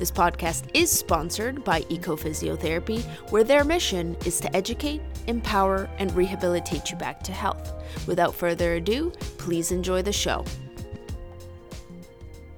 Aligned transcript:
This 0.00 0.10
podcast 0.10 0.64
is 0.72 0.90
sponsored 0.90 1.62
by 1.62 1.82
Ecophysiotherapy, 1.82 3.02
where 3.30 3.44
their 3.44 3.64
mission 3.64 4.16
is 4.24 4.40
to 4.40 4.56
educate, 4.56 5.02
empower, 5.26 5.90
and 5.98 6.10
rehabilitate 6.16 6.90
you 6.90 6.96
back 6.96 7.22
to 7.24 7.32
health. 7.32 7.74
Without 8.06 8.34
further 8.34 8.76
ado, 8.76 9.10
please 9.36 9.72
enjoy 9.72 10.00
the 10.00 10.10
show. 10.10 10.42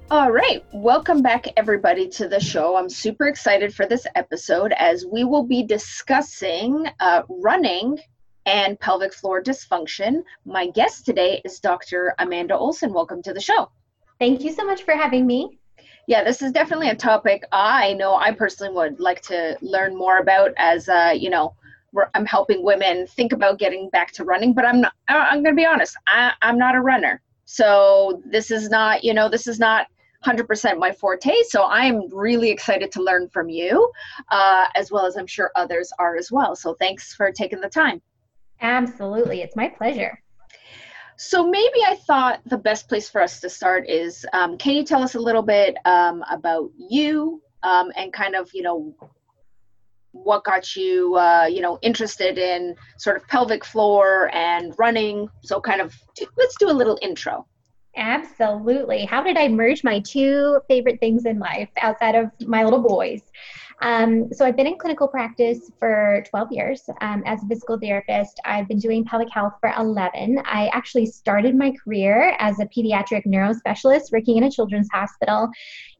All 0.09 0.31
right, 0.31 0.63
welcome 0.71 1.21
back, 1.21 1.47
everybody, 1.57 2.07
to 2.11 2.29
the 2.29 2.39
show. 2.39 2.77
I'm 2.77 2.87
super 2.89 3.27
excited 3.27 3.75
for 3.75 3.85
this 3.85 4.07
episode 4.15 4.71
as 4.77 5.05
we 5.05 5.25
will 5.25 5.43
be 5.43 5.63
discussing 5.63 6.87
uh, 7.01 7.23
running 7.27 7.99
and 8.45 8.79
pelvic 8.79 9.13
floor 9.13 9.43
dysfunction. 9.43 10.23
My 10.45 10.67
guest 10.67 11.05
today 11.05 11.41
is 11.43 11.59
Dr. 11.59 12.15
Amanda 12.19 12.55
Olson. 12.55 12.93
Welcome 12.93 13.21
to 13.23 13.33
the 13.33 13.41
show. 13.41 13.69
Thank 14.17 14.45
you 14.45 14.53
so 14.53 14.63
much 14.63 14.83
for 14.83 14.93
having 14.93 15.27
me 15.27 15.59
yeah, 16.07 16.23
this 16.23 16.41
is 16.41 16.51
definitely 16.51 16.89
a 16.89 16.95
topic 16.95 17.43
I 17.51 17.93
know 17.93 18.15
I 18.15 18.31
personally 18.31 18.73
would 18.73 18.99
like 18.99 19.21
to 19.23 19.57
learn 19.61 19.95
more 19.95 20.17
about 20.17 20.51
as, 20.57 20.89
uh, 20.89 21.13
you 21.15 21.29
know, 21.29 21.55
I'm 22.13 22.25
helping 22.25 22.63
women 22.63 23.07
think 23.07 23.33
about 23.33 23.59
getting 23.59 23.89
back 23.89 24.11
to 24.13 24.23
running, 24.23 24.53
but 24.53 24.65
I'm 24.65 24.81
not, 24.81 24.93
I'm 25.07 25.43
going 25.43 25.55
to 25.55 25.59
be 25.59 25.65
honest, 25.65 25.95
I, 26.07 26.33
I'm 26.41 26.57
not 26.57 26.75
a 26.75 26.81
runner. 26.81 27.21
So 27.45 28.21
this 28.25 28.51
is 28.51 28.69
not, 28.69 29.03
you 29.03 29.13
know, 29.13 29.29
this 29.29 29.47
is 29.47 29.59
not 29.59 29.87
100% 30.25 30.77
my 30.77 30.91
forte. 30.91 31.31
So 31.49 31.65
I'm 31.65 32.09
really 32.13 32.49
excited 32.49 32.91
to 32.93 33.03
learn 33.03 33.29
from 33.29 33.49
you, 33.49 33.91
uh, 34.31 34.65
as 34.75 34.91
well 34.91 35.05
as 35.05 35.17
I'm 35.17 35.27
sure 35.27 35.51
others 35.55 35.91
are 35.99 36.15
as 36.15 36.31
well. 36.31 36.55
So 36.55 36.73
thanks 36.73 37.13
for 37.13 37.31
taking 37.31 37.61
the 37.61 37.69
time. 37.69 38.01
Absolutely. 38.61 39.41
It's 39.41 39.55
my 39.55 39.67
pleasure. 39.67 40.22
So 41.17 41.47
maybe 41.47 41.79
I 41.87 41.95
thought 42.07 42.41
the 42.45 42.57
best 42.57 42.87
place 42.87 43.09
for 43.09 43.21
us 43.21 43.39
to 43.41 43.49
start 43.49 43.89
is 43.89 44.25
um, 44.33 44.57
can 44.57 44.73
you 44.73 44.83
tell 44.83 45.03
us 45.03 45.15
a 45.15 45.19
little 45.19 45.41
bit 45.41 45.77
um, 45.85 46.23
about 46.29 46.71
you 46.77 47.41
um, 47.63 47.91
and 47.95 48.11
kind 48.11 48.35
of, 48.35 48.49
you 48.53 48.63
know, 48.63 48.95
what 50.11 50.43
got 50.43 50.75
you, 50.75 51.15
uh, 51.15 51.45
you 51.45 51.61
know, 51.61 51.79
interested 51.81 52.37
in 52.37 52.75
sort 52.97 53.17
of 53.17 53.27
pelvic 53.27 53.65
floor 53.65 54.29
and 54.33 54.73
running? 54.77 55.27
So 55.43 55.59
kind 55.59 55.81
of 55.81 55.95
let's 56.37 56.55
do 56.57 56.69
a 56.69 56.73
little 56.73 56.97
intro. 57.01 57.47
Absolutely. 57.95 59.05
How 59.05 59.21
did 59.21 59.37
I 59.37 59.47
merge 59.47 59.83
my 59.83 59.99
two 59.99 60.59
favorite 60.67 60.99
things 60.99 61.25
in 61.25 61.37
life 61.37 61.69
outside 61.79 62.15
of 62.15 62.31
my 62.41 62.63
little 62.63 62.81
boys? 62.81 63.21
Um, 63.83 64.31
so 64.31 64.45
I've 64.45 64.55
been 64.55 64.65
in 64.65 64.77
clinical 64.77 65.09
practice 65.09 65.69
for 65.77 66.23
12 66.29 66.47
years 66.51 66.89
um, 67.01 67.21
as 67.25 67.43
a 67.43 67.47
physical 67.47 67.77
therapist. 67.77 68.39
I've 68.45 68.65
been 68.69 68.79
doing 68.79 69.03
pelvic 69.03 69.27
health 69.29 69.55
for 69.59 69.73
11. 69.77 70.41
I 70.45 70.69
actually 70.73 71.05
started 71.05 71.53
my 71.53 71.73
career 71.83 72.33
as 72.39 72.61
a 72.61 72.65
pediatric 72.65 73.25
neurospecialist 73.27 74.13
working 74.13 74.37
in 74.37 74.43
a 74.43 74.51
children's 74.51 74.87
hospital. 74.93 75.49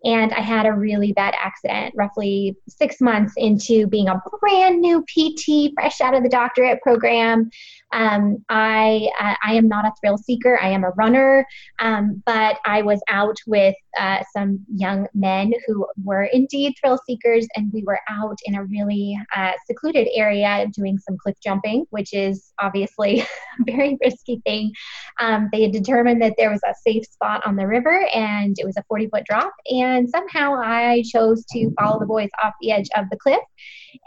And 0.06 0.32
I 0.32 0.40
had 0.40 0.66
a 0.66 0.72
really 0.72 1.12
bad 1.12 1.34
accident 1.42 1.94
roughly 1.98 2.56
six 2.70 3.02
months 3.02 3.34
into 3.36 3.86
being 3.88 4.08
a 4.08 4.22
brand 4.40 4.80
new 4.80 5.02
PT, 5.02 5.74
fresh 5.74 6.00
out 6.00 6.16
of 6.16 6.24
the 6.24 6.30
doctorate 6.30 6.82
program. 6.82 7.50
Um, 7.94 8.44
I, 8.50 9.10
uh, 9.20 9.36
I 9.44 9.54
am 9.54 9.68
not 9.68 9.86
a 9.86 9.92
thrill 10.00 10.18
seeker, 10.18 10.60
I 10.62 10.70
am 10.70 10.84
a 10.84 10.90
runner, 10.92 11.46
um, 11.80 12.22
but 12.26 12.58
I 12.66 12.82
was 12.82 13.02
out 13.10 13.38
with 13.46 13.76
uh, 14.00 14.24
some 14.36 14.60
young 14.74 15.08
men 15.14 15.54
who 15.68 15.86
were 16.04 16.24
indeed 16.24 16.74
thrill 16.80 17.00
seekers, 17.06 17.48
and 17.56 17.72
we 17.72 17.84
were 17.84 18.00
out 18.10 18.38
in 18.46 18.56
a 18.56 18.64
really 18.64 19.18
uh, 19.36 19.52
secluded 19.68 20.08
area 20.14 20.68
doing 20.76 20.98
some 20.98 21.18
cliff 21.18 21.36
jumping, 21.44 21.86
which 21.92 22.14
is 22.14 22.52
obviously 22.60 23.22
a 23.22 23.26
very 23.66 23.98
risky 24.04 24.42
thing. 24.46 24.72
Um, 25.20 25.50
they 25.52 25.62
had 25.62 25.72
determined 25.72 26.22
that 26.22 26.34
there 26.38 26.50
was 26.50 26.62
a 26.66 26.74
safe 26.86 27.06
spot 27.06 27.46
on 27.46 27.56
the 27.56 27.68
river, 27.68 28.08
and 28.14 28.56
it 28.58 28.66
was 28.66 28.78
a 28.78 28.84
40 28.88 29.10
foot 29.10 29.24
drop. 29.26 29.54
And 29.70 30.10
somehow 30.10 30.56
I 30.56 31.04
chose 31.12 31.46
to 31.52 31.72
follow 31.80 32.00
the 32.00 32.06
boys 32.06 32.30
off 32.44 32.54
the 32.62 32.72
edge 32.72 32.90
of 32.96 33.10
the 33.12 33.18
cliff. 33.18 33.42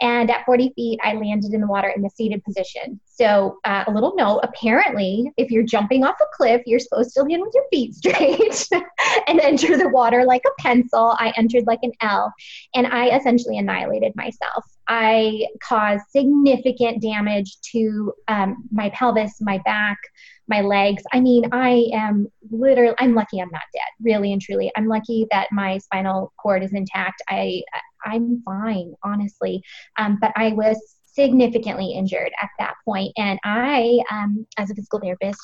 And 0.01 0.29
at 0.29 0.45
40 0.45 0.73
feet, 0.75 0.99
I 1.01 1.13
landed 1.13 1.53
in 1.53 1.61
the 1.61 1.67
water 1.67 1.89
in 1.95 2.01
the 2.01 2.09
seated 2.09 2.43
position. 2.43 2.99
So, 3.19 3.57
uh, 3.65 3.83
a 3.87 3.91
little 3.91 4.13
note 4.15 4.41
apparently, 4.43 5.31
if 5.37 5.49
you're 5.49 5.63
jumping 5.63 6.03
off 6.03 6.17
a 6.21 6.25
cliff, 6.33 6.61
you're 6.67 6.79
supposed 6.79 7.15
to 7.15 7.23
land 7.23 7.41
with 7.41 7.53
your 7.55 7.63
feet 7.71 7.95
straight 7.95 8.67
and 9.27 9.39
enter 9.39 9.75
the 9.75 9.89
water 9.89 10.23
like 10.23 10.43
a 10.45 10.61
pencil. 10.61 11.15
I 11.17 11.33
entered 11.35 11.65
like 11.65 11.79
an 11.81 11.93
L, 12.01 12.31
and 12.75 12.85
I 12.85 13.15
essentially 13.17 13.57
annihilated 13.57 14.15
myself. 14.15 14.63
I 14.87 15.47
caused 15.63 16.03
significant 16.11 17.01
damage 17.01 17.57
to 17.71 18.13
um, 18.27 18.63
my 18.71 18.91
pelvis, 18.91 19.41
my 19.41 19.59
back, 19.65 19.97
my 20.47 20.61
legs. 20.61 21.01
I 21.11 21.19
mean, 21.19 21.49
I 21.51 21.89
am 21.93 22.27
literally, 22.51 22.95
I'm 22.99 23.15
lucky 23.15 23.39
I'm 23.39 23.49
not 23.51 23.63
dead, 23.73 23.89
really 23.99 24.31
and 24.31 24.41
truly. 24.41 24.71
I'm 24.77 24.87
lucky 24.87 25.25
that 25.31 25.47
my 25.51 25.79
spinal 25.79 26.33
cord 26.39 26.63
is 26.63 26.73
intact. 26.73 27.21
I, 27.27 27.63
I'm 28.05 28.43
fine, 28.45 28.93
honestly. 29.03 29.63
Um, 29.97 30.19
but 30.21 30.31
I 30.35 30.49
was 30.49 30.96
significantly 31.17 31.93
injured 31.93 32.31
at 32.41 32.49
that 32.59 32.75
point. 32.85 33.11
And 33.17 33.39
i 33.43 33.99
um, 34.11 34.45
as 34.57 34.69
a 34.69 34.75
physical 34.75 34.99
therapist 34.99 35.41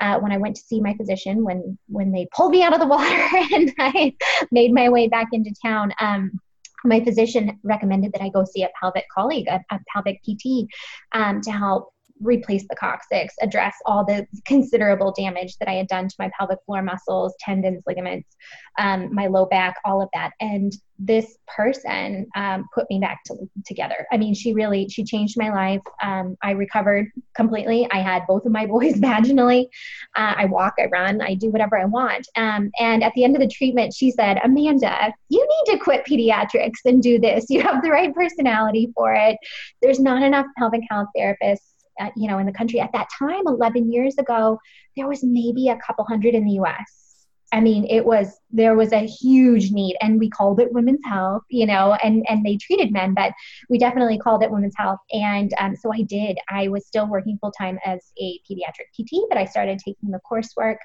uh, 0.00 0.18
when 0.18 0.32
i 0.32 0.38
went 0.38 0.56
to 0.56 0.62
see 0.62 0.80
my 0.80 0.94
physician 0.94 1.44
when 1.44 1.78
when 1.88 2.10
they 2.12 2.26
pulled 2.34 2.52
me 2.52 2.62
out 2.62 2.72
of 2.72 2.80
the 2.80 2.86
water 2.86 3.22
and 3.54 3.72
i 3.78 4.14
made 4.50 4.72
my 4.72 4.88
way 4.88 5.08
back 5.08 5.28
into 5.32 5.52
town 5.62 5.92
um, 6.00 6.30
my 6.84 7.02
physician 7.04 7.58
recommended 7.62 8.12
that 8.12 8.22
I 8.22 8.30
go 8.30 8.44
see 8.44 8.62
a 8.62 8.70
pelvic 8.80 9.04
colleague, 9.14 9.46
a, 9.48 9.60
a 9.70 9.78
pelvic 9.92 10.18
PT, 10.22 10.66
um, 11.12 11.40
to 11.42 11.50
help 11.50 11.92
replace 12.20 12.66
the 12.68 12.76
coccyx, 12.76 13.34
address 13.40 13.74
all 13.86 14.04
the 14.04 14.26
considerable 14.46 15.12
damage 15.12 15.56
that 15.58 15.68
I 15.68 15.74
had 15.74 15.88
done 15.88 16.08
to 16.08 16.14
my 16.18 16.30
pelvic 16.38 16.58
floor 16.66 16.82
muscles, 16.82 17.34
tendons, 17.40 17.82
ligaments, 17.86 18.28
um, 18.78 19.14
my 19.14 19.26
low 19.26 19.46
back, 19.46 19.76
all 19.84 20.02
of 20.02 20.08
that. 20.14 20.32
And 20.40 20.72
this 20.98 21.38
person 21.46 22.26
um, 22.36 22.66
put 22.74 22.84
me 22.90 22.98
back 22.98 23.20
to, 23.24 23.34
together. 23.66 24.06
I 24.12 24.18
mean, 24.18 24.34
she 24.34 24.52
really 24.52 24.88
she 24.88 25.02
changed 25.02 25.36
my 25.38 25.50
life. 25.50 25.80
Um, 26.02 26.36
I 26.42 26.50
recovered 26.50 27.08
completely. 27.34 27.88
I 27.90 27.98
had 27.98 28.26
both 28.28 28.44
of 28.44 28.52
my 28.52 28.66
boys 28.74 28.94
vaginally. 28.94 29.64
Uh, 30.14 30.34
I 30.36 30.44
walk, 30.44 30.74
I 30.78 30.86
run, 30.86 31.22
I 31.22 31.34
do 31.34 31.50
whatever 31.50 31.78
I 31.78 31.86
want. 31.86 32.28
Um, 32.36 32.70
and 32.78 33.02
at 33.02 33.12
the 33.14 33.24
end 33.24 33.34
of 33.34 33.40
the 33.40 33.48
treatment, 33.48 33.94
she 33.94 34.10
said, 34.10 34.38
Amanda, 34.44 35.12
you 35.30 35.40
need 35.40 35.72
to 35.72 35.78
quit 35.78 36.04
pediatrics 36.04 36.80
and 36.84 37.02
do 37.02 37.18
this. 37.18 37.46
You 37.48 37.62
have 37.62 37.82
the 37.82 37.90
right 37.90 38.14
personality 38.14 38.92
for 38.94 39.14
it. 39.14 39.38
There's 39.80 40.00
not 40.00 40.22
enough 40.22 40.46
pelvic 40.58 40.82
health 40.90 41.08
therapists 41.16 41.69
you 42.16 42.28
know, 42.28 42.38
in 42.38 42.46
the 42.46 42.52
country 42.52 42.80
at 42.80 42.92
that 42.92 43.08
time, 43.18 43.46
11 43.46 43.92
years 43.92 44.18
ago, 44.18 44.58
there 44.96 45.08
was 45.08 45.22
maybe 45.22 45.68
a 45.68 45.78
couple 45.84 46.04
hundred 46.04 46.34
in 46.34 46.44
the 46.44 46.52
U.S. 46.52 47.26
I 47.52 47.60
mean, 47.60 47.84
it 47.90 48.04
was 48.04 48.38
there 48.50 48.76
was 48.76 48.92
a 48.92 49.06
huge 49.06 49.72
need, 49.72 49.96
and 50.00 50.20
we 50.20 50.30
called 50.30 50.60
it 50.60 50.72
women's 50.72 51.04
health, 51.04 51.42
you 51.48 51.66
know, 51.66 51.96
and 52.02 52.24
and 52.28 52.44
they 52.44 52.56
treated 52.56 52.92
men, 52.92 53.12
but 53.12 53.32
we 53.68 53.78
definitely 53.78 54.18
called 54.18 54.42
it 54.42 54.50
women's 54.50 54.76
health. 54.76 55.00
And 55.12 55.52
um, 55.58 55.74
so 55.74 55.92
I 55.92 56.02
did. 56.02 56.38
I 56.48 56.68
was 56.68 56.86
still 56.86 57.08
working 57.08 57.38
full 57.40 57.52
time 57.52 57.78
as 57.84 58.12
a 58.18 58.38
pediatric 58.48 58.94
PT, 58.94 59.26
but 59.28 59.38
I 59.38 59.46
started 59.46 59.80
taking 59.80 60.10
the 60.10 60.20
coursework 60.30 60.76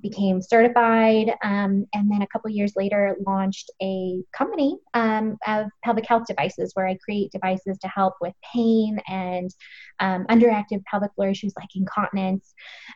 became 0.00 0.42
certified, 0.42 1.30
um, 1.42 1.86
and 1.94 2.10
then 2.10 2.22
a 2.22 2.26
couple 2.26 2.50
years 2.50 2.74
later 2.76 3.16
launched 3.26 3.70
a 3.82 4.22
company 4.36 4.76
um, 4.94 5.36
of 5.46 5.66
pelvic 5.82 6.06
health 6.06 6.24
devices 6.26 6.72
where 6.74 6.86
I 6.86 6.96
create 7.04 7.32
devices 7.32 7.78
to 7.78 7.88
help 7.88 8.14
with 8.20 8.34
pain 8.54 8.98
and 9.08 9.50
um, 10.00 10.26
underactive 10.26 10.84
pelvic 10.84 11.12
floor 11.14 11.28
issues 11.28 11.54
like 11.58 11.68
incontinence. 11.74 12.54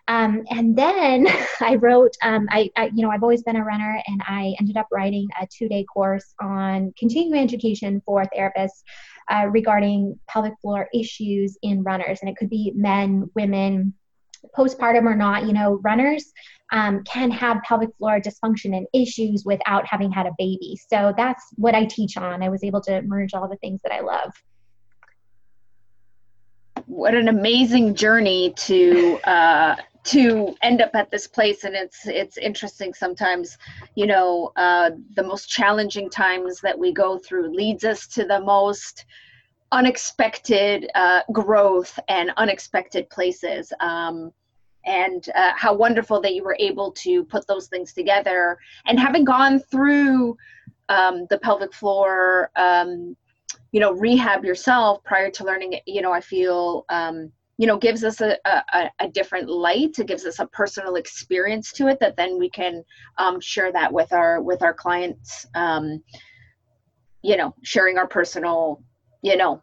Um, 0.08 0.42
and 0.50 0.76
then 0.76 1.26
I 1.60 1.76
wrote, 1.76 2.14
um, 2.22 2.46
I, 2.50 2.70
I, 2.76 2.90
you 2.94 3.02
know, 3.02 3.10
I've 3.10 3.22
always 3.22 3.42
been 3.42 3.56
a 3.56 3.64
runner, 3.64 4.02
and 4.06 4.22
I 4.26 4.54
ended 4.60 4.76
up 4.76 4.88
writing 4.92 5.28
a 5.40 5.46
two-day 5.46 5.84
course 5.84 6.34
on 6.40 6.92
continuing 6.98 7.42
education 7.42 8.02
for 8.04 8.24
therapists 8.36 8.82
uh, 9.30 9.46
regarding 9.46 10.18
pelvic 10.28 10.54
floor 10.60 10.88
issues 10.94 11.56
in 11.62 11.82
runners, 11.82 12.18
and 12.20 12.28
it 12.28 12.36
could 12.36 12.50
be 12.50 12.72
men, 12.74 13.30
women 13.34 13.94
postpartum 14.56 15.04
or 15.04 15.16
not, 15.16 15.46
you 15.46 15.52
know, 15.52 15.80
runners 15.82 16.32
um, 16.72 17.02
can 17.04 17.30
have 17.30 17.62
pelvic 17.62 17.90
floor 17.98 18.20
dysfunction 18.20 18.76
and 18.76 18.86
issues 18.92 19.44
without 19.44 19.86
having 19.86 20.10
had 20.10 20.26
a 20.26 20.32
baby. 20.38 20.78
So 20.88 21.12
that's 21.16 21.44
what 21.56 21.74
I 21.74 21.84
teach 21.84 22.16
on. 22.16 22.42
I 22.42 22.48
was 22.48 22.62
able 22.64 22.80
to 22.82 23.02
merge 23.02 23.34
all 23.34 23.48
the 23.48 23.56
things 23.56 23.80
that 23.82 23.92
I 23.92 24.00
love. 24.00 24.32
What 26.86 27.14
an 27.14 27.28
amazing 27.28 27.94
journey 27.94 28.52
to 28.56 29.18
uh, 29.24 29.76
to 30.02 30.56
end 30.62 30.80
up 30.80 30.90
at 30.94 31.10
this 31.10 31.26
place, 31.26 31.64
and 31.64 31.74
it's 31.74 32.06
it's 32.06 32.36
interesting 32.36 32.94
sometimes. 32.94 33.58
You 33.94 34.06
know, 34.06 34.52
uh, 34.56 34.90
the 35.14 35.22
most 35.22 35.48
challenging 35.48 36.10
times 36.10 36.60
that 36.62 36.78
we 36.78 36.92
go 36.92 37.18
through 37.18 37.54
leads 37.54 37.84
us 37.84 38.06
to 38.08 38.24
the 38.24 38.40
most 38.40 39.04
unexpected 39.72 40.90
uh, 40.94 41.22
growth 41.32 41.98
and 42.08 42.32
unexpected 42.36 43.08
places. 43.10 43.72
Um, 43.80 44.32
and 44.86 45.28
uh, 45.34 45.52
how 45.56 45.74
wonderful 45.74 46.20
that 46.22 46.34
you 46.34 46.42
were 46.42 46.56
able 46.58 46.90
to 46.92 47.24
put 47.24 47.46
those 47.46 47.68
things 47.68 47.92
together. 47.92 48.58
And 48.86 48.98
having 48.98 49.24
gone 49.24 49.60
through 49.60 50.36
um, 50.88 51.26
the 51.28 51.38
pelvic 51.38 51.74
floor, 51.74 52.50
um, 52.56 53.16
you 53.72 53.80
know, 53.80 53.92
rehab 53.92 54.44
yourself 54.44 55.02
prior 55.04 55.30
to 55.30 55.44
learning 55.44 55.78
you 55.86 56.02
know, 56.02 56.12
I 56.12 56.20
feel, 56.20 56.84
um, 56.88 57.30
you 57.58 57.66
know, 57.66 57.76
gives 57.76 58.04
us 58.04 58.20
a, 58.20 58.38
a, 58.46 58.90
a, 59.00 59.08
different 59.08 59.48
light. 59.48 59.98
It 59.98 60.06
gives 60.06 60.24
us 60.24 60.38
a 60.38 60.46
personal 60.46 60.96
experience 60.96 61.72
to 61.72 61.88
it 61.88 62.00
that 62.00 62.16
then 62.16 62.38
we 62.38 62.48
can 62.48 62.82
um, 63.18 63.38
share 63.38 63.70
that 63.72 63.92
with 63.92 64.12
our 64.12 64.40
with 64.40 64.62
our 64.62 64.74
clients. 64.74 65.46
Um, 65.54 66.02
you 67.22 67.36
know, 67.36 67.54
sharing 67.62 67.98
our 67.98 68.08
personal, 68.08 68.82
you 69.22 69.36
know, 69.36 69.62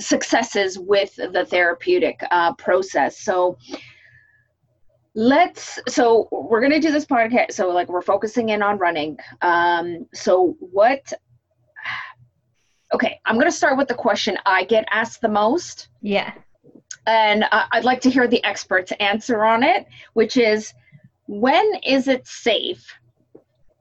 successes 0.00 0.78
with 0.78 1.14
the 1.16 1.46
therapeutic 1.48 2.22
uh, 2.30 2.54
process. 2.54 3.20
So 3.20 3.58
let's 5.14 5.78
so 5.88 6.26
we're 6.32 6.60
going 6.60 6.72
to 6.72 6.80
do 6.80 6.90
this 6.90 7.04
podcast 7.04 7.52
so 7.52 7.68
like 7.68 7.88
we're 7.88 8.00
focusing 8.00 8.48
in 8.48 8.62
on 8.62 8.78
running. 8.78 9.18
Um 9.42 10.06
so 10.14 10.56
what 10.58 11.12
okay 12.94 13.20
i'm 13.26 13.34
going 13.34 13.46
to 13.46 13.52
start 13.52 13.76
with 13.76 13.88
the 13.88 13.94
question 13.94 14.38
i 14.46 14.64
get 14.64 14.86
asked 14.90 15.20
the 15.20 15.28
most. 15.28 15.88
Yeah. 16.00 16.32
And 17.06 17.44
uh, 17.44 17.64
i'd 17.72 17.84
like 17.84 18.00
to 18.02 18.10
hear 18.10 18.26
the 18.26 18.42
experts 18.42 18.92
answer 19.00 19.44
on 19.44 19.62
it 19.62 19.86
which 20.14 20.38
is 20.38 20.72
when 21.26 21.70
is 21.86 22.08
it 22.08 22.26
safe 22.26 22.86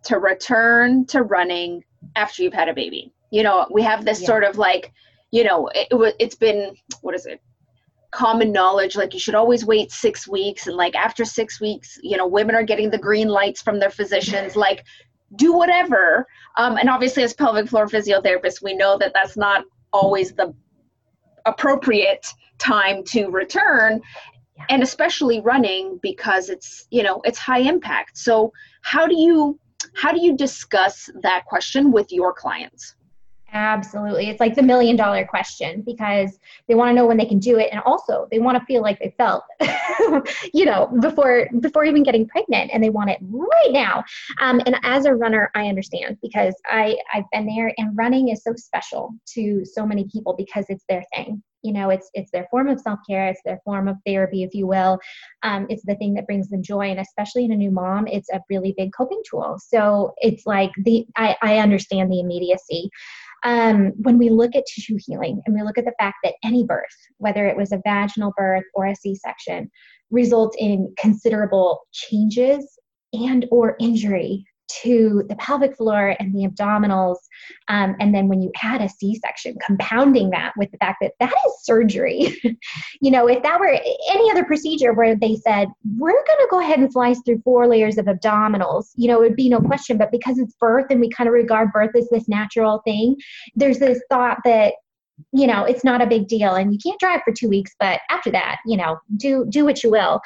to 0.04 0.18
return 0.18 1.06
to 1.06 1.24
running 1.24 1.84
after 2.16 2.44
you've 2.44 2.54
had 2.54 2.68
a 2.68 2.74
baby 2.74 3.14
you 3.32 3.42
know 3.42 3.66
we 3.72 3.82
have 3.82 4.06
this 4.06 4.22
yeah. 4.22 4.28
sort 4.28 4.44
of 4.44 4.58
like 4.58 4.94
you 5.32 5.44
know 5.44 5.68
it, 5.74 5.88
it, 5.90 6.16
it's 6.20 6.36
been 6.36 6.76
what 7.02 7.16
is 7.16 7.26
it? 7.26 7.42
Common 8.12 8.52
knowledge 8.52 8.96
like 8.96 9.14
you 9.14 9.20
should 9.20 9.36
always 9.36 9.66
wait 9.66 9.92
six 9.92 10.28
weeks 10.28 10.68
and 10.68 10.76
like 10.76 10.96
after 10.96 11.26
six 11.26 11.60
weeks 11.60 11.98
you 12.04 12.18
know 12.18 12.28
women 12.28 12.54
are 12.54 12.64
getting 12.64 12.90
the 12.90 12.98
green 12.98 13.30
lights 13.30 13.62
from 13.62 13.80
their 13.80 13.90
physicians 13.90 14.56
like 14.56 14.84
do 15.38 15.54
whatever. 15.54 16.28
Um, 16.58 16.78
and 16.78 16.90
obviously 16.90 17.24
as 17.24 17.34
pelvic 17.34 17.70
floor 17.70 17.88
physiotherapists 17.88 18.62
we 18.62 18.76
know 18.76 18.98
that 18.98 19.14
that's 19.14 19.38
not 19.38 19.64
always 19.94 20.34
the 20.34 20.54
appropriate 21.46 22.28
time 22.60 23.04
to 23.04 23.30
return 23.30 24.02
and 24.70 24.84
especially 24.84 25.40
running 25.42 26.00
because 26.04 26.50
it's 26.50 26.86
you 26.92 27.02
know 27.02 27.22
it's 27.24 27.40
high 27.40 27.60
impact. 27.60 28.18
So 28.18 28.52
how 28.82 29.08
do 29.08 29.16
you 29.16 29.58
how 29.96 30.12
do 30.12 30.22
you 30.22 30.36
discuss 30.36 31.10
that 31.22 31.46
question 31.46 31.92
with 31.92 32.12
your 32.12 32.34
clients 32.34 32.96
Absolutely. 33.54 34.30
It's 34.30 34.40
like 34.40 34.56
the 34.56 34.62
million 34.62 34.96
dollar 34.96 35.26
question 35.26 35.82
because 35.86 36.40
they 36.68 36.76
want 36.76 36.90
to 36.90 36.94
know 36.94 37.06
when 37.06 37.18
they 37.18 37.26
can 37.26 37.40
do 37.40 37.58
it 37.60 37.68
and 37.72 37.82
also 37.86 38.28
they 38.32 38.40
want 38.40 38.58
to 38.58 38.64
feel 38.66 38.82
like 38.82 38.98
they 39.00 39.14
felt 39.18 39.44
you 40.54 40.64
know 40.64 40.88
before 41.02 41.50
before 41.60 41.84
even 41.84 42.04
getting 42.04 42.28
pregnant 42.28 42.72
and 42.74 42.82
they 42.82 42.90
want 42.90 43.10
it 43.10 43.18
right 43.22 43.72
now. 43.72 44.04
Um, 44.40 44.62
and 44.66 44.78
as 44.84 45.06
a 45.06 45.14
runner 45.14 45.52
I 45.54 45.68
understand 45.68 46.18
because 46.22 46.56
I 46.68 46.98
I've 47.14 47.30
been 47.34 47.46
there 47.46 47.74
and 47.78 47.98
running 47.98 48.30
is 48.30 48.42
so 48.42 48.54
special 48.56 49.14
to 49.34 49.66
so 49.66 49.86
many 49.86 50.08
people 50.12 50.34
because 50.38 50.66
it's 50.70 50.86
their 50.88 51.04
thing. 51.14 51.44
You 51.62 51.74
know, 51.74 51.90
it's 51.90 52.10
it's 52.14 52.32
their 52.32 52.48
form 52.50 52.70
of 52.70 52.80
self-care, 52.80 53.28
it's 53.28 53.42
their 53.44 53.60
form 53.66 53.88
of 53.90 53.98
therapy 54.06 54.44
if 54.44 54.54
you 54.56 54.66
will. 54.66 54.98
Um, 55.44 55.68
it's 55.70 55.84
the 55.86 55.96
thing 55.96 56.14
that 56.16 56.26
brings 56.26 56.50
them 56.50 56.64
joy 56.64 56.90
and 56.90 57.00
especially 57.00 57.46
in 57.46 57.52
a 57.52 57.56
new 57.56 57.70
mom, 57.70 58.08
it's 58.08 58.30
a 58.32 58.42
really 58.50 58.74
big 58.78 58.94
coping 58.94 59.22
tool. 59.30 59.60
So 59.64 60.14
it's 60.18 60.46
like 60.46 60.72
the 60.86 61.06
I, 61.18 61.36
I 61.42 61.58
understand 61.60 62.12
the 62.12 62.22
immediacy 62.22 62.90
um, 63.44 63.92
when 63.98 64.18
we 64.18 64.30
look 64.30 64.56
at 64.56 64.66
tissue 64.66 64.98
healing 65.06 65.42
and 65.46 65.56
we 65.56 65.64
look 65.64 65.78
at 65.78 65.86
the 65.86 65.94
fact 66.00 66.18
that 66.24 66.36
any 66.44 66.64
birth, 66.64 66.86
whether 67.18 67.48
it 67.48 67.58
was 67.58 67.72
a 67.72 67.82
vaginal 67.86 68.34
birth 68.38 68.64
or 68.74 68.88
a 68.88 68.96
C-section, 68.96 69.70
results 70.12 70.56
in 70.60 70.94
considerable 70.98 71.82
changes 71.92 72.78
and 73.14 73.46
or 73.52 73.76
injury 73.80 74.46
to 74.84 75.24
the 75.28 75.36
pelvic 75.36 75.76
floor 75.76 76.16
and 76.20 76.34
the 76.34 76.48
abdominals. 76.48 77.18
Um, 77.68 77.96
and 78.00 78.14
then 78.14 78.28
when 78.28 78.42
you 78.42 78.52
add 78.62 78.82
a 78.82 78.90
C 78.90 79.16
section, 79.16 79.56
compounding 79.66 80.30
that 80.32 80.54
with 80.58 80.72
the 80.72 80.78
fact 80.78 80.98
that 81.02 81.14
that 81.20 81.34
is 81.46 81.64
surgery. 81.64 82.40
you 83.02 83.12
know, 83.12 83.28
if 83.28 83.44
that 83.44 83.60
were 83.60 83.70
any 83.70 84.32
other 84.32 84.44
procedure 84.44 84.94
where 84.94 85.16
they 85.16 85.36
said, 85.36 85.68
we're 85.98 86.12
going 86.12 86.40
to 86.40 86.48
go 86.50 86.60
ahead 86.60 86.80
and 86.80 86.92
slice 86.92 87.22
through 87.26 87.42
four 87.44 87.68
layers 87.68 87.98
of 87.98 88.06
abdominals, 88.06 88.92
you 88.96 89.08
know, 89.08 89.22
it 89.22 89.30
would 89.30 89.36
be 89.36 89.50
no 89.50 89.60
question. 89.60 89.98
But 89.98 90.12
because 90.12 90.40
it's 90.40 90.56
birth 90.56 90.88
and 90.90 91.00
we 91.00 91.10
kind 91.10 91.28
of 91.28 91.34
regard 91.34 91.72
birth 91.72 91.96
as 91.96 92.08
this 92.10 92.28
natural 92.28 92.82
thing, 92.86 93.16
there's 93.56 93.80
this 93.80 94.02
thought 94.10 94.38
that 94.46 94.74
you 95.32 95.48
know 95.48 95.64
it's 95.64 95.84
not 95.84 96.02
a 96.02 96.08
big 96.08 96.28
deal 96.28 96.56
and 96.56 96.74
you 96.74 96.80
can't 96.84 97.00
drive 97.00 97.22
for 97.24 97.34
two 97.34 97.50
weeks 97.50 97.72
but 97.80 98.00
after 98.10 98.32
that 98.32 98.58
you 98.66 98.78
know 98.78 98.98
do 99.18 99.46
do 99.50 99.66
what 99.66 99.84
you 99.84 99.90
will 99.90 100.20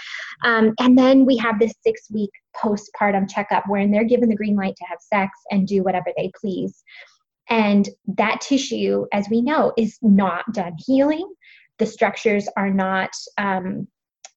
um, 0.44 0.74
and 0.80 0.98
then 0.98 1.26
we 1.26 1.38
have 1.38 1.60
this 1.60 1.74
six 1.84 2.10
week 2.12 2.30
postpartum 2.56 3.30
checkup 3.30 3.64
wherein 3.68 3.92
they're 3.92 4.04
given 4.04 4.30
the 4.30 4.36
green 4.36 4.56
light 4.56 4.76
to 4.76 4.86
have 4.86 5.00
sex 5.00 5.32
and 5.52 5.68
do 5.68 5.84
whatever 5.84 6.12
they 6.18 6.32
please 6.40 6.84
and 7.50 7.90
that 8.08 8.42
tissue 8.42 9.06
as 9.14 9.28
we 9.30 9.42
know 9.42 9.72
is 9.78 9.98
not 10.02 10.46
done 10.54 10.74
healing 10.86 11.28
the 11.78 11.86
structures 11.86 12.48
are 12.56 12.70
not 12.70 13.12
um, 13.38 13.88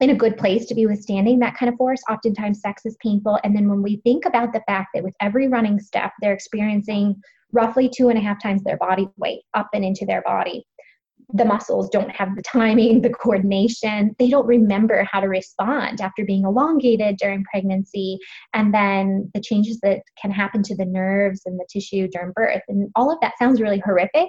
in 0.00 0.10
a 0.10 0.14
good 0.14 0.36
place 0.36 0.66
to 0.66 0.74
be 0.74 0.86
withstanding 0.86 1.38
that 1.40 1.56
kind 1.56 1.70
of 1.70 1.76
force. 1.76 2.00
Oftentimes, 2.08 2.60
sex 2.60 2.82
is 2.84 2.96
painful. 3.02 3.38
And 3.42 3.54
then 3.54 3.68
when 3.68 3.82
we 3.82 4.00
think 4.04 4.24
about 4.26 4.52
the 4.52 4.62
fact 4.66 4.90
that 4.94 5.02
with 5.02 5.14
every 5.20 5.48
running 5.48 5.80
step, 5.80 6.12
they're 6.20 6.32
experiencing 6.32 7.20
roughly 7.52 7.88
two 7.88 8.08
and 8.08 8.18
a 8.18 8.22
half 8.22 8.42
times 8.42 8.62
their 8.62 8.76
body 8.76 9.08
weight 9.16 9.42
up 9.54 9.68
and 9.72 9.84
into 9.84 10.04
their 10.06 10.22
body 10.22 10.64
the 11.34 11.44
muscles 11.44 11.90
don't 11.90 12.10
have 12.10 12.34
the 12.36 12.42
timing, 12.42 13.02
the 13.02 13.10
coordination. 13.10 14.14
They 14.18 14.30
don't 14.30 14.46
remember 14.46 15.06
how 15.10 15.20
to 15.20 15.28
respond 15.28 16.00
after 16.00 16.24
being 16.24 16.44
elongated 16.44 17.18
during 17.18 17.44
pregnancy, 17.44 18.18
and 18.54 18.72
then 18.72 19.30
the 19.34 19.40
changes 19.40 19.78
that 19.80 20.00
can 20.20 20.30
happen 20.30 20.62
to 20.64 20.76
the 20.76 20.86
nerves 20.86 21.42
and 21.44 21.58
the 21.58 21.66
tissue 21.70 22.08
during 22.08 22.32
birth. 22.34 22.62
And 22.68 22.90
all 22.96 23.12
of 23.12 23.18
that 23.20 23.34
sounds 23.38 23.60
really 23.60 23.82
horrific, 23.84 24.28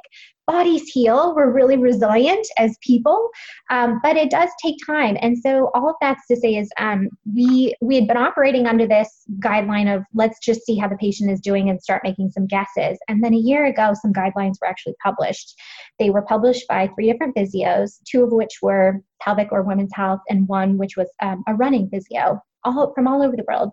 bodies 0.50 0.88
heal. 0.88 1.36
We're 1.36 1.52
really 1.52 1.78
resilient 1.78 2.48
as 2.58 2.76
people, 2.82 3.30
um, 3.70 4.00
but 4.02 4.18
it 4.18 4.32
does 4.32 4.50
take 4.60 4.78
time. 4.84 5.16
And 5.22 5.38
so 5.38 5.70
all 5.76 5.88
of 5.90 5.96
that's 6.02 6.26
to 6.26 6.36
say 6.36 6.56
is 6.56 6.70
um, 6.80 7.08
we 7.36 7.76
we 7.82 7.96
had 7.96 8.08
been 8.08 8.18
operating 8.18 8.66
under 8.66 8.88
this 8.88 9.26
guideline 9.40 9.96
of 9.96 10.04
let's 10.16 10.40
just 10.40 10.66
see 10.66 10.76
how 10.76 10.88
the 10.88 10.98
patient 10.98 11.30
is 11.30 11.40
doing 11.40 11.70
and 11.70 11.80
start 11.80 12.02
making 12.04 12.32
some 12.32 12.48
guesses. 12.48 12.98
And 13.08 13.24
then 13.24 13.36
a 13.36 13.38
year 13.38 13.68
ago, 13.68 13.94
some 14.02 14.12
guidelines 14.12 14.56
were 14.60 14.68
actually 14.68 14.96
published. 15.04 15.54
They 16.00 16.10
were 16.10 16.24
published 16.24 16.68
by 16.68 16.90
three 16.96 17.12
different 17.12 17.36
physios, 17.36 18.00
two 18.10 18.24
of 18.24 18.32
which 18.32 18.58
were 18.64 19.02
pelvic 19.22 19.50
or 19.52 19.62
women's 19.62 19.94
health, 19.94 20.22
and 20.30 20.48
one 20.48 20.80
which 20.80 20.98
was 20.98 21.12
um, 21.22 21.44
a 21.48 21.54
running 21.54 21.90
physio, 21.90 22.42
all 22.64 22.92
from 22.96 23.08
all 23.08 23.22
over 23.22 23.36
the 23.36 23.46
world 23.48 23.72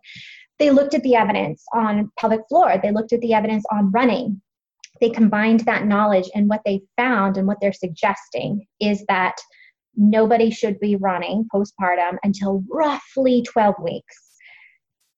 they 0.58 0.70
looked 0.70 0.94
at 0.94 1.02
the 1.02 1.14
evidence 1.14 1.62
on 1.74 2.10
pelvic 2.18 2.40
floor 2.48 2.80
they 2.82 2.90
looked 2.90 3.12
at 3.12 3.20
the 3.20 3.34
evidence 3.34 3.64
on 3.70 3.90
running 3.90 4.40
they 5.00 5.10
combined 5.10 5.60
that 5.60 5.86
knowledge 5.86 6.28
and 6.34 6.48
what 6.48 6.62
they 6.64 6.82
found 6.96 7.36
and 7.36 7.46
what 7.46 7.58
they're 7.60 7.72
suggesting 7.72 8.66
is 8.80 9.04
that 9.08 9.34
nobody 9.96 10.50
should 10.50 10.78
be 10.78 10.96
running 10.96 11.46
postpartum 11.54 12.16
until 12.22 12.62
roughly 12.70 13.42
12 13.42 13.74
weeks 13.82 14.16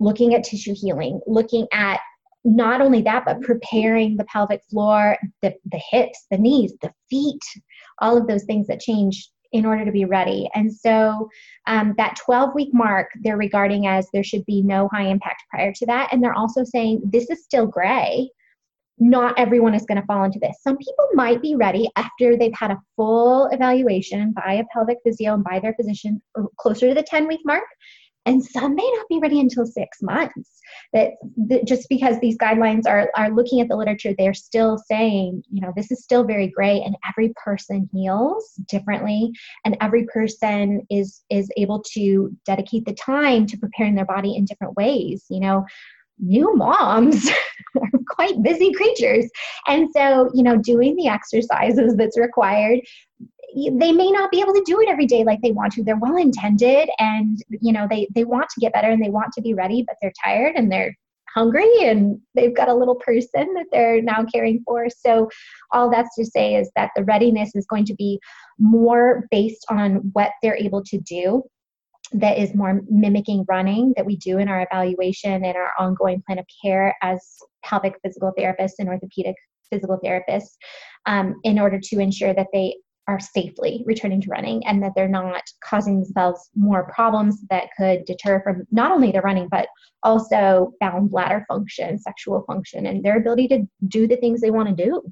looking 0.00 0.34
at 0.34 0.44
tissue 0.44 0.74
healing 0.76 1.20
looking 1.26 1.66
at 1.72 2.00
not 2.44 2.80
only 2.80 3.02
that 3.02 3.24
but 3.24 3.40
preparing 3.40 4.16
the 4.16 4.24
pelvic 4.24 4.60
floor 4.70 5.16
the, 5.42 5.52
the 5.72 5.80
hips 5.90 6.26
the 6.30 6.38
knees 6.38 6.72
the 6.82 6.92
feet 7.10 7.42
all 8.00 8.16
of 8.16 8.28
those 8.28 8.44
things 8.44 8.68
that 8.68 8.78
change 8.78 9.30
in 9.52 9.64
order 9.64 9.84
to 9.84 9.92
be 9.92 10.04
ready. 10.04 10.48
And 10.54 10.72
so 10.72 11.28
um, 11.66 11.94
that 11.96 12.16
12 12.16 12.54
week 12.54 12.70
mark, 12.72 13.08
they're 13.22 13.36
regarding 13.36 13.86
as 13.86 14.06
there 14.12 14.24
should 14.24 14.44
be 14.44 14.62
no 14.62 14.88
high 14.92 15.06
impact 15.06 15.42
prior 15.50 15.72
to 15.72 15.86
that. 15.86 16.12
And 16.12 16.22
they're 16.22 16.34
also 16.34 16.64
saying 16.64 17.00
this 17.04 17.30
is 17.30 17.44
still 17.44 17.66
gray 17.66 18.30
not 19.00 19.38
everyone 19.38 19.74
is 19.74 19.84
going 19.86 20.00
to 20.00 20.06
fall 20.06 20.24
into 20.24 20.38
this. 20.40 20.56
Some 20.62 20.76
people 20.76 21.08
might 21.14 21.40
be 21.40 21.54
ready 21.54 21.88
after 21.96 22.36
they've 22.36 22.52
had 22.54 22.70
a 22.70 22.78
full 22.96 23.46
evaluation 23.46 24.32
by 24.32 24.54
a 24.54 24.64
pelvic 24.72 24.98
physio 25.04 25.34
and 25.34 25.44
by 25.44 25.60
their 25.60 25.74
physician 25.74 26.20
closer 26.58 26.88
to 26.88 26.94
the 26.94 27.02
10 27.02 27.28
week 27.28 27.40
mark. 27.44 27.64
And 28.26 28.44
some 28.44 28.74
may 28.74 28.92
not 28.96 29.08
be 29.08 29.18
ready 29.20 29.40
until 29.40 29.64
six 29.64 30.02
months. 30.02 30.60
That, 30.92 31.12
just 31.64 31.88
because 31.88 32.20
these 32.20 32.36
guidelines 32.36 32.86
are, 32.86 33.10
are 33.16 33.30
looking 33.30 33.62
at 33.62 33.68
the 33.68 33.76
literature, 33.76 34.14
they're 34.18 34.34
still 34.34 34.76
saying, 34.86 35.42
you 35.50 35.62
know, 35.62 35.72
this 35.74 35.90
is 35.90 36.02
still 36.02 36.24
very 36.24 36.48
gray 36.48 36.82
and 36.82 36.94
every 37.08 37.32
person 37.42 37.88
heals 37.90 38.52
differently 38.68 39.32
and 39.64 39.78
every 39.80 40.04
person 40.04 40.86
is 40.90 41.22
is 41.30 41.50
able 41.56 41.82
to 41.94 42.36
dedicate 42.44 42.84
the 42.84 42.92
time 42.92 43.46
to 43.46 43.56
preparing 43.56 43.94
their 43.94 44.04
body 44.04 44.36
in 44.36 44.44
different 44.44 44.76
ways. 44.76 45.24
You 45.30 45.40
know, 45.40 45.64
new 46.18 46.54
moms 46.54 47.28
are 47.80 47.90
quite 48.08 48.42
busy 48.42 48.72
creatures. 48.72 49.28
And 49.66 49.88
so, 49.92 50.30
you 50.34 50.42
know, 50.42 50.56
doing 50.56 50.96
the 50.96 51.08
exercises 51.08 51.96
that's 51.96 52.18
required, 52.18 52.80
they 53.54 53.92
may 53.92 54.10
not 54.10 54.30
be 54.30 54.40
able 54.40 54.52
to 54.52 54.62
do 54.66 54.80
it 54.80 54.88
every 54.88 55.06
day 55.06 55.24
like 55.24 55.40
they 55.42 55.52
want 55.52 55.72
to. 55.72 55.82
They're 55.82 55.96
well 55.96 56.16
intended 56.16 56.88
and, 56.98 57.38
you 57.60 57.72
know, 57.72 57.86
they, 57.88 58.08
they 58.14 58.24
want 58.24 58.48
to 58.50 58.60
get 58.60 58.72
better 58.72 58.90
and 58.90 59.02
they 59.02 59.10
want 59.10 59.32
to 59.34 59.42
be 59.42 59.54
ready, 59.54 59.84
but 59.86 59.96
they're 60.00 60.12
tired 60.22 60.54
and 60.54 60.70
they're 60.70 60.94
hungry 61.34 61.70
and 61.82 62.20
they've 62.34 62.54
got 62.54 62.68
a 62.68 62.74
little 62.74 62.94
person 62.96 63.54
that 63.54 63.66
they're 63.72 64.02
now 64.02 64.24
caring 64.24 64.62
for. 64.64 64.88
So, 64.90 65.28
all 65.72 65.90
that's 65.90 66.14
to 66.16 66.24
say 66.24 66.56
is 66.56 66.70
that 66.76 66.90
the 66.96 67.04
readiness 67.04 67.54
is 67.54 67.66
going 67.66 67.84
to 67.86 67.94
be 67.94 68.18
more 68.58 69.26
based 69.30 69.64
on 69.70 70.10
what 70.12 70.30
they're 70.42 70.56
able 70.56 70.82
to 70.84 70.98
do 70.98 71.42
that 72.12 72.38
is 72.38 72.54
more 72.54 72.80
mimicking 72.88 73.44
running 73.48 73.92
that 73.96 74.06
we 74.06 74.16
do 74.16 74.38
in 74.38 74.48
our 74.48 74.66
evaluation 74.70 75.44
and 75.44 75.56
our 75.56 75.72
ongoing 75.78 76.22
plan 76.26 76.38
of 76.38 76.46
care 76.62 76.94
as 77.02 77.20
pelvic 77.64 77.94
physical 78.02 78.32
therapists 78.38 78.74
and 78.78 78.88
orthopedic 78.88 79.36
physical 79.70 79.98
therapists 80.02 80.56
um, 81.06 81.34
in 81.44 81.58
order 81.58 81.78
to 81.82 81.98
ensure 81.98 82.32
that 82.34 82.48
they 82.52 82.74
are 83.08 83.18
safely 83.18 83.82
returning 83.86 84.20
to 84.20 84.28
running 84.28 84.64
and 84.66 84.82
that 84.82 84.92
they're 84.94 85.08
not 85.08 85.42
causing 85.64 86.02
themselves 86.02 86.50
more 86.54 86.92
problems 86.94 87.40
that 87.48 87.68
could 87.76 88.04
deter 88.04 88.40
from 88.42 88.64
not 88.70 88.92
only 88.92 89.10
the 89.10 89.20
running 89.22 89.48
but 89.50 89.66
also 90.02 90.72
bound 90.78 91.10
bladder 91.10 91.44
function 91.48 91.98
sexual 91.98 92.44
function 92.46 92.86
and 92.86 93.02
their 93.02 93.16
ability 93.16 93.48
to 93.48 93.66
do 93.88 94.06
the 94.06 94.16
things 94.18 94.40
they 94.40 94.50
want 94.50 94.68
to 94.68 94.84
do 94.84 95.02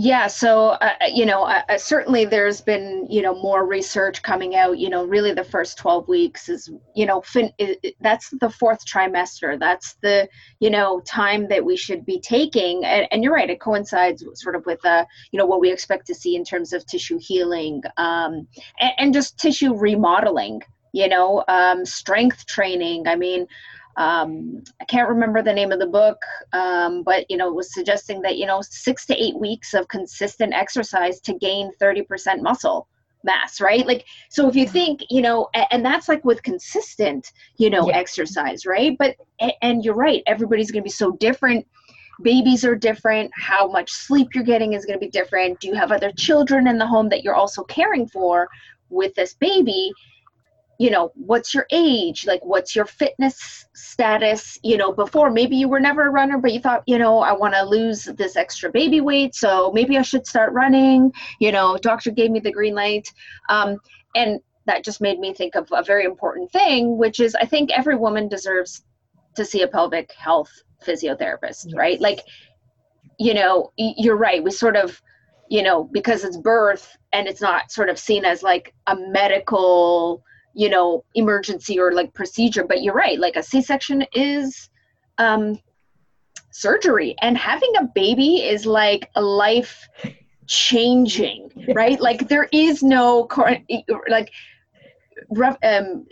yeah, 0.00 0.28
so 0.28 0.68
uh, 0.68 0.92
uh, 1.00 1.06
you 1.12 1.26
know, 1.26 1.42
uh, 1.42 1.62
uh, 1.68 1.76
certainly 1.76 2.24
there's 2.24 2.60
been 2.60 3.04
you 3.10 3.20
know 3.20 3.34
more 3.34 3.66
research 3.66 4.22
coming 4.22 4.54
out. 4.54 4.78
You 4.78 4.88
know, 4.88 5.04
really 5.04 5.32
the 5.32 5.42
first 5.42 5.76
12 5.76 6.06
weeks 6.06 6.48
is 6.48 6.70
you 6.94 7.04
know 7.04 7.20
fin- 7.20 7.52
that's 8.00 8.30
the 8.40 8.48
fourth 8.48 8.86
trimester. 8.86 9.58
That's 9.58 9.94
the 9.94 10.28
you 10.60 10.70
know 10.70 11.00
time 11.00 11.48
that 11.48 11.64
we 11.64 11.76
should 11.76 12.06
be 12.06 12.20
taking. 12.20 12.84
And, 12.84 13.08
and 13.10 13.24
you're 13.24 13.34
right, 13.34 13.50
it 13.50 13.58
coincides 13.58 14.24
sort 14.34 14.54
of 14.54 14.64
with 14.66 14.84
uh 14.86 15.04
you 15.32 15.38
know 15.38 15.46
what 15.46 15.60
we 15.60 15.72
expect 15.72 16.06
to 16.06 16.14
see 16.14 16.36
in 16.36 16.44
terms 16.44 16.72
of 16.72 16.86
tissue 16.86 17.18
healing 17.20 17.82
um, 17.96 18.46
and, 18.78 18.92
and 18.98 19.12
just 19.12 19.36
tissue 19.36 19.74
remodeling. 19.74 20.62
You 20.92 21.08
know, 21.08 21.42
um, 21.48 21.84
strength 21.84 22.46
training. 22.46 23.08
I 23.08 23.16
mean 23.16 23.48
um, 23.98 24.62
I 24.80 24.84
can't 24.84 25.08
remember 25.08 25.42
the 25.42 25.52
name 25.52 25.72
of 25.72 25.80
the 25.80 25.86
book, 25.86 26.22
um, 26.52 27.02
but 27.02 27.26
you 27.28 27.36
know, 27.36 27.52
was 27.52 27.74
suggesting 27.74 28.22
that 28.22 28.38
you 28.38 28.46
know 28.46 28.62
six 28.62 29.04
to 29.06 29.22
eight 29.22 29.38
weeks 29.38 29.74
of 29.74 29.88
consistent 29.88 30.54
exercise 30.54 31.20
to 31.22 31.34
gain 31.34 31.72
30% 31.82 32.40
muscle 32.40 32.88
mass, 33.24 33.60
right? 33.60 33.84
Like, 33.84 34.06
so 34.30 34.48
if 34.48 34.54
you 34.54 34.68
think, 34.68 35.00
you 35.10 35.20
know, 35.20 35.48
and 35.72 35.84
that's 35.84 36.08
like 36.08 36.24
with 36.24 36.42
consistent, 36.44 37.32
you 37.56 37.70
know, 37.70 37.88
yeah. 37.88 37.96
exercise, 37.96 38.64
right? 38.64 38.96
But 38.96 39.16
and 39.62 39.84
you're 39.84 39.94
right, 39.94 40.22
everybody's 40.26 40.70
going 40.70 40.82
to 40.82 40.86
be 40.86 40.90
so 40.90 41.12
different. 41.12 41.66
Babies 42.22 42.64
are 42.64 42.76
different. 42.76 43.32
How 43.34 43.68
much 43.68 43.90
sleep 43.90 44.28
you're 44.32 44.44
getting 44.44 44.74
is 44.74 44.84
going 44.84 44.98
to 44.98 45.04
be 45.04 45.10
different. 45.10 45.58
Do 45.58 45.66
you 45.66 45.74
have 45.74 45.90
other 45.90 46.12
children 46.12 46.68
in 46.68 46.78
the 46.78 46.86
home 46.86 47.08
that 47.08 47.24
you're 47.24 47.34
also 47.34 47.64
caring 47.64 48.06
for 48.06 48.48
with 48.90 49.14
this 49.14 49.34
baby? 49.34 49.92
You 50.78 50.90
know 50.90 51.10
what's 51.14 51.54
your 51.54 51.66
age? 51.72 52.26
Like 52.26 52.44
what's 52.44 52.74
your 52.74 52.86
fitness 52.86 53.66
status? 53.74 54.58
You 54.62 54.76
know 54.76 54.92
before 54.92 55.30
maybe 55.30 55.56
you 55.56 55.68
were 55.68 55.80
never 55.80 56.06
a 56.06 56.10
runner 56.10 56.38
but 56.38 56.52
you 56.52 56.60
thought 56.60 56.82
you 56.86 56.98
know 56.98 57.18
i 57.18 57.32
want 57.32 57.54
to 57.54 57.64
lose 57.64 58.04
this 58.04 58.36
extra 58.36 58.70
baby 58.70 59.00
weight 59.00 59.34
so 59.34 59.72
maybe 59.74 59.98
i 59.98 60.02
should 60.02 60.26
start 60.26 60.52
running. 60.52 61.12
You 61.40 61.52
know 61.52 61.76
doctor 61.78 62.10
gave 62.10 62.30
me 62.30 62.40
the 62.40 62.52
green 62.52 62.74
light. 62.74 63.12
Um, 63.48 63.78
and 64.14 64.40
that 64.66 64.84
just 64.84 65.00
made 65.00 65.18
me 65.18 65.32
think 65.32 65.54
of 65.54 65.68
a 65.72 65.82
very 65.82 66.04
important 66.04 66.50
thing 66.52 66.98
which 66.98 67.20
is 67.20 67.34
i 67.36 67.44
think 67.44 67.70
every 67.70 67.96
woman 67.96 68.28
deserves 68.28 68.84
to 69.34 69.44
see 69.44 69.62
a 69.62 69.68
pelvic 69.68 70.12
health 70.12 70.50
physiotherapist 70.84 71.66
yes. 71.66 71.74
right? 71.74 72.00
Like 72.00 72.20
you 73.18 73.34
know 73.34 73.72
you're 73.76 74.16
right 74.16 74.44
we 74.44 74.50
sort 74.50 74.76
of 74.76 75.02
you 75.48 75.62
know 75.62 75.84
because 75.92 76.22
it's 76.24 76.36
birth 76.36 76.96
and 77.12 77.26
it's 77.26 77.40
not 77.40 77.72
sort 77.72 77.88
of 77.88 77.98
seen 77.98 78.24
as 78.24 78.42
like 78.42 78.74
a 78.86 78.96
medical 78.96 80.22
you 80.58 80.68
know 80.68 81.04
emergency 81.14 81.78
or 81.78 81.92
like 81.92 82.12
procedure 82.14 82.64
but 82.64 82.82
you're 82.82 82.94
right 82.94 83.20
like 83.20 83.36
a 83.36 83.42
c-section 83.42 84.04
is 84.12 84.68
um 85.18 85.58
surgery 86.50 87.14
and 87.22 87.38
having 87.38 87.72
a 87.78 87.84
baby 87.94 88.38
is 88.38 88.66
like 88.66 89.08
a 89.14 89.22
life 89.22 89.88
changing 90.48 91.50
right? 91.74 92.00
Like 92.00 92.28
there 92.28 92.48
is 92.52 92.82
no 92.82 93.28
like 94.08 94.32
um 95.62 96.06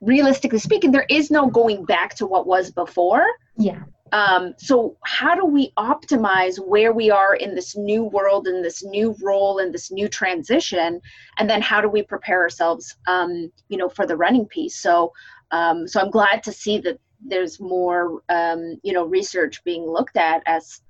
realistically 0.00 0.58
speaking 0.58 0.90
there 0.90 1.06
is 1.08 1.30
no 1.30 1.46
going 1.46 1.84
back 1.84 2.14
to 2.16 2.26
what 2.26 2.46
was 2.46 2.70
before. 2.72 3.26
Yeah 3.56 3.84
um, 4.14 4.54
so 4.58 4.96
how 5.02 5.34
do 5.34 5.44
we 5.44 5.72
optimize 5.76 6.56
where 6.64 6.92
we 6.92 7.10
are 7.10 7.34
in 7.34 7.54
this 7.54 7.76
new 7.76 8.04
world 8.04 8.46
in 8.46 8.62
this 8.62 8.82
new 8.84 9.14
role 9.20 9.58
in 9.58 9.72
this 9.72 9.90
new 9.90 10.08
transition 10.08 11.00
and 11.38 11.50
then 11.50 11.60
how 11.60 11.80
do 11.80 11.88
we 11.88 12.02
prepare 12.02 12.40
ourselves 12.40 12.96
um, 13.08 13.50
you 13.68 13.76
know 13.76 13.88
for 13.88 14.06
the 14.06 14.16
running 14.16 14.46
piece 14.46 14.76
so 14.76 15.12
um, 15.50 15.86
so 15.86 16.00
i'm 16.00 16.10
glad 16.10 16.42
to 16.44 16.52
see 16.52 16.78
that 16.78 16.98
there's 17.26 17.60
more 17.60 18.22
um, 18.28 18.76
you 18.82 18.92
know 18.92 19.04
research 19.04 19.62
being 19.64 19.84
looked 19.84 20.16
at 20.16 20.42
as 20.46 20.80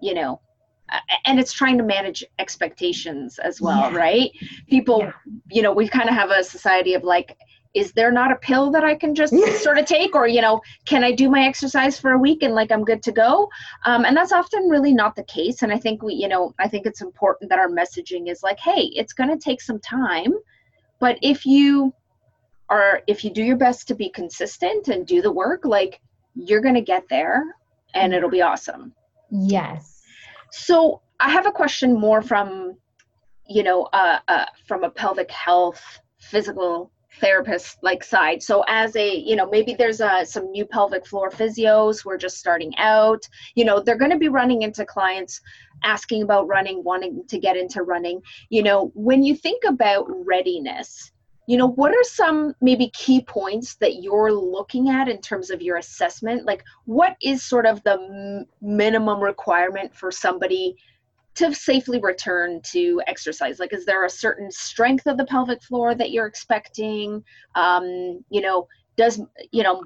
you 0.00 0.12
know 0.12 0.40
and 1.26 1.38
it's 1.38 1.52
trying 1.52 1.78
to 1.78 1.84
manage 1.84 2.24
expectations 2.38 3.38
as 3.38 3.60
well 3.60 3.90
yeah. 3.90 3.96
right 3.96 4.30
people 4.68 5.00
yeah. 5.00 5.12
you 5.50 5.62
know 5.62 5.72
we 5.72 5.88
kind 5.88 6.08
of 6.08 6.14
have 6.14 6.30
a 6.30 6.42
society 6.42 6.94
of 6.94 7.04
like 7.04 7.36
is 7.76 7.92
there 7.92 8.10
not 8.10 8.32
a 8.32 8.36
pill 8.36 8.70
that 8.70 8.84
I 8.84 8.94
can 8.94 9.14
just 9.14 9.34
sort 9.62 9.78
of 9.78 9.84
take? 9.84 10.14
Or, 10.14 10.26
you 10.26 10.40
know, 10.40 10.62
can 10.86 11.04
I 11.04 11.12
do 11.12 11.28
my 11.28 11.44
exercise 11.44 12.00
for 12.00 12.12
a 12.12 12.18
week 12.18 12.42
and 12.42 12.54
like 12.54 12.72
I'm 12.72 12.84
good 12.84 13.02
to 13.02 13.12
go? 13.12 13.50
Um, 13.84 14.06
and 14.06 14.16
that's 14.16 14.32
often 14.32 14.68
really 14.68 14.94
not 14.94 15.14
the 15.14 15.24
case. 15.24 15.62
And 15.62 15.70
I 15.70 15.78
think 15.78 16.02
we, 16.02 16.14
you 16.14 16.26
know, 16.26 16.54
I 16.58 16.68
think 16.68 16.86
it's 16.86 17.02
important 17.02 17.50
that 17.50 17.58
our 17.58 17.68
messaging 17.68 18.30
is 18.30 18.42
like, 18.42 18.58
hey, 18.58 18.90
it's 18.94 19.12
going 19.12 19.30
to 19.30 19.36
take 19.36 19.60
some 19.60 19.78
time. 19.80 20.32
But 20.98 21.18
if 21.20 21.44
you 21.44 21.92
are, 22.70 23.02
if 23.06 23.22
you 23.22 23.30
do 23.30 23.42
your 23.42 23.58
best 23.58 23.86
to 23.88 23.94
be 23.94 24.08
consistent 24.08 24.88
and 24.88 25.06
do 25.06 25.20
the 25.20 25.30
work, 25.30 25.66
like 25.66 26.00
you're 26.34 26.62
going 26.62 26.74
to 26.74 26.80
get 26.80 27.04
there 27.10 27.44
and 27.94 28.14
it'll 28.14 28.30
be 28.30 28.42
awesome. 28.42 28.94
Yes. 29.30 30.02
So 30.50 31.02
I 31.20 31.30
have 31.30 31.46
a 31.46 31.52
question 31.52 31.92
more 31.92 32.22
from, 32.22 32.78
you 33.46 33.62
know, 33.62 33.82
uh, 33.92 34.20
uh, 34.28 34.46
from 34.66 34.82
a 34.82 34.90
pelvic 34.90 35.30
health 35.30 36.00
physical 36.18 36.90
therapist 37.20 37.78
like 37.82 38.04
side. 38.04 38.42
So 38.42 38.64
as 38.68 38.94
a 38.96 39.16
you 39.16 39.36
know 39.36 39.48
maybe 39.48 39.74
there's 39.74 40.00
a, 40.00 40.24
some 40.24 40.50
new 40.50 40.66
pelvic 40.66 41.06
floor 41.06 41.30
physios 41.30 42.02
who 42.02 42.10
are 42.10 42.18
just 42.18 42.38
starting 42.38 42.76
out. 42.78 43.26
You 43.54 43.64
know 43.64 43.80
they're 43.80 43.98
going 43.98 44.10
to 44.10 44.18
be 44.18 44.28
running 44.28 44.62
into 44.62 44.84
clients 44.84 45.40
asking 45.84 46.22
about 46.22 46.48
running 46.48 46.82
wanting 46.84 47.24
to 47.28 47.38
get 47.38 47.56
into 47.56 47.82
running. 47.82 48.20
You 48.50 48.62
know 48.62 48.92
when 48.94 49.22
you 49.22 49.34
think 49.34 49.64
about 49.64 50.06
readiness 50.08 51.12
you 51.46 51.56
know 51.56 51.68
what 51.68 51.92
are 51.92 52.02
some 52.02 52.54
maybe 52.60 52.90
key 52.90 53.22
points 53.22 53.76
that 53.76 54.02
you're 54.02 54.32
looking 54.32 54.88
at 54.88 55.08
in 55.08 55.20
terms 55.20 55.50
of 55.50 55.62
your 55.62 55.76
assessment? 55.76 56.44
Like 56.44 56.64
what 56.84 57.16
is 57.22 57.42
sort 57.44 57.66
of 57.66 57.82
the 57.84 57.92
m- 57.92 58.46
minimum 58.60 59.20
requirement 59.20 59.94
for 59.94 60.10
somebody 60.10 60.76
to 61.36 61.54
safely 61.54 62.00
return 62.00 62.60
to 62.72 63.00
exercise? 63.06 63.58
Like, 63.58 63.72
is 63.72 63.84
there 63.84 64.04
a 64.04 64.10
certain 64.10 64.50
strength 64.50 65.06
of 65.06 65.16
the 65.16 65.26
pelvic 65.26 65.62
floor 65.62 65.94
that 65.94 66.10
you're 66.10 66.26
expecting? 66.26 67.22
Um, 67.54 68.24
you 68.30 68.40
know, 68.40 68.66
does 68.96 69.20
you 69.52 69.62
know, 69.62 69.84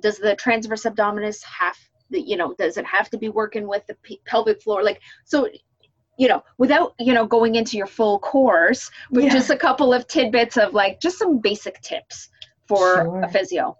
does 0.00 0.18
the 0.18 0.36
transverse 0.36 0.84
abdominis 0.84 1.42
have 1.44 1.76
the 2.10 2.20
you 2.20 2.36
know, 2.36 2.54
does 2.54 2.76
it 2.76 2.86
have 2.86 3.10
to 3.10 3.18
be 3.18 3.28
working 3.28 3.68
with 3.68 3.86
the 3.86 3.94
p- 4.02 4.20
pelvic 4.24 4.62
floor? 4.62 4.82
Like, 4.82 5.00
so 5.24 5.48
you 6.18 6.28
know, 6.28 6.42
without 6.58 6.94
you 6.98 7.12
know 7.12 7.26
going 7.26 7.56
into 7.56 7.76
your 7.76 7.86
full 7.86 8.18
course, 8.20 8.90
but 9.10 9.24
yeah. 9.24 9.30
just 9.30 9.50
a 9.50 9.56
couple 9.56 9.92
of 9.92 10.06
tidbits 10.06 10.56
of 10.56 10.72
like 10.72 11.00
just 11.00 11.18
some 11.18 11.38
basic 11.38 11.80
tips 11.80 12.28
for 12.66 12.94
sure. 12.94 13.22
a 13.22 13.28
physio. 13.28 13.76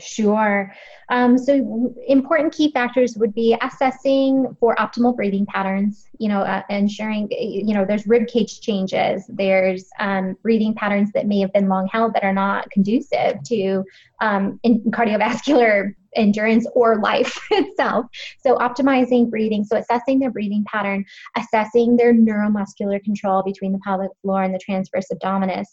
Sure. 0.00 0.72
Um, 1.08 1.36
so 1.36 1.94
important 2.06 2.54
key 2.54 2.70
factors 2.72 3.16
would 3.16 3.34
be 3.34 3.56
assessing 3.60 4.56
for 4.60 4.76
optimal 4.76 5.14
breathing 5.14 5.46
patterns. 5.46 6.06
You 6.18 6.28
know, 6.28 6.40
uh, 6.40 6.62
ensuring 6.70 7.28
you 7.30 7.74
know 7.74 7.84
there's 7.84 8.06
rib 8.06 8.28
cage 8.28 8.60
changes. 8.60 9.24
There's 9.28 9.88
um, 9.98 10.36
breathing 10.42 10.74
patterns 10.74 11.10
that 11.12 11.26
may 11.26 11.40
have 11.40 11.52
been 11.52 11.68
long 11.68 11.88
held 11.88 12.14
that 12.14 12.24
are 12.24 12.32
not 12.32 12.70
conducive 12.70 13.42
to 13.44 13.84
um, 14.20 14.60
cardiovascular 14.64 15.94
endurance 16.16 16.66
or 16.74 17.00
life 17.00 17.38
itself. 17.50 18.06
So 18.40 18.56
optimizing 18.56 19.30
breathing. 19.30 19.64
So 19.64 19.76
assessing 19.76 20.18
their 20.18 20.30
breathing 20.30 20.64
pattern, 20.66 21.04
assessing 21.36 21.96
their 21.96 22.14
neuromuscular 22.14 23.02
control 23.02 23.42
between 23.42 23.72
the 23.72 23.78
pelvic 23.84 24.10
floor 24.22 24.42
and 24.42 24.54
the 24.54 24.58
transverse 24.58 25.06
abdominis, 25.12 25.66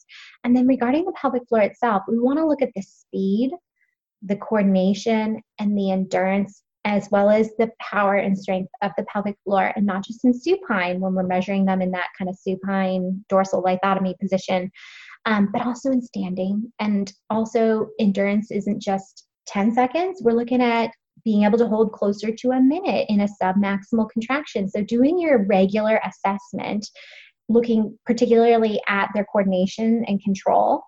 and 0.43 0.55
then 0.55 0.67
regarding 0.67 1.05
the 1.05 1.13
pelvic 1.13 1.47
floor 1.47 1.61
itself, 1.61 2.03
we 2.07 2.19
want 2.19 2.39
to 2.39 2.45
look 2.45 2.61
at 2.61 2.69
the 2.75 2.81
speed 2.81 3.51
the 4.21 4.35
coordination 4.35 5.41
and 5.59 5.77
the 5.77 5.91
endurance 5.91 6.63
as 6.85 7.09
well 7.11 7.29
as 7.29 7.51
the 7.57 7.69
power 7.81 8.15
and 8.15 8.37
strength 8.37 8.71
of 8.81 8.91
the 8.97 9.03
pelvic 9.11 9.35
floor 9.43 9.73
and 9.75 9.85
not 9.85 10.05
just 10.05 10.23
in 10.23 10.33
supine 10.33 11.01
when 11.01 11.13
we're 11.13 11.23
measuring 11.23 11.65
them 11.65 11.81
in 11.81 11.91
that 11.91 12.07
kind 12.17 12.29
of 12.29 12.37
supine 12.37 13.23
dorsal 13.27 13.61
lithotomy 13.61 14.17
position 14.19 14.71
um, 15.27 15.49
but 15.51 15.65
also 15.65 15.91
in 15.91 16.01
standing. 16.01 16.71
And 16.79 17.11
also 17.29 17.89
endurance 17.99 18.49
isn't 18.49 18.81
just 18.81 19.27
10 19.47 19.73
seconds. 19.73 20.21
We're 20.23 20.31
looking 20.31 20.61
at 20.61 20.91
being 21.25 21.43
able 21.43 21.57
to 21.57 21.67
hold 21.67 21.91
closer 21.91 22.31
to 22.31 22.51
a 22.51 22.61
minute 22.61 23.05
in 23.09 23.21
a 23.21 23.27
submaximal 23.41 24.09
contraction. 24.09 24.69
So 24.69 24.83
doing 24.83 25.19
your 25.19 25.45
regular 25.45 25.99
assessment 26.05 26.89
looking 27.49 27.97
particularly 28.05 28.81
at 28.87 29.09
their 29.13 29.25
coordination 29.25 30.03
and 30.05 30.21
control 30.23 30.81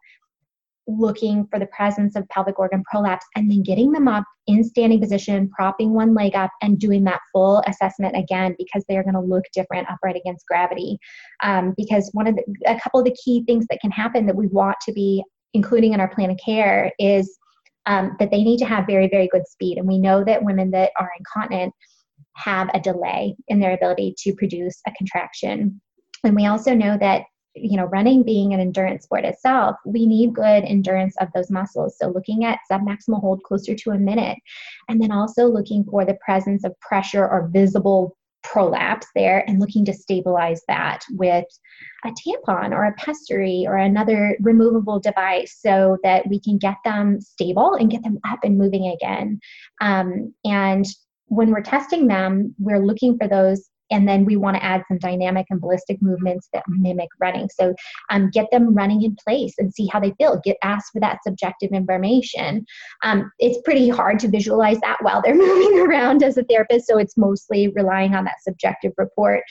looking 0.98 1.46
for 1.48 1.60
the 1.60 1.68
presence 1.68 2.16
of 2.16 2.28
pelvic 2.30 2.58
organ 2.60 2.84
prolapse 2.90 3.26
and 3.36 3.50
then 3.50 3.64
getting 3.64 3.92
them 3.92 4.08
up 4.08 4.24
in 4.48 4.64
standing 4.64 5.00
position, 5.00 5.50
propping 5.50 5.94
one 5.94 6.14
leg 6.14 6.36
up, 6.36 6.52
and 6.62 6.80
doing 6.80 7.04
that 7.04 7.20
full 7.32 7.64
assessment 7.68 8.16
again 8.16 8.56
because 8.58 8.84
they 8.88 8.98
are 8.98 9.04
going 9.04 9.14
to 9.14 9.20
look 9.20 9.44
different 9.54 9.88
upright 9.90 10.16
against 10.16 10.46
gravity. 10.48 10.98
Um, 11.44 11.74
because 11.78 12.10
one 12.14 12.28
of 12.28 12.36
the, 12.36 12.44
a 12.68 12.80
couple 12.80 13.00
of 13.00 13.06
the 13.06 13.18
key 13.24 13.44
things 13.46 13.66
that 13.70 13.80
can 13.82 13.92
happen 13.92 14.26
that 14.26 14.36
we 14.36 14.48
want 14.48 14.78
to 14.86 14.94
be 14.94 15.24
including 15.54 15.94
in 15.94 16.00
our 16.00 16.14
plan 16.14 16.30
of 16.30 16.38
care 16.44 16.92
is 17.00 17.38
um, 17.86 18.16
that 18.20 18.30
they 18.32 18.44
need 18.44 18.58
to 18.60 18.66
have 18.66 18.86
very, 18.86 19.08
very 19.08 19.28
good 19.32 19.48
speed. 19.48 19.78
And 19.78 19.88
we 19.88 19.98
know 19.98 20.24
that 20.24 20.44
women 20.44 20.72
that 20.72 20.92
are 21.00 21.10
incontinent 21.18 21.74
have 22.36 22.70
a 22.74 22.80
delay 22.80 23.36
in 23.48 23.60
their 23.60 23.74
ability 23.74 24.16
to 24.20 24.34
produce 24.36 24.80
a 24.88 24.92
contraction. 24.92 25.82
And 26.24 26.36
we 26.36 26.46
also 26.46 26.74
know 26.74 26.98
that 27.00 27.24
you 27.62 27.78
know 27.78 27.86
running 27.86 28.24
being 28.24 28.54
an 28.54 28.60
endurance 28.60 29.04
sport 29.04 29.26
itself 29.26 29.76
we 29.86 30.06
need 30.06 30.34
good 30.34 30.64
endurance 30.64 31.16
of 31.18 31.28
those 31.34 31.52
muscles 31.52 31.98
so 31.98 32.08
looking 32.10 32.46
at 32.46 32.60
submaximal 32.72 33.22
hold 33.22 33.42
closer 33.44 33.76
to 33.76 33.92
a 33.92 33.98
minute 33.98 34.38
and 34.88 35.02
then 35.02 35.12
also 35.12 35.46
looking 35.48 35.84
for 35.84 36.06
the 36.06 36.18
presence 36.26 36.64
of 36.64 36.80
pressure 36.80 37.28
or 37.28 37.50
visible 37.52 38.16
prolapse 38.44 39.08
there 39.16 39.44
and 39.48 39.60
looking 39.60 39.86
to 39.86 39.94
stabilize 39.94 40.62
that 40.68 41.02
with 41.12 41.46
a 42.06 42.10
tampon 42.10 42.72
or 42.72 42.86
a 42.86 42.94
pessary 42.94 43.66
or 43.68 43.76
another 43.76 44.38
removable 44.42 45.00
device 45.00 45.58
so 45.60 45.98
that 46.04 46.28
we 46.28 46.40
can 46.40 46.58
get 46.58 46.78
them 46.86 47.20
stable 47.20 47.74
and 47.74 47.92
get 47.92 48.04
them 48.04 48.18
up 48.26 48.40
and 48.44 48.58
moving 48.58 48.88
again. 48.88 49.40
Um, 49.82 50.34
and 50.46 50.86
when 51.26 51.52
we're 51.52 51.62
testing 51.62 52.08
them, 52.08 52.56
we're 52.58 52.84
looking 52.84 53.18
for 53.18 53.28
those 53.28 53.70
and 53.92 54.08
then 54.08 54.26
we 54.26 54.38
want 54.38 54.58
to 54.58 54.64
add 54.64 54.84
some 54.88 54.98
dynamic 54.98 55.48
and 55.50 55.62
ballistic 55.62 56.02
movements 56.02 56.50
that 56.54 56.64
mimic 56.68 57.10
running. 57.20 57.50
So 57.50 57.74
um, 58.10 58.30
get 58.32 58.48
them 58.52 58.74
running 58.74 59.04
in 59.04 59.16
place 59.24 59.56
and 59.58 59.74
see 59.74 59.88
how 59.92 60.00
they 60.00 60.14
feel. 60.18 60.42
Get 60.44 60.58
asked 60.64 60.92
for 60.94 61.00
that 61.02 61.20
subjective 61.24 61.72
information. 61.72 62.66
Um, 63.04 63.32
it's 63.40 63.62
pretty 63.64 63.90
hard 63.90 64.20
to 64.20 64.28
visualize 64.28 64.80
that 64.82 64.98
while 65.02 65.22
they're 65.22 65.36
moving 65.36 65.80
around 65.80 66.24
as 66.24 66.38
a 66.38 66.44
therapist 66.44 66.88
so 66.88 66.98
it's 66.98 67.18
mostly 67.18 67.70
relying 67.70 68.16
on 68.16 68.26
that 68.26 68.42
subjective 68.42 68.94
report. 68.98 69.44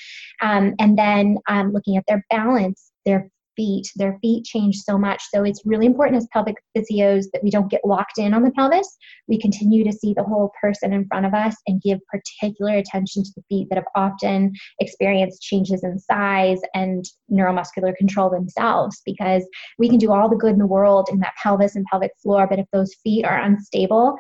Um, 0.43 0.75
and 0.79 0.99
then 0.99 1.39
um, 1.49 1.73
looking 1.73 1.97
at 1.97 2.05
their 2.07 2.25
balance 2.31 2.93
their 3.09 3.31
feet. 3.59 3.91
Their 3.97 4.19
feet 4.23 4.45
change 4.45 4.77
so 4.77 4.97
much. 4.97 5.23
So 5.35 5.43
it's 5.43 5.63
really 5.67 5.85
important 5.85 6.17
as 6.17 6.29
pelvic 6.33 6.57
physios 6.77 7.25
that 7.33 7.43
we 7.43 7.51
don't 7.51 7.71
get 7.71 7.83
locked 7.85 8.19
in 8.19 8.33
on 8.33 8.43
the 8.43 8.53
pelvis. 8.53 8.97
We 9.27 9.39
continue 9.39 9.85
to 9.85 9.93
see 9.93 10.15
the 10.15 10.23
whole 10.23 10.53
person 10.61 10.93
in 10.93 11.07
front 11.09 11.27
of 11.27 11.35
us 11.35 11.57
and 11.67 11.83
give 11.83 11.99
particular 12.07 12.77
attention 12.77 13.25
to 13.25 13.31
the 13.37 13.43
feet 13.49 13.67
that 13.69 13.77
have 13.77 13.85
often 13.97 14.53
experienced 14.81 15.43
changes 15.43 15.83
in 15.83 15.99
size 15.99 16.61
and 16.75 17.05
neuromuscular 17.31 17.95
control 17.97 18.31
themselves 18.31 19.03
because 19.05 19.45
we 19.79 19.89
can 19.89 19.99
do 19.99 20.13
all 20.13 20.29
the 20.29 20.37
good 20.37 20.53
in 20.53 20.59
the 20.59 20.67
world 20.67 21.09
in 21.11 21.19
that 21.19 21.35
pelvis 21.43 21.75
and 21.75 21.85
pelvic 21.91 22.13
floor, 22.23 22.47
but 22.49 22.59
if 22.59 22.67
those 22.73 22.95
feet 23.03 23.25
are 23.25 23.41
unstable, 23.41 24.17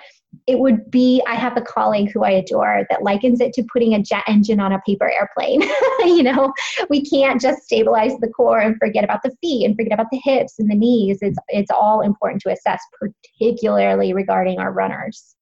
it 0.46 0.58
would 0.58 0.90
be 0.90 1.22
i 1.26 1.34
have 1.34 1.56
a 1.56 1.62
colleague 1.62 2.10
who 2.12 2.22
i 2.22 2.30
adore 2.30 2.86
that 2.90 3.02
likens 3.02 3.40
it 3.40 3.52
to 3.52 3.62
putting 3.72 3.94
a 3.94 4.02
jet 4.02 4.22
engine 4.26 4.60
on 4.60 4.72
a 4.72 4.80
paper 4.86 5.10
airplane 5.10 5.62
you 6.00 6.22
know 6.22 6.52
we 6.90 7.02
can't 7.02 7.40
just 7.40 7.62
stabilize 7.62 8.12
the 8.20 8.28
core 8.28 8.60
and 8.60 8.76
forget 8.78 9.04
about 9.04 9.22
the 9.22 9.34
feet 9.40 9.64
and 9.64 9.76
forget 9.76 9.92
about 9.92 10.10
the 10.10 10.20
hips 10.22 10.58
and 10.58 10.70
the 10.70 10.74
knees 10.74 11.18
it's 11.22 11.38
it's 11.48 11.70
all 11.70 12.02
important 12.02 12.40
to 12.42 12.50
assess 12.50 12.80
particularly 13.00 14.12
regarding 14.12 14.58
our 14.58 14.72
runners 14.72 15.36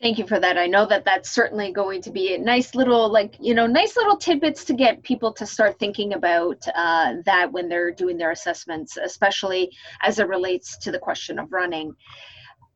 Thank 0.00 0.16
you 0.16 0.26
for 0.26 0.40
that. 0.40 0.56
I 0.56 0.66
know 0.66 0.86
that 0.86 1.04
that's 1.04 1.30
certainly 1.30 1.72
going 1.72 2.00
to 2.02 2.10
be 2.10 2.32
a 2.32 2.38
nice 2.38 2.74
little, 2.74 3.12
like, 3.12 3.36
you 3.38 3.52
know, 3.52 3.66
nice 3.66 3.98
little 3.98 4.16
tidbits 4.16 4.64
to 4.64 4.72
get 4.72 5.02
people 5.02 5.30
to 5.34 5.44
start 5.44 5.78
thinking 5.78 6.14
about 6.14 6.56
uh, 6.74 7.16
that 7.26 7.52
when 7.52 7.68
they're 7.68 7.90
doing 7.90 8.16
their 8.16 8.30
assessments, 8.30 8.96
especially 8.96 9.70
as 10.00 10.18
it 10.18 10.26
relates 10.26 10.78
to 10.78 10.90
the 10.90 10.98
question 10.98 11.38
of 11.38 11.52
running. 11.52 11.94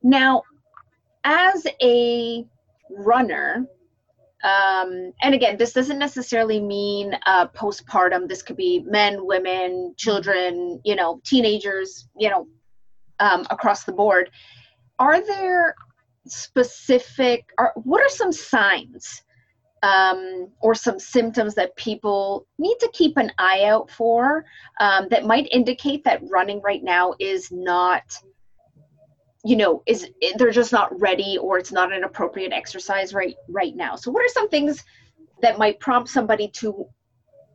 Now, 0.05 0.43
as 1.25 1.67
a 1.83 2.47
runner, 2.91 3.67
um, 4.45 5.13
and 5.23 5.35
again, 5.35 5.57
this 5.57 5.73
doesn't 5.73 5.99
necessarily 5.99 6.61
mean 6.61 7.17
uh, 7.25 7.49
postpartum. 7.49 8.29
This 8.29 8.43
could 8.43 8.59
be 8.59 8.85
men, 8.87 9.27
women, 9.27 9.95
children, 9.97 10.79
you 10.85 10.95
know, 10.95 11.23
teenagers, 11.25 12.07
you 12.19 12.29
know, 12.29 12.47
um, 13.19 13.47
across 13.49 13.85
the 13.85 13.93
board. 13.93 14.31
Are 14.99 15.25
there 15.27 15.75
specific, 16.27 17.47
are, 17.57 17.73
what 17.77 18.03
are 18.03 18.11
some 18.11 18.31
signs 18.31 19.23
um, 19.83 20.51
or 20.61 20.75
some 20.75 20.99
symptoms 20.99 21.55
that 21.55 21.75
people 21.77 22.47
need 22.59 22.77
to 22.81 22.91
keep 22.93 23.17
an 23.17 23.33
eye 23.39 23.65
out 23.65 23.91
for 23.91 24.45
um, 24.81 25.09
that 25.09 25.25
might 25.25 25.49
indicate 25.51 26.05
that 26.05 26.21
running 26.31 26.61
right 26.61 26.85
now 26.85 27.15
is 27.19 27.51
not 27.51 28.03
you 29.45 29.57
know 29.57 29.83
is 29.87 30.09
they're 30.37 30.51
just 30.51 30.73
not 30.73 30.99
ready 31.01 31.39
or 31.39 31.59
it's 31.59 31.73
not 31.73 31.93
an 31.93 32.05
appropriate 32.05 32.53
exercise 32.53 33.13
right 33.13 33.37
right 33.49 33.77
now. 33.77 33.97
So 33.97 34.11
what 34.11 34.25
are 34.25 34.29
some 34.29 34.49
things 34.49 34.83
that 35.43 35.59
might 35.59 35.79
prompt 35.81 36.09
somebody 36.09 36.49
to 36.49 36.87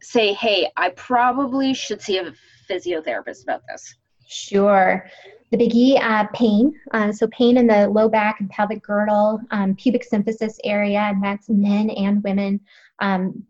say 0.01 0.33
hey 0.33 0.69
i 0.77 0.89
probably 0.89 1.73
should 1.73 2.01
see 2.01 2.17
a 2.17 2.33
physiotherapist 2.69 3.43
about 3.43 3.61
this 3.67 3.95
sure. 4.27 5.07
The 5.51 5.57
biggie 5.57 5.99
uh, 5.99 6.27
pain 6.33 6.71
uh, 6.93 7.11
so 7.11 7.27
pain 7.27 7.57
in 7.57 7.65
the 7.65 7.89
low 7.89 8.07
back 8.07 8.39
and 8.39 8.49
pelvic 8.49 8.83
girdle 8.83 9.41
um, 9.49 9.75
pubic 9.75 10.05
symphysis 10.07 10.57
area 10.63 10.99
and 10.99 11.23
that's 11.23 11.49
men 11.49 11.89
and 11.89 12.23
women. 12.23 12.59
Um, 12.99 13.43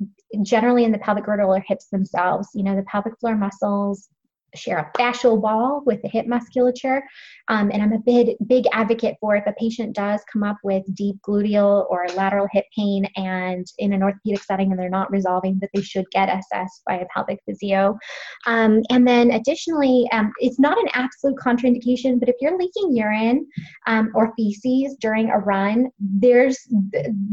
generally 0.43 0.85
in 0.85 0.91
the 0.93 0.99
pelvic 0.99 1.25
girdle 1.25 1.53
or 1.53 1.59
hips 1.59 1.87
themselves 1.87 2.49
you 2.53 2.63
know 2.63 2.75
the 2.75 2.83
pelvic 2.83 3.19
floor 3.19 3.35
muscles 3.35 4.07
share 4.55 4.77
a 4.77 4.97
fascial 4.97 5.39
wall 5.39 5.83
with 5.85 6.01
the 6.01 6.09
hip 6.09 6.27
musculature. 6.27 7.01
Um, 7.47 7.71
and 7.71 7.81
I'm 7.81 7.93
a 7.93 7.99
big, 7.99 8.35
big 8.47 8.65
advocate 8.71 9.15
for 9.19 9.35
if 9.35 9.45
a 9.47 9.53
patient 9.53 9.95
does 9.95 10.21
come 10.31 10.43
up 10.43 10.57
with 10.63 10.83
deep 10.93 11.17
gluteal 11.27 11.85
or 11.89 12.07
lateral 12.15 12.47
hip 12.51 12.65
pain 12.77 13.05
and 13.15 13.65
in 13.77 13.93
an 13.93 14.03
orthopedic 14.03 14.43
setting 14.43 14.71
and 14.71 14.79
they're 14.79 14.89
not 14.89 15.11
resolving, 15.11 15.57
that 15.59 15.69
they 15.73 15.81
should 15.81 16.09
get 16.11 16.29
assessed 16.29 16.81
by 16.85 16.95
a 16.95 17.05
pelvic 17.13 17.39
physio. 17.45 17.97
Um, 18.45 18.81
and 18.89 19.07
then 19.07 19.31
additionally, 19.31 20.07
um, 20.11 20.31
it's 20.39 20.59
not 20.59 20.77
an 20.77 20.89
absolute 20.93 21.37
contraindication, 21.37 22.19
but 22.19 22.29
if 22.29 22.35
you're 22.41 22.57
leaking 22.57 22.95
urine 22.95 23.45
um, 23.87 24.11
or 24.13 24.33
feces 24.35 24.95
during 24.99 25.29
a 25.29 25.37
run, 25.37 25.89
there's 25.99 26.57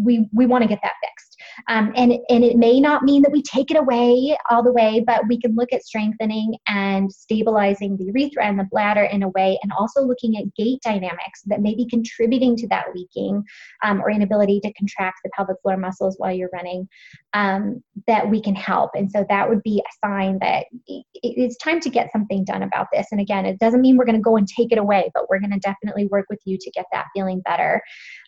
we 0.02 0.29
we 0.33 0.46
want 0.46 0.62
to 0.62 0.68
get 0.68 0.81
that 0.83 0.92
fixed. 1.02 1.26
Um, 1.69 1.92
and, 1.97 2.12
and 2.29 2.45
it 2.45 2.57
may 2.57 2.81
not 2.81 3.03
mean 3.03 3.23
that 3.23 3.33
we 3.33 3.42
take 3.42 3.71
it 3.71 3.77
away 3.77 4.37
all 4.51 4.62
the 4.62 4.73
way, 4.73 5.03
but 5.07 5.27
we 5.29 5.40
can 5.40 5.55
look 5.55 5.73
at 5.73 5.85
strengthening 5.85 6.55
and 6.69 7.11
stabilizing 7.12 7.97
the 7.97 8.05
urethra 8.05 8.45
and 8.45 8.59
the 8.59 8.69
bladder 8.71 9.05
in 9.05 9.23
a 9.23 9.29
way, 9.31 9.59
and 9.62 9.73
also 9.79 10.03
looking 10.03 10.37
at 10.37 10.55
gait 10.57 10.81
dynamics 10.83 11.42
that 11.47 11.61
may 11.61 11.75
be 11.75 11.87
contributing 11.88 12.57
to 12.57 12.69
that 12.69 12.87
leaking 12.95 13.42
um, 13.83 14.01
or 14.01 14.11
inability 14.11 14.61
to 14.61 14.73
contract 14.75 15.19
the 15.25 15.31
pelvic 15.37 15.57
floor 15.62 15.77
muscles 15.77 16.16
while 16.19 16.33
you're 16.33 16.51
running, 16.53 16.88
um, 17.35 17.83
that 18.07 18.29
we 18.29 18.40
can 18.40 18.55
help. 18.55 18.90
And 18.95 19.11
so 19.11 19.25
that 19.29 19.49
would 19.49 19.62
be 19.62 19.81
a 19.81 20.07
sign 20.07 20.38
that 20.40 20.66
it's 21.23 21.57
time 21.57 21.81
to 21.81 21.90
get 21.90 22.12
something 22.12 22.45
done 22.45 22.62
about 22.62 22.87
this. 22.92 23.07
And 23.11 23.21
again, 23.21 23.47
it 23.47 23.59
doesn't 23.59 23.81
mean 23.81 23.97
we're 23.97 24.05
going 24.05 24.16
to 24.16 24.23
go 24.23 24.37
and 24.37 24.47
take 24.47 24.73
it 24.73 24.79
away, 24.79 25.11
but 25.14 25.29
we're 25.29 25.40
going 25.40 25.53
to 25.53 25.59
definitely 25.59 26.07
work 26.07 26.27
with 26.31 26.40
you 26.45 26.59
to 26.59 26.71
get 26.71 26.87
that 26.92 27.07
feeling 27.14 27.40
better. 27.40 27.81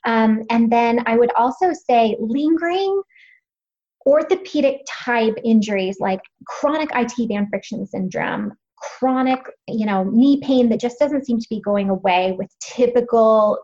Um, 0.04 0.44
and 0.50 0.70
then 0.72 1.02
I 1.06 1.16
would 1.16 1.32
also 1.32 1.72
say 1.72 2.16
lingering 2.20 3.02
orthopedic 4.06 4.80
type 4.88 5.34
injuries 5.44 5.98
like 6.00 6.20
chronic 6.46 6.90
IT 6.94 7.28
band 7.28 7.48
friction 7.50 7.86
syndrome, 7.86 8.52
chronic, 8.76 9.40
you 9.66 9.86
know, 9.86 10.04
knee 10.04 10.40
pain 10.40 10.68
that 10.68 10.80
just 10.80 10.98
doesn't 10.98 11.26
seem 11.26 11.38
to 11.38 11.46
be 11.50 11.60
going 11.60 11.90
away 11.90 12.34
with 12.38 12.48
typical 12.60 13.58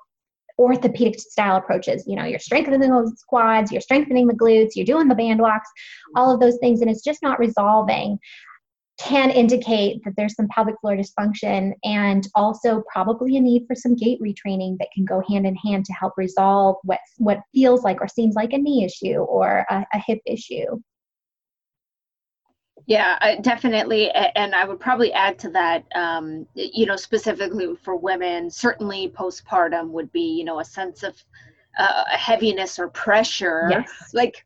orthopedic 0.58 1.18
style 1.18 1.56
approaches. 1.56 2.04
You 2.06 2.16
know, 2.16 2.24
you're 2.24 2.38
strengthening 2.38 2.90
those 2.90 3.12
quads, 3.28 3.72
you're 3.72 3.80
strengthening 3.80 4.26
the 4.26 4.34
glutes, 4.34 4.70
you're 4.74 4.86
doing 4.86 5.08
the 5.08 5.14
band 5.14 5.40
walks, 5.40 5.68
all 6.16 6.32
of 6.32 6.40
those 6.40 6.58
things, 6.58 6.80
and 6.80 6.90
it's 6.90 7.02
just 7.02 7.22
not 7.22 7.38
resolving 7.38 8.18
can 8.98 9.30
indicate 9.30 10.00
that 10.04 10.14
there's 10.16 10.34
some 10.34 10.48
pelvic 10.48 10.76
floor 10.80 10.96
dysfunction 10.96 11.72
and 11.82 12.28
also 12.34 12.82
probably 12.92 13.36
a 13.36 13.40
need 13.40 13.64
for 13.66 13.74
some 13.74 13.96
gait 13.96 14.20
retraining 14.20 14.78
that 14.78 14.88
can 14.94 15.04
go 15.04 15.20
hand 15.28 15.46
in 15.46 15.56
hand 15.56 15.84
to 15.84 15.92
help 15.92 16.12
resolve 16.16 16.76
what 16.84 17.00
what 17.18 17.40
feels 17.52 17.82
like 17.82 18.00
or 18.00 18.06
seems 18.06 18.34
like 18.34 18.52
a 18.52 18.58
knee 18.58 18.84
issue 18.84 19.18
or 19.18 19.66
a, 19.68 19.84
a 19.94 19.98
hip 19.98 20.20
issue. 20.26 20.80
Yeah, 22.86 23.18
uh, 23.20 23.36
definitely. 23.40 24.10
And 24.10 24.54
I 24.54 24.66
would 24.66 24.78
probably 24.78 25.12
add 25.12 25.38
to 25.40 25.48
that, 25.50 25.84
um, 25.94 26.46
you 26.54 26.84
know, 26.84 26.96
specifically 26.96 27.74
for 27.82 27.96
women, 27.96 28.50
certainly 28.50 29.08
postpartum 29.08 29.88
would 29.88 30.12
be, 30.12 30.36
you 30.36 30.44
know, 30.44 30.60
a 30.60 30.64
sense 30.64 31.02
of 31.02 31.16
uh, 31.78 32.04
heaviness 32.08 32.78
or 32.78 32.88
pressure. 32.88 33.68
Yes. 33.70 34.10
Like 34.12 34.44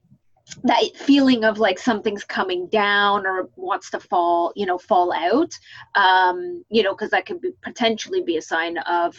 that 0.64 0.82
feeling 0.96 1.44
of 1.44 1.58
like 1.58 1.78
something's 1.78 2.24
coming 2.24 2.66
down 2.68 3.26
or 3.26 3.48
wants 3.56 3.90
to 3.90 4.00
fall 4.00 4.52
you 4.56 4.66
know 4.66 4.78
fall 4.78 5.12
out 5.12 5.52
um 5.94 6.64
you 6.70 6.82
know 6.82 6.94
because 6.94 7.10
that 7.10 7.26
could 7.26 7.40
be 7.40 7.52
potentially 7.62 8.22
be 8.22 8.36
a 8.36 8.42
sign 8.42 8.78
of 8.78 9.16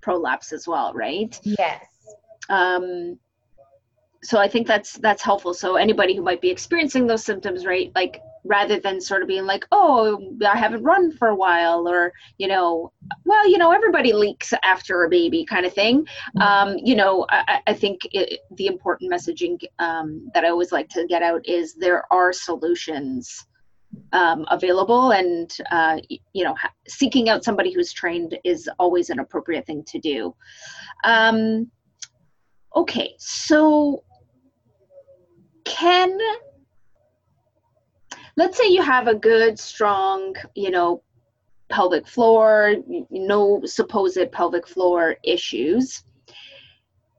prolapse 0.00 0.52
as 0.52 0.66
well 0.66 0.92
right? 0.94 1.38
Yes. 1.42 1.84
Um 2.48 3.18
so 4.22 4.38
i 4.38 4.48
think 4.48 4.66
that's 4.66 4.94
that's 4.94 5.22
helpful. 5.22 5.54
So 5.54 5.76
anybody 5.76 6.16
who 6.16 6.22
might 6.22 6.40
be 6.40 6.50
experiencing 6.50 7.06
those 7.06 7.24
symptoms 7.24 7.66
right 7.66 7.92
like 7.94 8.20
rather 8.46 8.78
than 8.78 9.00
sort 9.00 9.22
of 9.22 9.28
being 9.28 9.44
like, 9.44 9.66
oh, 9.72 10.34
I 10.46 10.56
haven't 10.56 10.82
run 10.82 11.12
for 11.12 11.28
a 11.28 11.34
while, 11.34 11.88
or, 11.88 12.12
you 12.38 12.48
know, 12.48 12.92
well, 13.24 13.48
you 13.48 13.58
know, 13.58 13.72
everybody 13.72 14.12
leaks 14.12 14.52
after 14.62 15.04
a 15.04 15.08
baby 15.08 15.44
kind 15.44 15.66
of 15.66 15.72
thing. 15.72 16.04
Mm-hmm. 16.04 16.42
Um, 16.42 16.76
you 16.82 16.94
know, 16.94 17.26
I, 17.30 17.60
I 17.66 17.74
think 17.74 18.00
it, 18.12 18.40
the 18.56 18.66
important 18.66 19.12
messaging 19.12 19.58
um, 19.78 20.30
that 20.34 20.44
I 20.44 20.48
always 20.48 20.72
like 20.72 20.88
to 20.90 21.06
get 21.06 21.22
out 21.22 21.46
is 21.46 21.74
there 21.74 22.04
are 22.12 22.32
solutions 22.32 23.46
um, 24.12 24.44
available 24.50 25.12
and 25.12 25.56
uh, 25.70 25.98
you 26.32 26.44
know 26.44 26.54
seeking 26.86 27.28
out 27.28 27.44
somebody 27.44 27.72
who's 27.72 27.92
trained 27.92 28.38
is 28.44 28.68
always 28.78 29.10
an 29.10 29.20
appropriate 29.20 29.66
thing 29.66 29.84
to 29.84 29.98
do 29.98 30.34
um, 31.04 31.70
okay 32.74 33.14
so 33.18 34.02
can 35.64 36.16
let's 38.36 38.56
say 38.56 38.68
you 38.68 38.82
have 38.82 39.08
a 39.08 39.14
good 39.14 39.58
strong 39.58 40.34
you 40.54 40.70
know 40.70 41.02
pelvic 41.68 42.06
floor 42.06 42.76
no 43.10 43.60
supposed 43.64 44.30
pelvic 44.32 44.66
floor 44.68 45.16
issues 45.24 46.04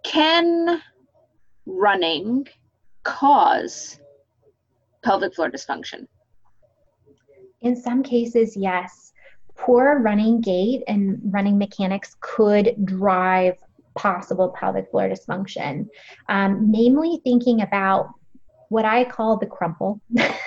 can 0.03 0.82
running 1.65 2.47
cause 3.03 3.99
pelvic 5.03 5.36
floor 5.36 5.49
dysfunction? 5.49 6.08
In 7.62 7.75
some 7.75 8.03
cases 8.03 8.56
yes. 8.56 9.13
Poor 9.56 9.99
running 9.99 10.39
gait 10.39 10.84
and 10.88 11.19
running 11.23 11.58
mechanics 11.58 12.15
could 12.19 12.75
drive 12.86 13.58
possible 13.95 14.53
pelvic 14.58 14.89
floor 14.91 15.10
dysfunction. 15.10 15.88
Um, 16.30 16.71
namely 16.71 17.19
thinking 17.23 17.62
about 17.62 18.10
what 18.69 18.86
I 18.86 19.06
call 19.06 19.38
the 19.38 19.45
crumple, 19.45 20.01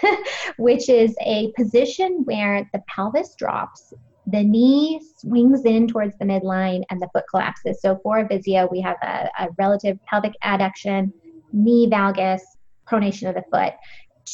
which 0.58 0.88
is 0.88 1.14
a 1.24 1.52
position 1.56 2.22
where 2.24 2.68
the 2.72 2.82
pelvis 2.94 3.34
drops, 3.34 3.92
the 4.26 4.42
knee 4.42 5.00
swings 5.16 5.64
in 5.64 5.88
towards 5.88 6.16
the 6.18 6.24
midline, 6.24 6.82
and 6.90 7.00
the 7.00 7.08
foot 7.12 7.24
collapses. 7.30 7.80
So 7.80 7.98
for 8.02 8.18
a 8.18 8.28
physio, 8.28 8.68
we 8.70 8.80
have 8.80 8.96
a, 9.02 9.28
a 9.38 9.48
relative 9.58 9.98
pelvic 10.06 10.34
adduction, 10.44 11.12
knee 11.52 11.88
valgus, 11.90 12.40
pronation 12.88 13.28
of 13.28 13.34
the 13.34 13.44
foot. 13.50 13.74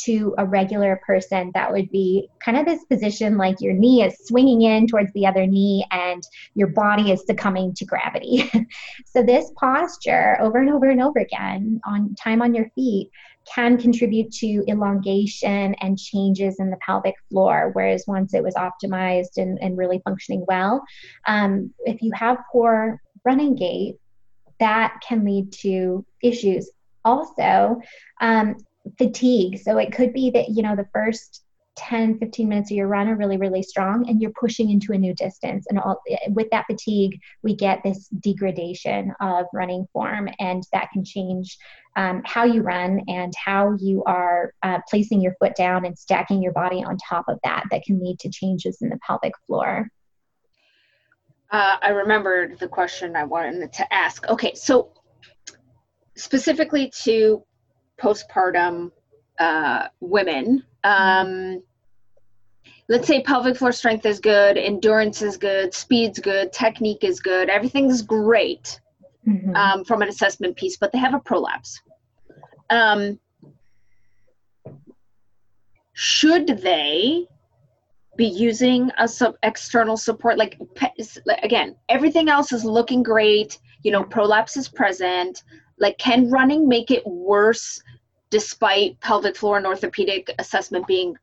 To 0.05 0.35
a 0.37 0.45
regular 0.45 1.01
person, 1.07 1.53
that 1.55 1.73
would 1.73 1.91
be 1.91 2.29
kind 2.45 2.59
of 2.59 2.67
this 2.67 2.85
position 2.85 3.39
like 3.39 3.61
your 3.61 3.73
knee 3.73 4.03
is 4.03 4.15
swinging 4.27 4.61
in 4.61 4.87
towards 4.87 5.11
the 5.15 5.25
other 5.25 5.47
knee 5.47 5.87
and 5.91 6.23
your 6.55 6.69
body 6.69 7.13
is 7.13 7.25
succumbing 7.25 7.73
to 7.77 7.87
gravity. 7.87 8.51
so, 9.07 9.23
this 9.23 9.51
posture 9.57 10.37
over 10.43 10.59
and 10.59 10.69
over 10.69 10.91
and 10.91 11.01
over 11.01 11.21
again 11.21 11.81
on 11.87 12.15
time 12.17 12.43
on 12.43 12.55
your 12.55 12.69
feet 12.75 13.11
can 13.53 13.79
contribute 13.79 14.33
to 14.33 14.65
elongation 14.69 15.75
and 15.81 15.99
changes 15.99 16.57
in 16.59 16.71
the 16.71 16.77
pelvic 16.79 17.15
floor. 17.31 17.71
Whereas 17.73 18.05
once 18.07 18.35
it 18.35 18.43
was 18.43 18.55
optimized 18.55 19.37
and, 19.37 19.59
and 19.63 19.79
really 19.79 20.01
functioning 20.05 20.45
well, 20.49 20.83
um, 21.27 21.73
if 21.85 22.03
you 22.03 22.13
have 22.15 22.39
poor 22.51 23.01
running 23.25 23.55
gait, 23.55 23.97
that 24.59 25.01
can 25.07 25.25
lead 25.25 25.53
to 25.53 26.05
issues. 26.23 26.71
Also, 27.05 27.81
um, 28.21 28.57
fatigue. 28.99 29.59
So 29.59 29.79
it 29.79 29.93
could 29.93 30.13
be 30.13 30.31
that, 30.31 30.49
you 30.49 30.63
know, 30.63 30.77
the 30.77 30.89
first 30.93 31.43
10 31.77 32.19
15 32.19 32.49
minutes 32.49 32.71
of 32.71 32.77
your 32.77 32.89
run 32.89 33.09
are 33.09 33.17
really 33.17 33.37
really 33.37 33.63
strong 33.63 34.09
and 34.09 34.21
you're 34.21 34.33
pushing 34.39 34.71
into 34.71 34.93
a 34.93 34.99
new 34.99 35.15
distance. 35.15 35.67
And 35.69 35.79
all 35.79 36.01
with 36.31 36.49
that 36.51 36.67
fatigue 36.67 37.21
we 37.43 37.55
get 37.55 37.81
this 37.85 38.09
degradation 38.09 39.13
of 39.21 39.47
running 39.53 39.87
form 39.93 40.29
and 40.39 40.63
that 40.73 40.89
can 40.93 41.05
change 41.05 41.57
um, 41.97 42.23
how 42.25 42.45
you 42.45 42.63
run 42.63 43.01
and 43.09 43.33
how 43.37 43.75
you 43.79 44.03
are 44.05 44.53
uh, 44.63 44.79
placing 44.89 45.21
your 45.21 45.35
foot 45.39 45.55
down 45.57 45.87
and 45.87 45.99
stacking 45.99 46.43
your 46.43 46.53
body 46.53 46.83
on 46.85 46.97
top 46.99 47.27
of 47.29 47.39
that 47.45 47.65
that 47.71 47.83
can 47.85 48.01
lead 48.01 48.19
to 48.21 48.31
changes 48.31 48.79
in 48.83 48.89
the 48.89 48.99
pelvic 49.07 49.33
floor. 49.47 49.89
Uh, 51.51 51.77
i 51.83 51.91
remembered 51.91 52.59
the 52.59 52.69
question 52.69 53.15
i 53.17 53.25
wanted 53.25 53.73
to 53.73 53.95
ask. 53.95 54.27
Okay 54.29 54.55
so 54.55 54.93
specifically 56.17 56.91
to 57.05 57.45
postpartum 58.01 58.91
uh, 59.39 59.89
women 60.01 60.65
um, 60.85 61.63
let's 62.89 63.09
say 63.09 63.23
pelvic 63.23 63.57
floor 63.57 63.73
strength 63.73 64.07
is 64.07 64.21
good, 64.21 64.57
endurance 64.57 65.23
is 65.23 65.37
good, 65.37 65.75
speed's 65.75 66.19
good, 66.19 66.53
technique 66.53 67.03
is 67.03 67.21
good, 67.21 67.49
everything's 67.49 68.03
great 68.03 68.81
mm-hmm. 69.27 69.55
um, 69.57 69.85
from 69.85 70.03
an 70.03 70.09
assessment 70.09 70.57
piece, 70.57 70.77
but 70.77 70.93
they 70.93 70.99
have 70.99 71.15
a 71.15 71.21
prolapse. 71.21 71.81
Um, 72.71 73.19
should 75.93 76.47
they 76.47 77.27
be 78.17 78.27
using 78.27 78.91
a 78.99 79.07
sub 79.07 79.35
external 79.43 79.97
support 79.97 80.39
like 80.39 80.59
again 81.43 81.77
everything 81.91 82.31
else 82.31 82.51
is 82.51 82.65
looking 82.65 83.03
great 83.03 83.59
you 83.83 83.91
know 83.91 84.03
prolapse 84.03 84.57
is 84.57 84.69
present 84.69 85.43
like 85.79 85.97
can 85.99 86.31
running 86.31 86.67
make 86.67 86.91
it 86.91 87.07
worse 87.07 87.83
despite 88.31 89.01
pelvic 89.01 89.37
floor 89.37 89.57
and 89.57 89.67
orthopedic 89.67 90.31
assessment 90.39 90.87
being 90.87 91.17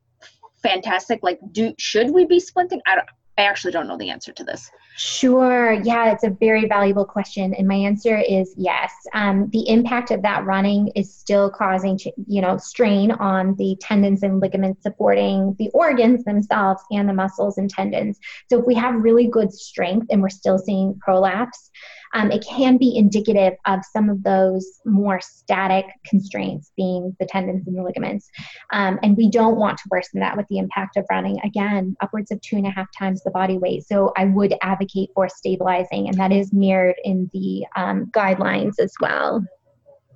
fantastic 0.62 1.20
like 1.22 1.38
do 1.52 1.74
should 1.78 2.10
we 2.10 2.24
be 2.24 2.40
splinting 2.40 2.80
i 2.86 2.94
don't 2.94 3.08
I 3.36 3.42
actually 3.42 3.72
don't 3.72 3.88
know 3.88 3.96
the 3.98 4.10
answer 4.10 4.32
to 4.32 4.44
this. 4.44 4.70
Sure. 4.96 5.72
Yeah, 5.72 6.12
it's 6.12 6.22
a 6.22 6.30
very 6.30 6.68
valuable 6.68 7.04
question, 7.04 7.52
and 7.54 7.66
my 7.66 7.74
answer 7.74 8.16
is 8.16 8.54
yes. 8.56 8.92
Um, 9.12 9.50
the 9.50 9.68
impact 9.68 10.12
of 10.12 10.22
that 10.22 10.44
running 10.44 10.92
is 10.94 11.12
still 11.12 11.50
causing, 11.50 11.98
you 12.28 12.40
know, 12.40 12.58
strain 12.58 13.10
on 13.10 13.56
the 13.56 13.76
tendons 13.80 14.22
and 14.22 14.38
ligaments 14.38 14.84
supporting 14.84 15.56
the 15.58 15.68
organs 15.70 16.22
themselves 16.24 16.82
and 16.92 17.08
the 17.08 17.12
muscles 17.12 17.58
and 17.58 17.68
tendons. 17.68 18.20
So 18.48 18.60
if 18.60 18.66
we 18.66 18.74
have 18.76 19.02
really 19.02 19.26
good 19.26 19.52
strength 19.52 20.06
and 20.10 20.22
we're 20.22 20.28
still 20.28 20.58
seeing 20.58 20.96
prolapse, 21.00 21.70
um, 22.14 22.30
it 22.30 22.44
can 22.48 22.78
be 22.78 22.96
indicative 22.96 23.54
of 23.66 23.80
some 23.84 24.08
of 24.08 24.22
those 24.22 24.80
more 24.86 25.20
static 25.20 25.86
constraints, 26.06 26.72
being 26.76 27.14
the 27.18 27.26
tendons 27.26 27.66
and 27.66 27.76
the 27.76 27.82
ligaments. 27.82 28.30
Um, 28.72 28.98
and 29.02 29.16
we 29.16 29.28
don't 29.28 29.56
want 29.56 29.78
to 29.78 29.84
worsen 29.90 30.20
that 30.20 30.36
with 30.36 30.46
the 30.48 30.58
impact 30.58 30.96
of 30.96 31.04
running, 31.10 31.40
again, 31.44 31.96
upwards 32.00 32.30
of 32.30 32.40
two 32.40 32.56
and 32.56 32.66
a 32.66 32.70
half 32.70 32.86
times 32.96 33.22
the 33.22 33.30
body 33.30 33.58
weight. 33.58 33.86
So 33.86 34.12
I 34.16 34.26
would 34.26 34.54
advocate 34.62 35.10
for 35.14 35.28
stabilizing, 35.28 36.08
and 36.08 36.16
that 36.18 36.32
is 36.32 36.52
mirrored 36.52 36.96
in 37.04 37.30
the 37.32 37.66
um, 37.76 38.06
guidelines 38.06 38.74
as 38.78 38.94
well 39.00 39.44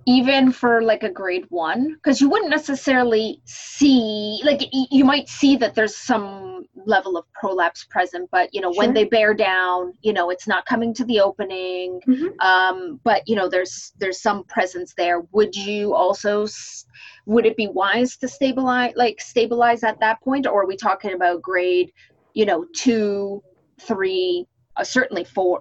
even 0.09 0.51
for 0.51 0.81
like 0.81 1.03
a 1.03 1.11
grade 1.11 1.45
one 1.51 1.93
because 1.93 2.19
you 2.19 2.31
wouldn't 2.31 2.51
necessarily 2.51 3.43
see 3.45 4.41
like 4.43 4.63
you 4.73 5.05
might 5.05 5.29
see 5.29 5.55
that 5.55 5.75
there's 5.75 5.95
some 5.95 6.65
level 6.87 7.19
of 7.19 7.31
prolapse 7.35 7.85
present 7.85 8.27
but 8.33 8.49
you 8.55 8.61
know 8.63 8.73
sure. 8.73 8.79
when 8.79 8.95
they 8.95 9.05
bear 9.05 9.35
down 9.35 9.93
you 10.01 10.15
know 10.15 10.31
it's 10.31 10.49
not 10.49 10.65
coming 10.65 10.95
to 10.95 11.05
the 11.05 11.21
opening 11.21 12.01
mm-hmm. 12.09 12.41
um, 12.41 12.99
but 13.05 13.23
you 13.27 13.37
know 13.37 13.51
there's 13.51 13.93
there's 13.99 14.23
some 14.23 14.45
presence 14.45 14.95
there 14.97 15.21
would 15.33 15.55
you 15.55 15.95
also 15.95 16.47
would 17.27 17.45
it 17.45 17.57
be 17.59 17.69
wise 17.69 18.17
to 18.17 18.27
stabilize 18.27 18.95
like 18.97 19.21
stabilize 19.21 19.85
at 19.85 20.01
that 20.01 20.19
point 20.23 20.47
or 20.47 20.63
are 20.63 20.67
we 20.67 20.77
talking 20.77 21.13
about 21.13 21.43
grade 21.43 21.93
you 22.33 22.47
know 22.47 22.65
two 22.75 23.43
three 23.79 24.47
uh, 24.79 24.85
certainly 24.85 25.25
four, 25.25 25.61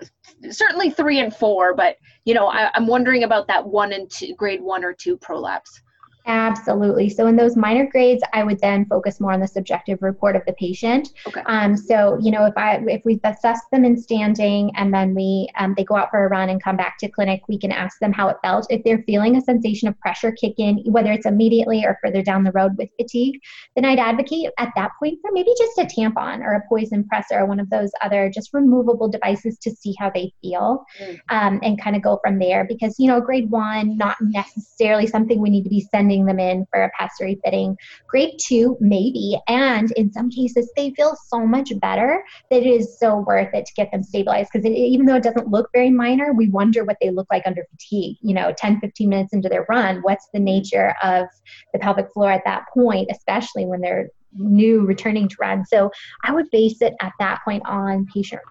certainly 0.52 0.90
three 0.90 1.20
and 1.20 1.36
four, 1.36 1.74
but 1.74 1.98
you 2.26 2.34
know, 2.34 2.48
I, 2.48 2.70
I'm 2.74 2.88
wondering 2.88 3.24
about 3.24 3.48
that 3.48 3.66
one 3.66 3.92
and 3.94 4.10
two, 4.10 4.36
grade 4.36 4.62
one 4.62 4.84
or 4.84 4.94
two 4.94 5.18
prolapse. 5.18 5.82
Absolutely. 6.28 7.10
So 7.10 7.28
in 7.28 7.38
those 7.38 7.56
minor 7.56 7.88
grades, 7.90 8.22
I 8.34 8.44
would 8.44 8.60
then 8.60 8.86
focus 8.86 9.22
more 9.22 9.32
on 9.32 9.40
the 9.40 9.48
subjective 9.48 10.02
report 10.02 10.36
of 10.36 10.44
the 10.46 10.52
patient. 10.54 11.14
Okay. 11.26 11.42
Um, 11.46 11.78
so 11.78 12.20
you 12.22 12.32
know, 12.32 12.46
if 12.46 12.54
I 12.58 12.84
if 12.88 13.02
we've 13.06 13.22
assessed 13.24 13.64
them 13.72 13.86
in 13.86 13.98
standing 13.98 14.72
and 14.76 14.94
then 14.94 15.16
we 15.16 15.48
um, 15.58 15.74
they 15.78 15.86
go 15.86 15.96
out 15.96 16.12
for 16.12 16.26
a 16.26 16.28
run 16.28 16.50
and 16.50 16.62
come 16.62 16.76
back 16.76 16.98
to 17.00 17.08
clinic, 17.08 17.44
we 17.48 17.58
can 17.58 17.72
ask 17.72 18.00
them 18.00 18.12
how 18.12 18.28
it 18.28 18.36
felt. 18.44 18.68
If 18.70 18.84
they're 18.84 19.04
feeling 19.04 19.38
a 19.38 19.42
sensation 19.42 19.88
of 19.88 19.98
pressure 20.02 20.34
kick 20.34 20.56
in, 20.58 20.84
whether 20.88 21.14
it's 21.14 21.26
immediately 21.26 21.86
or 21.86 21.98
further 22.04 22.22
down 22.22 22.44
the 22.44 22.52
road 22.52 22.78
with 22.78 22.90
fatigue, 23.00 23.40
then 23.76 23.86
I'd 23.86 24.00
advocate 24.00 24.50
at 24.58 24.74
that 24.76 24.92
point 25.00 25.20
for 25.22 25.32
maybe 25.32 25.54
just 25.58 25.78
a 25.78 25.86
tampon 25.86 26.42
or 26.42 26.54
a 26.54 26.64
Poise 26.68 26.92
Impressa 26.92 27.40
or 27.40 27.46
one 27.46 27.62
of 27.62 27.70
those 27.70 27.92
other 28.02 28.30
just 28.30 28.54
removable 28.54 29.08
devices 29.08 29.58
to 29.60 29.72
see 29.72 29.96
how 29.98 30.10
they 30.10 30.34
feel, 30.42 30.84
mm. 31.00 31.18
um, 31.30 31.62
and 31.64 31.82
kind 31.82 31.96
of 31.96 32.02
go 32.02 32.20
from 32.22 32.38
there. 32.38 32.66
Because 32.66 32.96
you 33.00 33.08
know, 33.08 33.22
grade 33.22 33.50
one, 33.50 33.98
not 33.98 34.18
necessarily 34.20 35.08
something 35.08 35.40
we 35.40 35.50
need 35.50 35.64
to 35.64 35.70
be 35.70 35.88
sending 35.90 36.17
them 36.26 36.40
in 36.40 36.66
for 36.72 36.84
a 36.84 36.92
pessary 36.98 37.40
fitting. 37.44 37.76
Grade 38.08 38.38
two, 38.40 38.78
maybe. 38.80 39.38
And 39.48 39.92
in 39.92 40.12
some 40.12 40.30
cases, 40.30 40.72
they 40.76 40.92
feel 40.92 41.16
so 41.28 41.46
much 41.46 41.72
better 41.80 42.24
that 42.52 42.64
it 42.64 42.68
is 42.68 43.00
so 43.00 43.20
worth 43.20 43.54
it 43.54 43.66
to 43.66 43.74
get 43.76 43.92
them 43.92 44.04
stabilized 44.04 44.50
because 44.52 44.66
even 44.66 45.06
though 45.06 45.16
it 45.16 45.24
doesn't 45.24 45.50
look 45.50 45.70
very 45.74 45.90
minor, 45.90 46.34
we 46.34 46.50
wonder 46.50 46.84
what 46.84 46.98
they 47.02 47.10
look 47.10 47.28
like 47.32 47.44
under 47.46 47.66
fatigue. 47.72 48.18
You 48.22 48.34
know, 48.34 48.54
10, 48.58 48.80
15 48.80 49.10
minutes 49.10 49.34
into 49.34 49.50
their 49.50 49.66
run, 49.70 50.02
what's 50.02 50.28
the 50.34 50.40
nature 50.40 50.96
of 51.04 51.28
the 51.74 51.80
pelvic 51.80 52.12
floor 52.14 52.32
at 52.32 52.44
that 52.46 52.66
point, 52.74 53.10
especially 53.12 53.66
when 53.66 53.82
they're 53.82 54.10
new 54.34 54.82
returning 54.82 55.28
to 55.28 55.36
run. 55.40 55.66
So 55.66 55.92
I 56.24 56.34
would 56.34 56.50
base 56.52 56.82
it 56.82 56.94
at 57.02 57.14
that 57.20 57.40
point 57.44 57.64
on 57.66 58.06
patient 58.14 58.42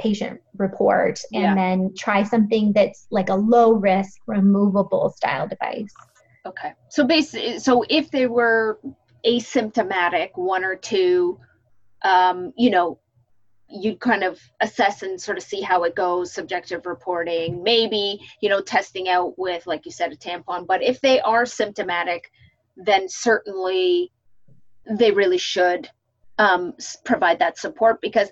patient 0.00 0.40
report 0.56 1.20
and 1.32 1.42
yeah. 1.42 1.54
then 1.54 1.92
try 1.96 2.24
something 2.24 2.72
that's 2.72 3.06
like 3.10 3.28
a 3.28 3.34
low 3.34 3.74
risk 3.74 4.18
removable 4.26 5.10
style 5.16 5.46
device 5.46 5.94
Okay. 6.44 6.72
So 6.88 7.06
basically, 7.06 7.58
so 7.58 7.84
if 7.88 8.10
they 8.10 8.26
were 8.26 8.80
asymptomatic, 9.26 10.30
one 10.34 10.64
or 10.64 10.74
two, 10.74 11.38
um, 12.02 12.52
you 12.56 12.70
know, 12.70 12.98
you'd 13.72 14.00
kind 14.00 14.22
of 14.22 14.38
assess 14.60 15.02
and 15.02 15.20
sort 15.20 15.38
of 15.38 15.44
see 15.44 15.60
how 15.60 15.84
it 15.84 15.94
goes 15.94 16.32
subjective 16.32 16.84
reporting 16.84 17.62
maybe 17.62 18.20
you 18.42 18.48
know 18.48 18.60
testing 18.60 19.08
out 19.08 19.38
with 19.38 19.66
like 19.66 19.86
you 19.86 19.90
said 19.90 20.12
a 20.12 20.16
tampon 20.16 20.66
but 20.66 20.82
if 20.82 21.00
they 21.00 21.20
are 21.20 21.46
symptomatic 21.46 22.30
then 22.76 23.08
certainly 23.08 24.12
they 24.98 25.10
really 25.10 25.38
should 25.38 25.88
um, 26.38 26.74
provide 27.04 27.38
that 27.38 27.56
support 27.56 28.00
because 28.02 28.30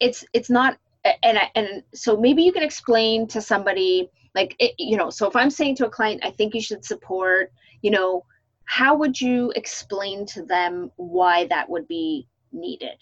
it's 0.00 0.24
it's 0.32 0.50
not 0.50 0.76
and 1.22 1.38
I, 1.38 1.50
and 1.54 1.82
so 1.94 2.16
maybe 2.16 2.42
you 2.42 2.52
can 2.52 2.62
explain 2.62 3.26
to 3.28 3.40
somebody 3.40 4.10
like 4.34 4.54
it, 4.58 4.74
you 4.78 4.96
know 4.96 5.10
so 5.10 5.26
if 5.26 5.36
i'm 5.36 5.50
saying 5.50 5.74
to 5.74 5.86
a 5.86 5.90
client 5.90 6.20
i 6.24 6.30
think 6.30 6.54
you 6.54 6.60
should 6.60 6.84
support 6.84 7.52
you 7.82 7.90
know 7.90 8.24
how 8.64 8.94
would 8.94 9.20
you 9.20 9.52
explain 9.56 10.24
to 10.26 10.42
them 10.44 10.90
why 10.96 11.46
that 11.46 11.68
would 11.68 11.86
be 11.88 12.26
needed 12.52 12.98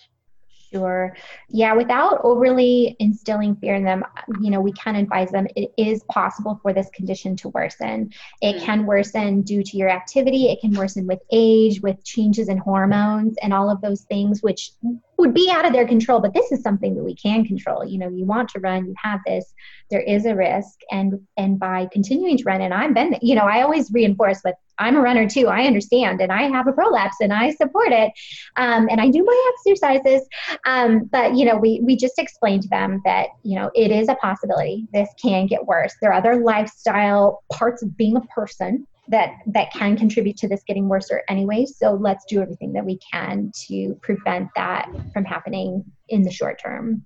Sure. 0.71 1.17
Yeah, 1.49 1.73
without 1.73 2.21
overly 2.25 2.95
instilling 2.99 3.57
fear 3.57 3.75
in 3.75 3.85
them, 3.85 4.05
you 4.41 4.51
know, 4.51 4.61
we 4.61 4.73
can 4.73 4.97
advise 4.97 5.31
them 5.31 5.47
it 5.57 5.73
is 5.79 6.03
possible 6.05 6.61
for 6.63 6.75
this 6.75 6.91
condition 6.91 7.37
to 7.37 7.49
worsen. 7.49 8.13
It 8.43 8.57
mm-hmm. 8.57 8.65
can 8.65 8.87
worsen 8.87 9.43
due 9.43 9.63
to 9.63 9.77
your 9.77 9.89
activity, 9.89 10.47
it 10.51 10.61
can 10.61 10.73
worsen 10.73 11.07
with 11.07 11.21
age, 11.33 11.81
with 11.81 12.05
changes 12.05 12.49
in 12.49 12.59
hormones, 12.59 13.37
and 13.43 13.55
all 13.55 13.71
of 13.71 13.81
those 13.81 14.03
things, 14.03 14.43
which 14.43 14.73
would 15.17 15.33
be 15.33 15.51
out 15.51 15.65
of 15.65 15.73
their 15.73 15.87
control. 15.87 16.21
But 16.21 16.35
this 16.35 16.53
is 16.53 16.63
something 16.63 16.95
that 16.95 17.05
we 17.05 17.15
can 17.15 17.45
control. 17.47 17.85
You 17.85 17.99
know, 17.99 18.09
you 18.09 18.27
want 18.27 18.51
to 18.51 18.61
run, 18.61 18.87
you 18.87 18.95
have 19.03 19.21
this, 19.27 19.55
there 19.91 20.03
is 20.03 20.27
a 20.27 20.35
risk. 20.35 20.81
And 20.91 21.27
and 21.39 21.59
by 21.59 21.89
continuing 21.91 22.37
to 22.37 22.45
run, 22.45 22.61
and 22.61 22.75
I've 22.75 22.95
been, 22.95 23.17
you 23.23 23.35
know, 23.35 23.47
I 23.47 23.63
always 23.63 23.91
reinforce 23.91 24.43
with 24.45 24.55
I'm 24.79 24.97
a 24.97 25.01
runner 25.01 25.29
too. 25.29 25.49
I 25.49 25.64
understand, 25.64 26.21
and 26.21 26.33
I 26.33 26.43
have 26.45 26.67
a 26.67 26.73
prolapse, 26.73 27.17
and 27.21 27.33
I 27.33 27.51
support 27.51 27.93
it, 27.93 28.12
um, 28.57 28.88
and 28.91 29.01
I 29.01 29.09
do 29.09 29.25
my 29.25 29.53
exercises. 29.53 30.27
Um, 30.67 31.05
but 31.11 31.37
you 31.37 31.45
know, 31.45 31.57
we 31.57 31.81
we 31.83 31.97
just 31.97 32.19
explained 32.19 32.62
to 32.62 32.69
them 32.69 33.01
that 33.05 33.29
you 33.43 33.59
know 33.59 33.71
it 33.75 33.91
is 33.91 34.09
a 34.09 34.14
possibility. 34.17 34.87
This 34.93 35.09
can 35.21 35.47
get 35.47 35.67
worse. 35.67 35.95
There 36.01 36.11
are 36.11 36.19
other 36.19 36.37
lifestyle 36.37 37.43
parts 37.53 37.83
of 37.83 37.97
being 37.97 38.17
a 38.17 38.21
person 38.23 38.87
that 39.09 39.31
that 39.47 39.73
can 39.73 39.97
contribute 39.97 40.37
to 40.37 40.49
this 40.49 40.62
getting 40.67 40.88
worse 40.88 41.11
or 41.11 41.23
anyway 41.29 41.64
so 41.64 41.93
let's 41.95 42.25
do 42.27 42.43
everything 42.43 42.73
that 42.75 42.85
we 42.85 42.99
can 43.11 43.51
to 43.55 43.95
prevent 44.03 44.49
that 44.55 44.87
from 45.12 45.25
happening 45.25 45.83
in 46.09 46.23
the 46.23 46.31
short 46.31 46.61
term 46.62 47.05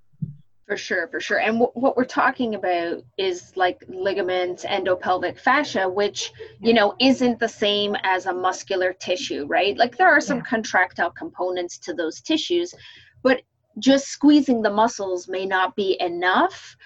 for 0.66 0.76
sure, 0.76 1.08
for 1.08 1.20
sure. 1.20 1.40
And 1.40 1.58
w- 1.58 1.72
what 1.74 1.96
we're 1.96 2.04
talking 2.04 2.54
about 2.54 3.02
is 3.18 3.52
like 3.56 3.82
ligaments, 3.88 4.64
endopelvic 4.64 5.38
fascia, 5.38 5.88
which, 5.88 6.32
you 6.60 6.72
know, 6.72 6.94
isn't 7.00 7.38
the 7.38 7.48
same 7.48 7.96
as 8.04 8.26
a 8.26 8.32
muscular 8.32 8.92
tissue, 8.92 9.46
right? 9.46 9.76
Like 9.76 9.96
there 9.96 10.08
are 10.08 10.20
some 10.20 10.38
yeah. 10.38 10.44
contractile 10.44 11.10
components 11.10 11.78
to 11.78 11.94
those 11.94 12.20
tissues, 12.20 12.74
but 13.22 13.42
just 13.78 14.06
squeezing 14.06 14.62
the 14.62 14.70
muscles 14.70 15.28
may 15.28 15.46
not 15.46 15.74
be 15.74 15.96
enough 16.00 16.76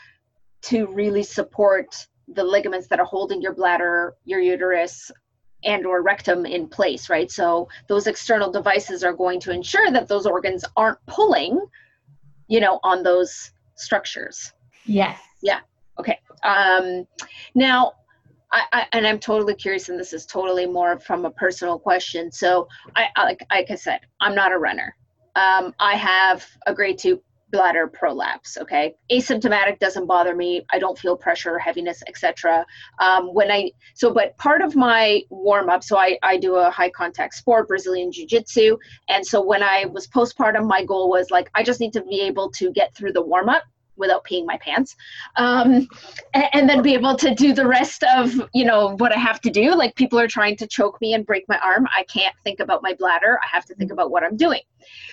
to 0.63 0.87
really 0.87 1.23
support 1.23 2.07
the 2.29 2.45
ligaments 2.45 2.89
that 2.89 2.99
are 2.99 3.07
holding 3.07 3.43
your 3.43 3.55
bladder, 3.55 4.15
your 4.25 4.41
uterus, 4.41 5.11
and 5.65 5.87
or 5.87 6.03
rectum 6.03 6.47
in 6.47 6.67
place, 6.69 7.11
right? 7.11 7.31
So 7.31 7.69
those 7.89 8.07
external 8.07 8.51
devices 8.51 9.05
are 9.05 9.13
going 9.13 9.41
to 9.41 9.53
ensure 9.53 9.91
that 9.91 10.09
those 10.09 10.27
organs 10.27 10.65
aren't 10.77 11.05
pulling, 11.07 11.61
you 12.49 12.61
know, 12.61 12.81
on 12.83 13.03
those 13.03 13.51
structures. 13.77 14.53
Yes. 14.85 15.19
Yeah. 15.43 15.61
Okay. 15.99 16.19
Um, 16.43 17.07
now, 17.55 17.93
I, 18.53 18.63
I, 18.73 18.87
and 18.93 19.07
I'm 19.07 19.19
totally 19.19 19.55
curious, 19.55 19.89
and 19.89 19.99
this 19.99 20.13
is 20.13 20.27
totally 20.27 20.67
more 20.67 20.99
from 21.01 21.25
a 21.25 21.31
personal 21.31 21.79
question. 21.79 22.31
So, 22.31 22.69
I, 22.95 23.07
I 23.17 23.25
like, 23.25 23.47
like 23.51 23.71
I 23.71 23.75
said, 23.75 24.01
I'm 24.21 24.35
not 24.35 24.53
a 24.53 24.59
runner. 24.59 24.95
Um, 25.35 25.75
I 25.79 25.97
have 25.97 26.47
a 26.67 26.75
grade 26.75 26.99
two 26.99 27.21
bladder 27.57 27.87
prolapse 27.87 28.57
okay? 28.61 28.95
Asymptomatic 29.11 29.79
doesn't 29.79 30.07
bother 30.07 30.35
me. 30.35 30.65
I 30.71 30.79
don't 30.79 30.99
feel 30.99 31.17
pressure 31.17 31.59
heaviness 31.59 32.03
etc 32.07 32.65
um, 33.01 33.33
when 33.35 33.51
i 33.51 33.71
so 33.95 34.13
but 34.13 34.37
part 34.37 34.63
of 34.63 34.77
my 34.77 35.23
warm 35.31 35.69
up 35.69 35.83
so 35.83 35.97
I, 35.97 36.19
I 36.23 36.37
do 36.37 36.57
a 36.57 36.71
high 36.71 36.91
contact 36.91 37.35
sport 37.35 37.69
brazilian 37.69 38.13
jiu-jitsu. 38.13 38.77
And 39.09 39.27
so 39.27 39.43
when 39.43 39.63
i 39.63 39.87
was 39.87 40.07
postpartum 40.07 40.67
my 40.67 40.85
goal 40.85 41.09
was 41.09 41.31
like 41.31 41.51
i 41.55 41.63
just 41.63 41.81
need 41.81 41.93
to 41.95 42.03
be 42.03 42.21
able 42.21 42.51
to 42.53 42.71
get 42.73 42.95
through 42.95 43.13
the 43.13 43.23
warm 43.23 43.49
up 43.49 43.63
without 43.97 44.25
peeing 44.25 44.47
my 44.47 44.57
pants. 44.59 44.97
Um, 45.37 45.89
and, 46.35 46.45
and, 46.53 46.69
then 46.69 46.83
be 46.83 46.95
able 46.95 47.17
to 47.17 47.35
do 47.35 47.53
the 47.53 47.67
rest 47.67 48.03
of 48.17 48.33
you 48.53 48.65
know 48.65 48.97
what 48.97 49.13
i 49.13 49.19
have 49.19 49.41
to 49.43 49.51
do. 49.51 49.75
Like 49.75 49.95
people 49.95 50.19
are 50.19 50.29
trying 50.29 50.57
to 50.57 50.67
choke 50.67 51.01
me 51.01 51.15
and 51.15 51.25
break 51.25 51.45
my 51.49 51.59
arm. 51.59 51.87
I 51.97 52.03
can't 52.05 52.35
think 52.45 52.61
about 52.61 52.83
my 52.83 52.95
bladder. 52.95 53.39
I 53.43 53.47
have 53.55 53.65
to 53.67 53.75
think 53.75 53.93
about 53.93 54.11
what 54.11 54.23
i'm 54.23 54.37
doing. 54.37 54.63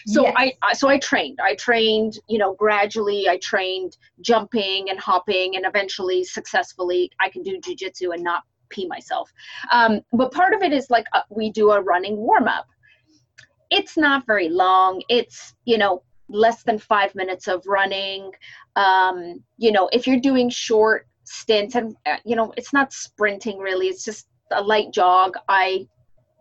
So 0.08 0.24
yes. 0.24 0.34
I, 0.64 0.74
so 0.74 0.90
i 0.90 0.98
trained. 0.98 1.40
I 1.44 1.56
trained 1.56 2.20
you 2.28 2.38
know 2.38 2.54
gradually. 2.54 3.30
I 3.30 3.38
trained 3.38 3.98
jumping 4.22 4.90
and 4.90 5.00
hopping 5.00 5.56
and 5.56 5.66
eventually 5.66 6.24
successfully 6.24 7.12
i 7.20 7.30
can 7.30 7.44
do 7.44 7.60
jujitsu 7.60 8.14
and 8.14 8.24
not 8.24 8.44
pee 8.70 8.88
myself. 8.88 9.30
Um, 9.72 10.02
but 10.14 10.32
part 10.32 10.54
of 10.54 10.64
it 10.64 10.74
is 10.74 10.90
like 10.90 11.06
uh, 11.14 11.22
we 11.30 11.52
do 11.52 11.72
a 11.72 11.82
running 11.82 12.18
warm 12.18 12.48
up 12.48 12.66
it's 13.74 13.98
not 13.98 14.26
very 14.28 14.50
long. 14.50 15.02
It's 15.10 15.56
you 15.66 15.78
know 15.78 16.04
less 16.34 16.64
than 16.64 16.80
five 16.80 17.16
minutes 17.16 17.48
of 17.48 17.64
running. 17.66 18.32
Um, 18.76 19.44
you 19.58 19.72
know, 19.72 19.90
if 19.94 20.08
you're 20.08 20.20
doing 20.20 20.50
short 20.50 21.08
stints, 21.24 21.76
and 21.76 21.96
uh, 22.06 22.18
you 22.26 22.36
know, 22.36 22.54
it's 22.58 22.74
not 22.74 22.92
sprinting 22.92 23.60
really, 23.60 23.88
it's 23.88 24.04
just 24.04 24.28
a 24.52 24.62
light 24.62 24.92
jog. 24.92 25.36
I 25.48 25.88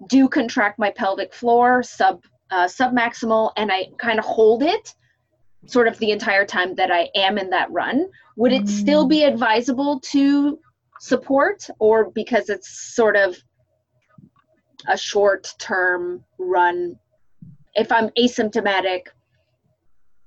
do 0.09 0.29
contract 0.29 0.79
my 0.79 0.91
pelvic 0.91 1.33
floor 1.33 1.83
sub 1.83 2.25
uh, 2.51 2.67
submaximal, 2.67 3.53
and 3.57 3.71
I 3.71 3.89
kind 3.99 4.19
of 4.19 4.25
hold 4.25 4.63
it 4.63 4.95
sort 5.67 5.87
of 5.87 5.97
the 5.99 6.11
entire 6.11 6.45
time 6.45 6.75
that 6.75 6.91
I 6.91 7.09
am 7.15 7.39
in 7.39 7.51
that 7.51 7.71
run. 7.71 8.09
Would 8.37 8.53
it 8.53 8.65
mm. 8.65 8.69
still 8.69 9.07
be 9.07 9.25
advisable 9.25 10.01
to 10.01 10.59
support, 11.01 11.69
or 11.79 12.11
because 12.11 12.49
it's 12.49 12.95
sort 12.95 13.17
of 13.17 13.37
a 14.89 14.97
short 14.97 15.53
term 15.59 16.25
run? 16.39 16.99
If 17.75 17.91
I'm 17.93 18.09
asymptomatic, 18.11 19.07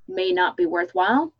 may 0.07 0.31
not 0.31 0.57
be 0.57 0.65
worthwhile? 0.65 1.33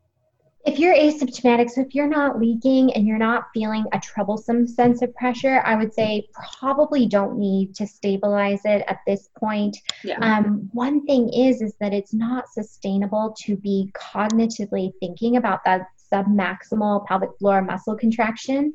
If 0.65 0.80
you're 0.80 0.95
asymptomatic, 0.95 1.69
so 1.69 1.82
if 1.82 1.93
you're 1.93 2.08
not 2.08 2.39
leaking 2.39 2.91
and 2.93 3.06
you're 3.06 3.19
not 3.19 3.45
feeling 3.54 3.86
a 3.93 3.99
troublesome 3.99 4.65
sense 4.65 5.04
of 5.04 5.13
pressure, 5.13 5.62
I 5.63 5.75
would 5.75 5.93
say 5.93 6.28
probably 6.34 7.06
don't 7.06 7.38
need 7.38 7.75
to 7.75 7.86
stabilize 7.86 8.62
it 8.65 8.84
at 8.88 8.97
this 9.06 9.30
point. 9.38 9.78
Yeah. 10.04 10.17
Um, 10.21 10.67
one 10.73 11.06
thing 11.06 11.30
is 11.32 11.62
is 11.62 11.75
that 11.80 11.93
it's 11.93 12.15
not 12.15 12.49
sustainable 12.49 13.36
to 13.43 13.56
be 13.56 13.91
cognitively 13.93 14.91
thinking 14.99 15.38
about 15.38 15.63
that 15.65 15.86
submaximal 16.12 17.06
pelvic 17.06 17.30
floor 17.39 17.62
muscle 17.62 17.96
contraction. 17.96 18.74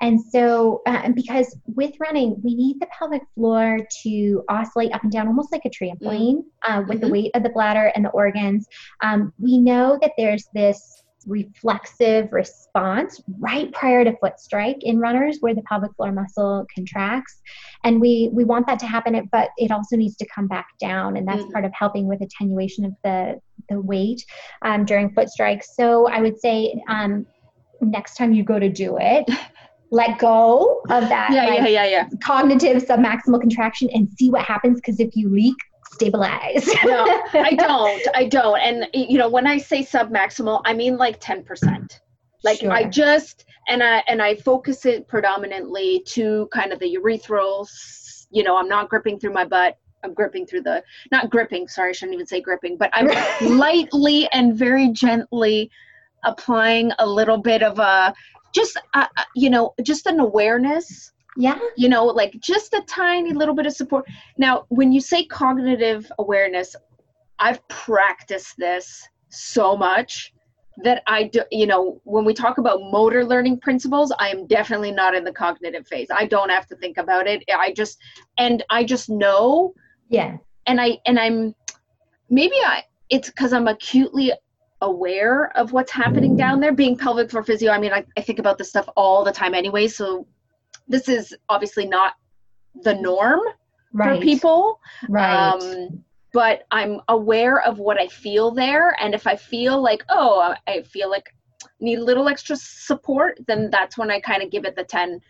And 0.00 0.20
so, 0.20 0.82
uh, 0.86 1.10
because 1.10 1.56
with 1.66 1.92
running, 2.00 2.40
we 2.42 2.54
need 2.54 2.80
the 2.80 2.86
pelvic 2.86 3.22
floor 3.34 3.78
to 4.02 4.44
oscillate 4.48 4.92
up 4.92 5.02
and 5.02 5.12
down 5.12 5.26
almost 5.26 5.52
like 5.52 5.66
a 5.66 5.70
trampoline 5.70 6.44
uh, 6.66 6.82
with 6.88 6.98
mm-hmm. 6.98 7.06
the 7.06 7.12
weight 7.12 7.30
of 7.34 7.42
the 7.42 7.50
bladder 7.50 7.92
and 7.94 8.04
the 8.04 8.10
organs. 8.10 8.66
Um, 9.02 9.32
we 9.38 9.58
know 9.58 9.98
that 10.00 10.12
there's 10.16 10.48
this 10.54 11.02
reflexive 11.26 12.32
response 12.32 13.20
right 13.38 13.70
prior 13.72 14.04
to 14.04 14.16
foot 14.18 14.40
strike 14.40 14.78
in 14.80 14.98
runners 14.98 15.38
where 15.40 15.54
the 15.54 15.62
pelvic 15.62 15.94
floor 15.96 16.12
muscle 16.12 16.66
contracts 16.74 17.40
and 17.84 18.00
we 18.00 18.30
we 18.32 18.44
want 18.44 18.66
that 18.66 18.78
to 18.78 18.86
happen 18.86 19.28
but 19.30 19.50
it 19.58 19.70
also 19.70 19.96
needs 19.96 20.16
to 20.16 20.26
come 20.26 20.46
back 20.46 20.66
down 20.80 21.16
and 21.16 21.28
that's 21.28 21.42
mm. 21.42 21.52
part 21.52 21.64
of 21.64 21.72
helping 21.74 22.06
with 22.06 22.20
attenuation 22.22 22.84
of 22.84 22.92
the 23.04 23.38
the 23.68 23.78
weight 23.80 24.24
um, 24.62 24.84
during 24.84 25.10
foot 25.10 25.28
strikes 25.28 25.76
so 25.76 26.08
i 26.08 26.20
would 26.20 26.38
say 26.40 26.74
um, 26.88 27.26
next 27.82 28.14
time 28.14 28.32
you 28.32 28.42
go 28.42 28.58
to 28.58 28.70
do 28.70 28.96
it 28.98 29.28
let 29.90 30.18
go 30.18 30.80
of 30.88 31.08
that 31.08 31.30
yeah, 31.32 31.46
like, 31.46 31.58
yeah, 31.58 31.66
yeah, 31.66 31.84
yeah. 31.84 32.08
cognitive 32.22 32.82
submaximal 32.82 33.40
contraction 33.40 33.90
and 33.92 34.08
see 34.18 34.30
what 34.30 34.42
happens 34.42 34.76
because 34.76 35.00
if 35.00 35.14
you 35.14 35.28
leak 35.28 35.56
stabilize. 36.00 36.66
no, 36.84 37.04
I 37.34 37.54
don't. 37.54 38.02
I 38.14 38.24
don't. 38.24 38.58
And 38.58 38.88
you 38.94 39.18
know, 39.18 39.28
when 39.28 39.46
I 39.46 39.58
say 39.58 39.82
submaximal, 39.82 40.62
I 40.64 40.72
mean 40.72 40.96
like 40.96 41.20
10%. 41.20 42.00
Like 42.42 42.60
sure. 42.60 42.72
I 42.72 42.84
just 42.84 43.44
and 43.68 43.82
I 43.82 44.02
and 44.08 44.22
I 44.22 44.34
focus 44.34 44.86
it 44.86 45.06
predominantly 45.06 46.02
to 46.08 46.48
kind 46.52 46.72
of 46.72 46.78
the 46.78 46.96
urethral, 46.96 47.68
you 48.30 48.42
know, 48.42 48.56
I'm 48.56 48.68
not 48.68 48.88
gripping 48.88 49.18
through 49.18 49.34
my 49.34 49.44
butt. 49.44 49.76
I'm 50.02 50.14
gripping 50.14 50.46
through 50.46 50.62
the 50.62 50.82
not 51.12 51.28
gripping, 51.28 51.68
sorry, 51.68 51.90
I 51.90 51.92
shouldn't 51.92 52.14
even 52.14 52.26
say 52.26 52.40
gripping, 52.40 52.78
but 52.78 52.88
I'm 52.94 53.08
lightly 53.58 54.26
and 54.32 54.56
very 54.56 54.88
gently 54.88 55.70
applying 56.24 56.92
a 56.98 57.06
little 57.06 57.36
bit 57.36 57.62
of 57.62 57.78
a 57.78 58.14
just 58.54 58.78
uh, 58.94 59.06
uh 59.18 59.24
you 59.36 59.50
know, 59.50 59.74
just 59.82 60.06
an 60.06 60.18
awareness 60.18 61.12
yeah. 61.36 61.58
You 61.76 61.88
know, 61.88 62.04
like 62.04 62.38
just 62.40 62.74
a 62.74 62.82
tiny 62.86 63.32
little 63.32 63.54
bit 63.54 63.66
of 63.66 63.72
support. 63.72 64.06
Now, 64.36 64.64
when 64.68 64.92
you 64.92 65.00
say 65.00 65.24
cognitive 65.24 66.10
awareness, 66.18 66.74
I've 67.38 67.66
practiced 67.68 68.56
this 68.58 69.08
so 69.28 69.76
much 69.76 70.32
that 70.82 71.02
I 71.06 71.24
do, 71.24 71.42
you 71.50 71.66
know, 71.66 72.00
when 72.04 72.24
we 72.24 72.32
talk 72.32 72.58
about 72.58 72.80
motor 72.80 73.24
learning 73.24 73.60
principles, 73.60 74.12
I 74.18 74.28
am 74.28 74.46
definitely 74.46 74.92
not 74.92 75.14
in 75.14 75.24
the 75.24 75.32
cognitive 75.32 75.86
phase. 75.86 76.08
I 76.10 76.26
don't 76.26 76.48
have 76.48 76.66
to 76.68 76.76
think 76.76 76.96
about 76.96 77.26
it. 77.26 77.44
I 77.54 77.72
just, 77.72 77.98
and 78.38 78.62
I 78.70 78.84
just 78.84 79.08
know 79.08 79.74
yeah 80.10 80.36
and 80.66 80.80
I 80.80 80.98
and 81.06 81.18
I'm 81.18 81.54
maybe 82.28 82.54
I 82.54 82.82
it's 83.08 83.30
because 83.30 83.52
I'm 83.52 83.68
acutely 83.68 84.32
aware 84.82 85.56
of 85.56 85.72
what's 85.72 85.92
happening 85.92 86.36
down 86.36 86.60
there. 86.60 86.72
Being 86.72 86.96
pelvic 86.96 87.30
floor 87.30 87.42
physio, 87.42 87.72
I 87.72 87.78
mean, 87.78 87.92
I, 87.92 88.04
I 88.16 88.20
think 88.20 88.38
about 88.38 88.56
this 88.56 88.68
stuff 88.68 88.88
all 88.96 89.24
the 89.24 89.32
time 89.32 89.54
anyway. 89.54 89.88
So 89.88 90.26
this 90.90 91.08
is 91.08 91.34
obviously 91.48 91.86
not 91.86 92.14
the 92.82 92.94
norm 92.94 93.40
right. 93.92 94.18
for 94.18 94.22
people. 94.22 94.80
Right. 95.08 95.52
Um, 95.52 96.04
but 96.32 96.62
I'm 96.70 97.00
aware 97.08 97.60
of 97.62 97.78
what 97.78 97.98
I 98.00 98.06
feel 98.08 98.50
there. 98.50 98.94
And 99.00 99.14
if 99.14 99.26
I 99.26 99.36
feel 99.36 99.82
like, 99.82 100.04
oh, 100.10 100.54
I 100.66 100.82
feel 100.82 101.10
like 101.10 101.28
need 101.80 101.98
a 101.98 102.04
little 102.04 102.28
extra 102.28 102.56
support, 102.56 103.38
then 103.48 103.68
that's 103.70 103.96
when 103.98 104.10
I 104.10 104.20
kind 104.20 104.42
of 104.42 104.50
give 104.50 104.64
it 104.64 104.76
the 104.76 104.84
10, 104.84 105.20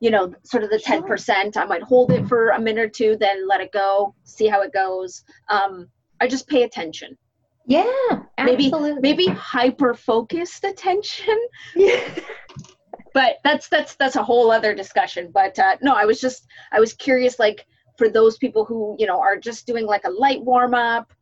you 0.00 0.10
know, 0.10 0.32
sort 0.44 0.62
of 0.62 0.70
the 0.70 0.78
Sure. 0.78 1.02
10%. 1.02 1.56
I 1.56 1.64
might 1.64 1.82
hold 1.82 2.12
it 2.12 2.28
for 2.28 2.50
a 2.50 2.60
minute 2.60 2.80
or 2.84 2.88
two, 2.88 3.16
then 3.18 3.48
let 3.48 3.60
it 3.60 3.72
go, 3.72 4.14
see 4.24 4.46
how 4.46 4.60
it 4.62 4.72
goes. 4.72 5.24
Um, 5.48 5.88
I 6.20 6.28
just 6.28 6.46
pay 6.48 6.62
attention. 6.62 7.16
yeah, 7.66 7.84
Maybe- 8.42 8.70
Maybe 9.00 9.26
hyper 9.26 9.94
focused 9.94 10.64
attention, 10.64 11.36
Yeah. 11.74 12.00
but 13.16 13.38
that's 13.42 13.66
that's 13.68 13.94
that's 13.96 14.16
a 14.16 14.22
whole 14.22 14.50
other 14.50 14.74
discussion. 14.74 15.30
But 15.32 15.58
uh, 15.58 15.78
no, 15.80 15.94
I 15.94 16.04
was 16.04 16.20
just 16.20 16.46
I 16.70 16.78
was 16.78 16.92
curious, 16.92 17.38
like 17.38 17.64
for 17.96 18.10
those 18.10 18.36
people 18.36 18.66
who 18.66 18.94
you 18.98 19.06
know 19.06 19.18
are 19.18 19.38
just 19.38 19.66
doing 19.66 19.86
like 19.86 20.04
a 20.04 20.10
light 20.10 20.42
warm 20.44 20.74
up, 20.74 21.14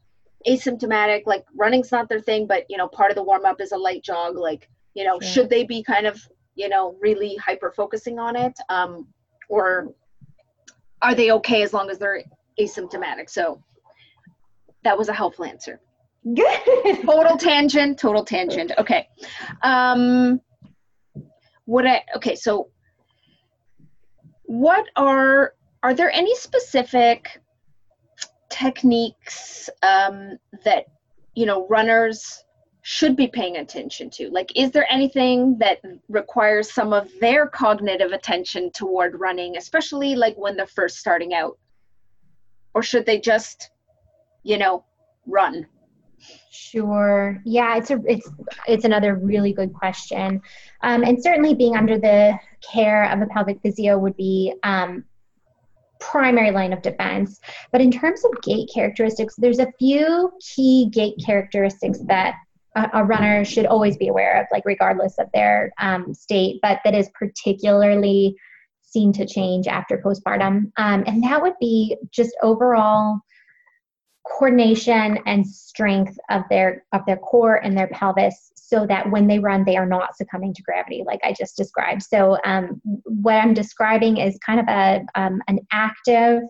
asymptomatic, 0.45 1.23
like 1.25 1.45
running's 1.55 1.93
not 1.93 2.09
their 2.09 2.19
thing, 2.19 2.49
but 2.49 2.65
you 2.69 2.77
know 2.77 2.89
part 2.89 3.13
of 3.13 3.15
the 3.15 3.23
warm 3.23 3.45
up 3.45 3.61
is 3.61 3.71
a 3.71 3.77
light 3.77 4.03
jog. 4.03 4.37
Like 4.37 4.69
you 4.95 5.05
know, 5.05 5.21
Sure. 5.21 5.31
should 5.31 5.51
they 5.51 5.63
be 5.63 5.85
kind 5.85 6.05
of 6.05 6.21
you 6.57 6.69
know 6.69 6.97
really 7.01 7.37
hyper 7.37 7.71
focusing 7.71 8.19
on 8.19 8.35
it, 8.35 8.59
um, 8.71 9.07
or 9.49 9.95
are 11.01 11.15
they 11.15 11.31
okay 11.31 11.63
as 11.63 11.73
long 11.73 11.91
as 11.91 11.99
they're 11.99 12.25
asymptomatic? 12.59 13.31
So 13.31 13.63
that 14.83 14.99
was 14.99 15.09
a 15.09 15.13
helpful 15.13 15.45
answer 15.45 15.79
Good. 16.35 17.03
total 17.07 17.37
tangent 17.37 17.99
total 17.99 18.25
tangent 18.25 18.73
okay 18.79 19.09
um 19.63 20.41
what 21.67 21.87
i 21.87 22.03
okay 22.15 22.35
so 22.35 22.69
what 24.45 24.87
are 24.97 25.55
are 25.83 25.95
there 25.95 26.11
any 26.11 26.35
specific 26.37 27.41
techniques 28.51 29.69
um 29.83 30.39
that 30.65 30.85
you 31.35 31.47
know 31.47 31.67
runners 31.69 32.45
should 32.87 33.17
be 33.17 33.27
paying 33.27 33.57
attention 33.57 34.11
to? 34.11 34.29
Like 34.29 34.53
is 34.55 34.71
there 34.71 34.87
anything 34.93 35.57
that 35.59 35.81
requires 36.11 36.71
some 36.71 36.93
of 36.93 37.09
their 37.19 37.47
cognitive 37.47 38.13
attention 38.13 38.71
toward 38.73 39.19
running 39.19 39.57
especially 39.57 40.15
like 40.15 40.37
when 40.37 40.55
they're 40.55 40.67
first 40.67 40.99
starting 40.99 41.33
out? 41.33 41.59
Or 42.75 42.83
should 42.83 43.07
they 43.07 43.19
just 43.19 43.71
you 44.43 44.59
know 44.59 44.85
run 45.27 45.67
Sure. 46.51 47.41
Yeah, 47.45 47.77
it's 47.77 47.91
a 47.91 48.01
it's 48.07 48.31
it's 48.67 48.85
another 48.85 49.17
really 49.17 49.53
good 49.53 49.73
question, 49.73 50.41
um, 50.83 51.03
and 51.03 51.23
certainly 51.23 51.55
being 51.55 51.77
under 51.77 51.99
the 51.99 52.39
care 52.73 53.11
of 53.11 53.21
a 53.21 53.27
pelvic 53.27 53.61
physio 53.63 53.99
would 53.99 54.17
be 54.17 54.55
um, 54.63 55.05
primary 56.01 56.51
line 56.51 56.73
of 56.73 56.83
defense. 56.83 57.41
But 57.73 57.81
in 57.81 57.91
terms 57.91 58.25
of 58.25 58.43
gait 58.43 58.71
characteristics, 58.73 59.35
there's 59.37 59.59
a 59.59 59.73
few 59.79 60.33
key 60.41 60.89
gait 60.93 61.15
characteristics 61.25 61.99
that 62.07 62.35
a, 62.77 62.91
a 62.95 63.05
runner 63.05 63.45
should 63.45 63.67
always 63.67 63.97
be 63.97 64.09
aware 64.09 64.41
of, 64.41 64.47
like 64.53 64.65
regardless 64.67 65.19
of 65.19 65.29
their 65.33 65.73
um, 65.79 66.13
state, 66.15 66.61
but 66.63 66.81
that 66.85 66.95
is 66.95 67.09
particularly 67.19 68.37
seen 68.83 69.13
to 69.13 69.27
change 69.27 69.67
after 69.67 69.99
postpartum, 69.99 70.71
um, 70.77 71.05
and 71.07 71.23
that 71.25 71.43
would 71.43 71.55
be 71.61 71.97
just 72.13 72.37
overall 72.43 73.19
coordination 74.27 75.19
and 75.27 75.47
strength 75.47 76.19
of 76.31 76.43
their 76.49 76.85
of 76.93 77.05
their 77.07 77.17
core 77.19 77.57
and 77.57 77.77
their 77.77 77.89
pelvis 77.89 78.53
so 78.55 78.87
that 78.87 79.11
when 79.11 79.27
they 79.27 79.39
run 79.39 79.65
they 79.65 79.77
are 79.77 79.87
not 79.87 80.17
succumbing 80.17 80.55
to 80.55 80.63
gravity 80.63 81.05
like 81.07 81.21
i 81.25 81.33
just 81.33 81.57
described. 81.57 82.03
So 82.03 82.39
um, 82.45 82.81
what 83.05 83.35
i'm 83.35 83.55
describing 83.55 84.17
is 84.17 84.39
kind 84.45 84.61
of 84.61 84.67
a 84.69 85.05
um, 85.15 85.43
an 85.49 85.61
active 85.73 86.43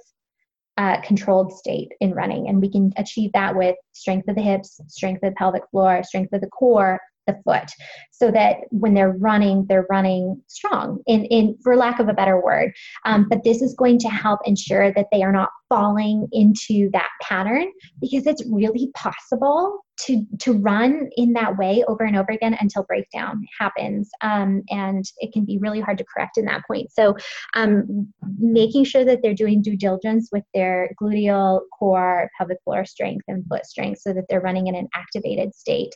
uh, 0.77 1.01
controlled 1.03 1.53
state 1.53 1.93
in 2.01 2.13
running. 2.13 2.49
And 2.49 2.61
we 2.61 2.69
can 2.69 2.93
achieve 2.97 3.31
that 3.33 3.55
with 3.55 3.77
strength 3.93 4.29
of 4.29 4.35
the 4.35 4.43
hips 4.43 4.81
strength 4.89 5.23
of 5.23 5.31
the 5.31 5.37
pelvic 5.37 5.63
floor 5.71 6.03
strength 6.03 6.33
of 6.33 6.41
the 6.41 6.49
core 6.49 6.99
the 7.27 7.39
foot 7.45 7.71
so 8.11 8.31
that 8.31 8.59
when 8.71 8.95
they're 8.95 9.13
running 9.13 9.67
they're 9.69 9.87
running 9.91 10.41
strong 10.49 11.01
in 11.07 11.25
in 11.27 11.57
for 11.63 11.77
lack 11.77 11.99
of 11.99 12.09
a 12.09 12.15
better 12.15 12.41
word. 12.41 12.73
Um, 13.05 13.27
but 13.29 13.45
this 13.45 13.63
is 13.63 13.75
going 13.75 13.99
to 14.01 14.09
help 14.09 14.41
ensure 14.45 14.93
that 14.93 15.07
they 15.13 15.23
are 15.23 15.33
not 15.33 15.51
falling 15.69 16.29
into 16.33 16.91
that 16.93 17.09
pattern 17.23 17.67
because 18.01 18.27
it's 18.27 18.45
really 18.51 18.91
possible 18.95 19.84
to 19.96 20.24
to 20.40 20.52
run 20.54 21.09
in 21.16 21.33
that 21.35 21.57
way 21.57 21.85
over 21.87 22.04
and 22.04 22.16
over 22.16 22.33
again 22.33 22.57
until 22.61 22.83
breakdown 22.85 23.44
happens. 23.59 24.11
Um, 24.22 24.62
and 24.70 25.04
it 25.18 25.33
can 25.33 25.44
be 25.44 25.59
really 25.59 25.80
hard 25.80 25.98
to 25.98 26.04
correct 26.04 26.37
in 26.37 26.44
that 26.46 26.62
point. 26.66 26.90
So 26.92 27.16
um, 27.54 28.12
making 28.38 28.85
sure 28.85 29.04
that 29.04 29.20
they're 29.22 29.35
doing 29.35 29.62
due 29.62 29.76
diligence 29.76 30.28
with 30.33 30.44
their 30.52 30.90
gluteal 31.00 31.61
core 31.78 32.28
pelvic 32.37 32.59
floor 32.64 32.85
strength 32.85 33.24
and 33.28 33.44
foot 33.46 33.66
strength 33.66 34.00
so 34.00 34.12
that 34.12 34.24
they're 34.28 34.40
running 34.40 34.66
in 34.66 34.74
an 34.74 34.88
activated 34.94 35.54
state. 35.54 35.94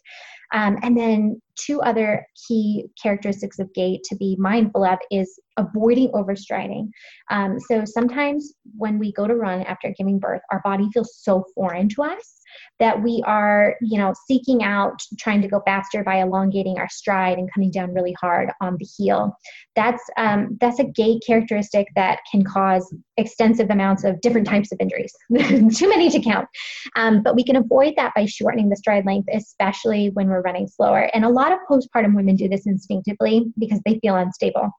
Um, 0.54 0.78
and 0.82 0.96
then 0.96 1.42
two 1.56 1.80
other 1.82 2.26
key 2.46 2.86
characteristics 3.02 3.58
of 3.58 3.72
gait 3.74 4.02
to 4.04 4.16
be 4.16 4.36
mindful 4.38 4.84
of 4.84 4.98
is 5.10 5.38
avoiding 5.58 6.10
overstriding. 6.12 6.88
Um, 7.30 7.58
so 7.60 7.84
sometimes 7.84 8.54
when 8.76 8.98
we 8.98 9.12
go 9.12 9.26
to 9.26 9.34
run 9.34 9.62
after 9.64 9.92
giving 9.98 10.18
birth, 10.18 10.40
our 10.50 10.62
body 10.64 10.88
feels 10.94 11.18
so 11.20 11.44
foreign 11.54 11.88
to 11.90 12.02
us 12.02 12.37
that 12.78 13.02
we 13.02 13.22
are, 13.26 13.76
you 13.80 13.98
know, 13.98 14.14
seeking 14.26 14.62
out 14.62 15.00
trying 15.18 15.42
to 15.42 15.48
go 15.48 15.60
faster 15.64 16.04
by 16.04 16.20
elongating 16.20 16.78
our 16.78 16.88
stride 16.88 17.38
and 17.38 17.52
coming 17.52 17.70
down 17.70 17.92
really 17.92 18.14
hard 18.20 18.50
on 18.60 18.76
the 18.78 18.86
heel. 18.96 19.36
That's 19.74 20.02
um, 20.16 20.56
that's 20.60 20.78
a 20.78 20.84
gait 20.84 21.22
characteristic 21.26 21.88
that 21.96 22.20
can 22.30 22.44
cause 22.44 22.92
extensive 23.16 23.70
amounts 23.70 24.04
of 24.04 24.20
different 24.20 24.46
types 24.46 24.72
of 24.72 24.78
injuries. 24.80 25.12
Too 25.76 25.88
many 25.88 26.10
to 26.10 26.20
count. 26.20 26.46
Um, 26.96 27.22
but 27.22 27.34
we 27.34 27.44
can 27.44 27.56
avoid 27.56 27.94
that 27.96 28.12
by 28.14 28.26
shortening 28.26 28.68
the 28.68 28.76
stride 28.76 29.06
length, 29.06 29.28
especially 29.32 30.10
when 30.10 30.28
we're 30.28 30.42
running 30.42 30.68
slower. 30.68 31.10
And 31.14 31.24
a 31.24 31.28
lot 31.28 31.52
of 31.52 31.58
postpartum 31.68 32.14
women 32.14 32.36
do 32.36 32.48
this 32.48 32.66
instinctively 32.66 33.52
because 33.58 33.80
they 33.84 33.98
feel 34.00 34.16
unstable. 34.16 34.70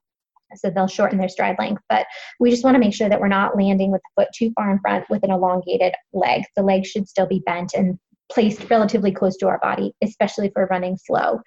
So 0.56 0.70
they'll 0.70 0.86
shorten 0.86 1.18
their 1.18 1.28
stride 1.28 1.56
length. 1.58 1.82
But 1.88 2.06
we 2.38 2.50
just 2.50 2.64
want 2.64 2.74
to 2.74 2.80
make 2.80 2.94
sure 2.94 3.08
that 3.08 3.20
we're 3.20 3.28
not 3.28 3.56
landing 3.56 3.90
with 3.90 4.00
the 4.02 4.22
foot 4.22 4.30
too 4.34 4.52
far 4.54 4.70
in 4.70 4.78
front 4.80 5.04
with 5.10 5.22
an 5.22 5.30
elongated 5.30 5.94
leg. 6.12 6.42
The 6.56 6.62
leg 6.62 6.86
should 6.86 7.08
still 7.08 7.26
be 7.26 7.42
bent 7.46 7.74
and 7.74 7.98
placed 8.30 8.70
relatively 8.70 9.12
close 9.12 9.36
to 9.38 9.48
our 9.48 9.58
body, 9.58 9.92
especially 10.02 10.46
if 10.46 10.52
we're 10.56 10.66
running 10.66 10.96
slow. 10.96 11.40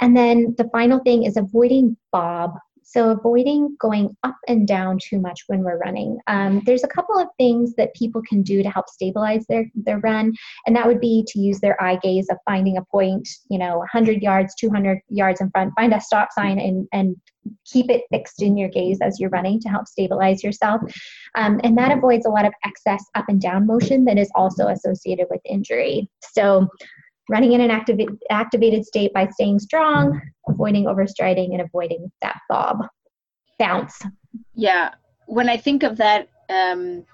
And 0.00 0.16
then 0.16 0.54
the 0.58 0.68
final 0.72 0.98
thing 1.00 1.24
is 1.24 1.36
avoiding 1.36 1.96
bob. 2.12 2.52
So 2.86 3.10
avoiding 3.10 3.76
going 3.80 4.14
up 4.24 4.36
and 4.46 4.68
down 4.68 4.98
too 5.02 5.18
much 5.18 5.40
when 5.46 5.62
we're 5.62 5.78
running. 5.78 6.18
Um, 6.26 6.60
there's 6.66 6.84
a 6.84 6.88
couple 6.88 7.18
of 7.18 7.28
things 7.38 7.74
that 7.76 7.94
people 7.94 8.20
can 8.28 8.42
do 8.42 8.62
to 8.62 8.68
help 8.68 8.90
stabilize 8.90 9.46
their, 9.48 9.70
their 9.74 10.00
run, 10.00 10.34
and 10.66 10.76
that 10.76 10.86
would 10.86 11.00
be 11.00 11.24
to 11.28 11.40
use 11.40 11.60
their 11.60 11.82
eye 11.82 11.98
gaze 12.02 12.28
of 12.30 12.36
finding 12.44 12.76
a 12.76 12.84
point, 12.84 13.26
you 13.48 13.58
know, 13.58 13.78
100 13.78 14.20
yards, 14.20 14.54
200 14.56 15.00
yards 15.08 15.40
in 15.40 15.50
front, 15.50 15.72
find 15.76 15.94
a 15.94 16.00
stop 16.00 16.28
sign 16.32 16.58
and, 16.58 16.86
and 16.92 17.16
keep 17.64 17.90
it 17.90 18.02
fixed 18.10 18.42
in 18.42 18.56
your 18.56 18.68
gaze 18.68 18.98
as 19.00 19.18
you're 19.20 19.30
running 19.30 19.60
to 19.60 19.68
help 19.68 19.86
stabilize 19.86 20.42
yourself. 20.42 20.80
Um, 21.34 21.60
and 21.64 21.76
that 21.78 21.96
avoids 21.96 22.26
a 22.26 22.30
lot 22.30 22.46
of 22.46 22.52
excess 22.64 23.04
up 23.14 23.24
and 23.28 23.40
down 23.40 23.66
motion 23.66 24.04
that 24.06 24.18
is 24.18 24.30
also 24.34 24.68
associated 24.68 25.26
with 25.30 25.40
injury. 25.44 26.08
So 26.32 26.68
running 27.28 27.52
in 27.52 27.60
an 27.60 27.70
activ- 27.70 28.18
activated 28.30 28.84
state 28.84 29.12
by 29.12 29.28
staying 29.28 29.58
strong, 29.58 30.20
avoiding 30.48 30.84
overstriding, 30.84 31.52
and 31.52 31.60
avoiding 31.60 32.10
that 32.22 32.38
bob 32.48 32.86
bounce. 33.58 34.00
Yeah, 34.54 34.94
when 35.26 35.48
I 35.48 35.56
think 35.56 35.82
of 35.82 35.96
that, 35.98 36.28
um, 36.50 37.04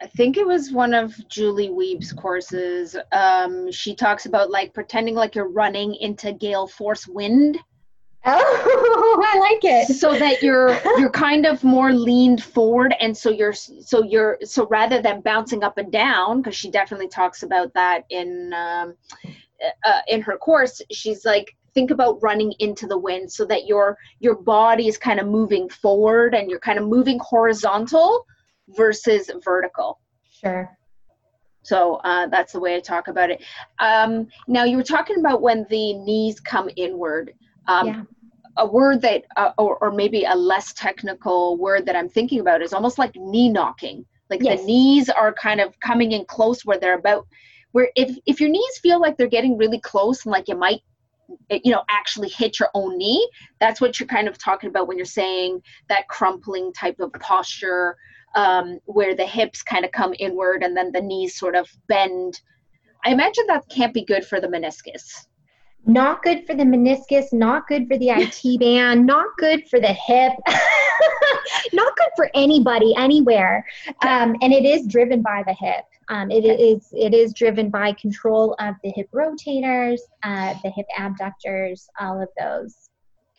I 0.00 0.06
think 0.06 0.36
it 0.36 0.46
was 0.46 0.70
one 0.70 0.94
of 0.94 1.14
Julie 1.28 1.70
Wiebe's 1.70 2.12
courses. 2.12 2.96
Um, 3.10 3.70
she 3.72 3.94
talks 3.94 4.26
about 4.26 4.50
like 4.50 4.72
pretending 4.72 5.14
like 5.14 5.34
you're 5.34 5.50
running 5.50 5.94
into 5.96 6.32
gale 6.32 6.68
force 6.68 7.08
wind, 7.08 7.58
Oh, 8.24 9.22
I 9.34 9.38
like 9.38 9.60
it. 9.64 9.96
so 9.96 10.18
that 10.18 10.42
you're 10.42 10.78
you're 10.98 11.10
kind 11.10 11.46
of 11.46 11.62
more 11.64 11.92
leaned 11.92 12.42
forward, 12.42 12.94
and 13.00 13.16
so 13.16 13.30
you're 13.30 13.52
so 13.52 14.02
you're 14.02 14.38
so 14.44 14.66
rather 14.68 15.00
than 15.00 15.20
bouncing 15.20 15.62
up 15.62 15.78
and 15.78 15.90
down, 15.92 16.42
because 16.42 16.56
she 16.56 16.70
definitely 16.70 17.08
talks 17.08 17.42
about 17.42 17.72
that 17.74 18.04
in 18.10 18.52
um, 18.54 18.94
uh, 19.84 20.00
in 20.08 20.20
her 20.22 20.36
course. 20.36 20.82
She's 20.90 21.24
like 21.24 21.56
think 21.74 21.90
about 21.90 22.18
running 22.22 22.52
into 22.58 22.86
the 22.86 22.98
wind 22.98 23.30
so 23.30 23.44
that 23.44 23.66
your 23.66 23.96
your 24.20 24.34
body 24.34 24.88
is 24.88 24.98
kind 24.98 25.20
of 25.20 25.26
moving 25.28 25.68
forward 25.68 26.34
and 26.34 26.50
you're 26.50 26.58
kind 26.58 26.78
of 26.78 26.86
moving 26.86 27.18
horizontal 27.20 28.24
versus 28.76 29.30
vertical 29.44 30.00
Sure. 30.30 30.76
so 31.62 31.96
uh, 32.04 32.26
that's 32.28 32.52
the 32.52 32.58
way 32.60 32.74
i 32.74 32.80
talk 32.80 33.08
about 33.08 33.30
it 33.30 33.42
um, 33.78 34.26
now 34.48 34.64
you 34.64 34.76
were 34.76 34.82
talking 34.82 35.18
about 35.18 35.42
when 35.42 35.66
the 35.68 35.92
knees 35.92 36.40
come 36.40 36.68
inward 36.76 37.32
um, 37.68 37.86
Yeah. 37.86 38.02
a 38.56 38.66
word 38.66 39.00
that 39.02 39.24
uh, 39.36 39.52
or, 39.58 39.78
or 39.78 39.92
maybe 39.92 40.24
a 40.24 40.34
less 40.34 40.72
technical 40.72 41.56
word 41.56 41.86
that 41.86 41.94
i'm 41.94 42.08
thinking 42.08 42.40
about 42.40 42.62
is 42.62 42.72
almost 42.72 42.98
like 42.98 43.14
knee 43.14 43.48
knocking 43.48 44.04
like 44.30 44.42
Yes. 44.42 44.60
the 44.60 44.66
knees 44.66 45.08
are 45.08 45.32
kind 45.32 45.60
of 45.60 45.78
coming 45.80 46.12
in 46.12 46.24
close 46.24 46.64
where 46.64 46.78
they're 46.78 46.98
about 46.98 47.26
where 47.72 47.90
if 47.94 48.16
if 48.26 48.40
your 48.40 48.50
knees 48.50 48.78
feel 48.78 49.00
like 49.00 49.16
they're 49.16 49.28
getting 49.28 49.56
really 49.56 49.80
close 49.80 50.24
and 50.24 50.32
like 50.32 50.48
you 50.48 50.56
might 50.56 50.80
you 51.50 51.70
know 51.70 51.82
actually 51.90 52.28
hit 52.28 52.58
your 52.58 52.70
own 52.74 52.96
knee 52.96 53.28
that's 53.60 53.80
what 53.80 54.00
you're 54.00 54.06
kind 54.06 54.28
of 54.28 54.38
talking 54.38 54.70
about 54.70 54.88
when 54.88 54.96
you're 54.96 55.04
saying 55.06 55.60
that 55.88 56.08
crumpling 56.08 56.72
type 56.72 56.98
of 57.00 57.12
posture 57.14 57.96
um, 58.34 58.78
where 58.84 59.14
the 59.14 59.26
hips 59.26 59.62
kind 59.62 59.84
of 59.84 59.92
come 59.92 60.14
inward 60.18 60.62
and 60.62 60.76
then 60.76 60.90
the 60.92 61.00
knees 61.00 61.38
sort 61.38 61.54
of 61.54 61.68
bend 61.86 62.40
i 63.04 63.10
imagine 63.10 63.44
that 63.46 63.62
can't 63.68 63.94
be 63.94 64.04
good 64.04 64.24
for 64.24 64.40
the 64.40 64.48
meniscus 64.48 65.26
Not 65.86 66.22
good 66.22 66.46
for 66.46 66.54
the 66.54 66.64
meniscus, 66.64 67.32
not 67.32 67.66
good 67.66 67.88
for 67.88 67.96
the 67.96 68.10
IT 68.14 68.60
band, 68.60 69.06
not 69.06 69.26
good 69.38 69.68
for 69.68 69.80
the 69.80 69.92
hip, 69.92 70.32
not 71.72 71.96
good 71.96 72.10
for 72.16 72.30
anybody 72.34 72.94
anywhere. 72.96 73.66
Um, 74.02 74.36
and 74.42 74.52
it 74.52 74.64
is 74.64 74.86
driven 74.86 75.22
by 75.22 75.42
the 75.46 75.54
hip. 75.54 75.84
Um, 76.10 76.30
it 76.30 76.44
Okay. 76.44 76.72
is 76.72 76.88
it 76.92 77.12
is 77.14 77.32
driven 77.34 77.70
by 77.70 77.92
control 77.92 78.54
of 78.58 78.74
the 78.82 78.90
hip 78.90 79.08
rotators, 79.12 80.00
uh, 80.22 80.54
the 80.62 80.70
hip 80.70 80.86
abductors, 80.98 81.88
all 82.00 82.20
of 82.20 82.28
those. 82.38 82.88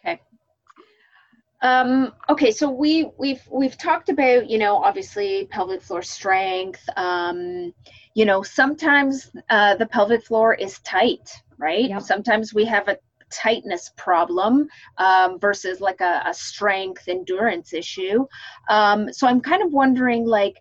Okay. 0.06 0.22
Um, 1.62 2.14
okay, 2.30 2.52
so 2.52 2.70
we 2.70 3.12
we've 3.18 3.42
we've 3.52 3.78
talked 3.78 4.10
about 4.10 4.50
you 4.50 4.58
know 4.60 4.78
obviously 4.78 5.48
pelvic 5.52 5.82
floor 5.82 6.02
strength. 6.02 6.88
Um, 6.96 7.74
you 8.14 8.26
know 8.26 8.44
sometimes 8.44 9.32
uh, 9.50 9.76
the 9.76 9.88
pelvic 9.88 10.24
floor 10.24 10.54
is 10.54 10.80
tight, 10.80 11.30
right? 11.60 11.90
Yep. 11.90 12.02
Sometimes 12.02 12.54
we 12.54 12.66
have 12.66 12.88
a 12.88 12.98
tightness 13.32 13.92
problem 13.96 14.68
um, 14.98 15.40
versus 15.40 15.82
like 15.82 16.02
a, 16.02 16.24
a 16.26 16.34
strength 16.34 17.08
endurance 17.08 17.74
issue. 17.74 18.26
Um, 18.70 19.12
so 19.14 19.28
I'm 19.28 19.42
kind 19.42 19.62
of 19.62 19.72
wondering 19.72 20.26
like 20.26 20.58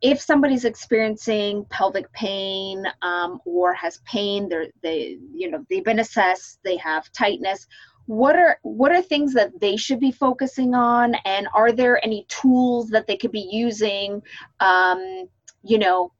if 0.00 0.20
somebody's 0.20 0.64
experiencing 0.64 1.64
pelvic 1.70 2.10
pain 2.12 2.84
um, 3.02 3.40
or 3.44 3.72
has 3.74 3.98
pain, 4.04 4.48
they're 4.48 4.68
they 4.82 5.18
you 5.34 5.50
know 5.50 5.64
they've 5.68 5.84
been 5.84 6.00
assessed, 6.00 6.58
they 6.64 6.76
have 6.78 7.12
tightness 7.12 7.66
what 8.06 8.36
are 8.36 8.58
what 8.62 8.92
are 8.92 9.02
things 9.02 9.32
that 9.32 9.58
they 9.60 9.76
should 9.76 10.00
be 10.00 10.10
focusing 10.10 10.74
on 10.74 11.14
and 11.24 11.46
are 11.54 11.72
there 11.72 12.04
any 12.04 12.26
tools 12.28 12.88
that 12.88 13.06
they 13.06 13.16
could 13.16 13.32
be 13.32 13.48
using 13.50 14.20
um, 14.60 15.28
you 15.62 15.78
know 15.78 16.12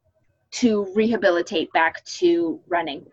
to 0.51 0.87
rehabilitate 0.95 1.71
back 1.73 2.03
to 2.05 2.59
running 2.67 3.05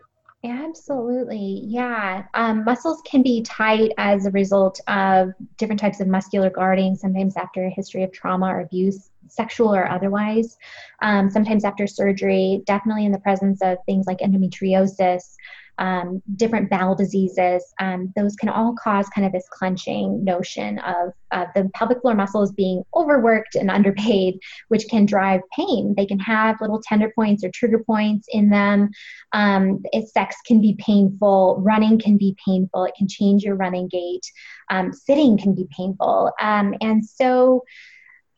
Absolutely. 0.43 1.61
Yeah. 1.65 2.23
Um, 2.33 2.63
muscles 2.63 3.01
can 3.05 3.21
be 3.21 3.43
tight 3.43 3.91
as 3.99 4.25
a 4.25 4.31
result 4.31 4.79
of 4.87 5.33
different 5.57 5.79
types 5.79 5.99
of 5.99 6.07
muscular 6.07 6.49
guarding, 6.49 6.95
sometimes 6.95 7.37
after 7.37 7.65
a 7.65 7.69
history 7.69 8.01
of 8.03 8.11
trauma 8.11 8.47
or 8.47 8.61
abuse, 8.61 9.11
sexual 9.27 9.73
or 9.73 9.87
otherwise, 9.87 10.57
um, 11.03 11.29
sometimes 11.29 11.63
after 11.63 11.85
surgery, 11.85 12.63
definitely 12.65 13.05
in 13.05 13.11
the 13.11 13.19
presence 13.19 13.61
of 13.61 13.77
things 13.85 14.07
like 14.07 14.17
endometriosis. 14.17 15.35
Um, 15.81 16.21
different 16.35 16.69
bowel 16.69 16.93
diseases, 16.93 17.63
um, 17.79 18.13
those 18.15 18.35
can 18.35 18.49
all 18.49 18.75
cause 18.75 19.09
kind 19.09 19.25
of 19.25 19.33
this 19.33 19.49
clenching 19.51 20.23
notion 20.23 20.77
of 20.79 21.13
uh, 21.31 21.45
the 21.55 21.71
pelvic 21.73 22.01
floor 22.01 22.13
muscles 22.13 22.51
being 22.51 22.83
overworked 22.95 23.55
and 23.55 23.71
underpaid, 23.71 24.39
which 24.67 24.87
can 24.89 25.07
drive 25.07 25.41
pain. 25.57 25.95
They 25.97 26.05
can 26.05 26.19
have 26.19 26.61
little 26.61 26.81
tender 26.83 27.11
points 27.15 27.43
or 27.43 27.49
trigger 27.49 27.83
points 27.83 28.27
in 28.31 28.49
them. 28.49 28.91
Um, 29.33 29.81
sex 30.13 30.35
can 30.45 30.61
be 30.61 30.75
painful, 30.77 31.57
running 31.59 31.97
can 31.97 32.15
be 32.15 32.35
painful, 32.45 32.85
it 32.85 32.93
can 32.95 33.07
change 33.07 33.43
your 33.43 33.55
running 33.55 33.87
gait, 33.87 34.21
um, 34.69 34.93
sitting 34.93 35.37
can 35.37 35.55
be 35.55 35.67
painful. 35.75 36.31
Um, 36.39 36.75
and 36.81 37.03
so 37.03 37.63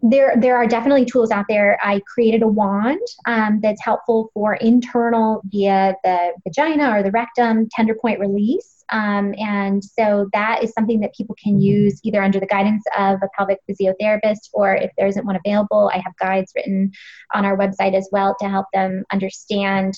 there, 0.04 0.36
there 0.38 0.58
are 0.58 0.68
definitely 0.68 1.06
tools 1.06 1.32
out 1.32 1.46
there. 1.48 1.80
I 1.82 2.02
created 2.14 2.44
a 2.44 2.48
wand 2.48 3.00
um, 3.26 3.62
that's 3.62 3.82
helpful 3.84 4.30
for 4.34 4.56
internal 4.56 5.42
via 5.46 5.96
the 6.04 6.34
vagina 6.46 6.92
or 6.92 7.04
the 7.04 7.12
rectum 7.12 7.70
tender 7.72 7.96
point 7.96 8.20
release. 8.20 8.84
Um, 8.92 9.34
and 9.38 9.82
so 9.82 10.30
that 10.34 10.62
is 10.62 10.74
something 10.74 11.00
that 11.00 11.16
people 11.16 11.36
can 11.42 11.62
use 11.62 12.02
either 12.04 12.22
under 12.22 12.38
the 12.38 12.46
guidance 12.46 12.84
of 12.98 13.20
a 13.24 13.30
pelvic 13.36 13.60
physiotherapist 13.68 14.50
or 14.52 14.76
if 14.76 14.92
there 14.98 15.08
isn't 15.08 15.26
one 15.26 15.38
available, 15.38 15.90
I 15.94 16.00
have 16.00 16.16
guides 16.20 16.52
written 16.54 16.92
on 17.34 17.46
our 17.46 17.58
website 17.58 17.96
as 17.96 18.10
well 18.12 18.36
to 18.42 18.50
help 18.50 18.68
them 18.74 19.06
understand 19.12 19.94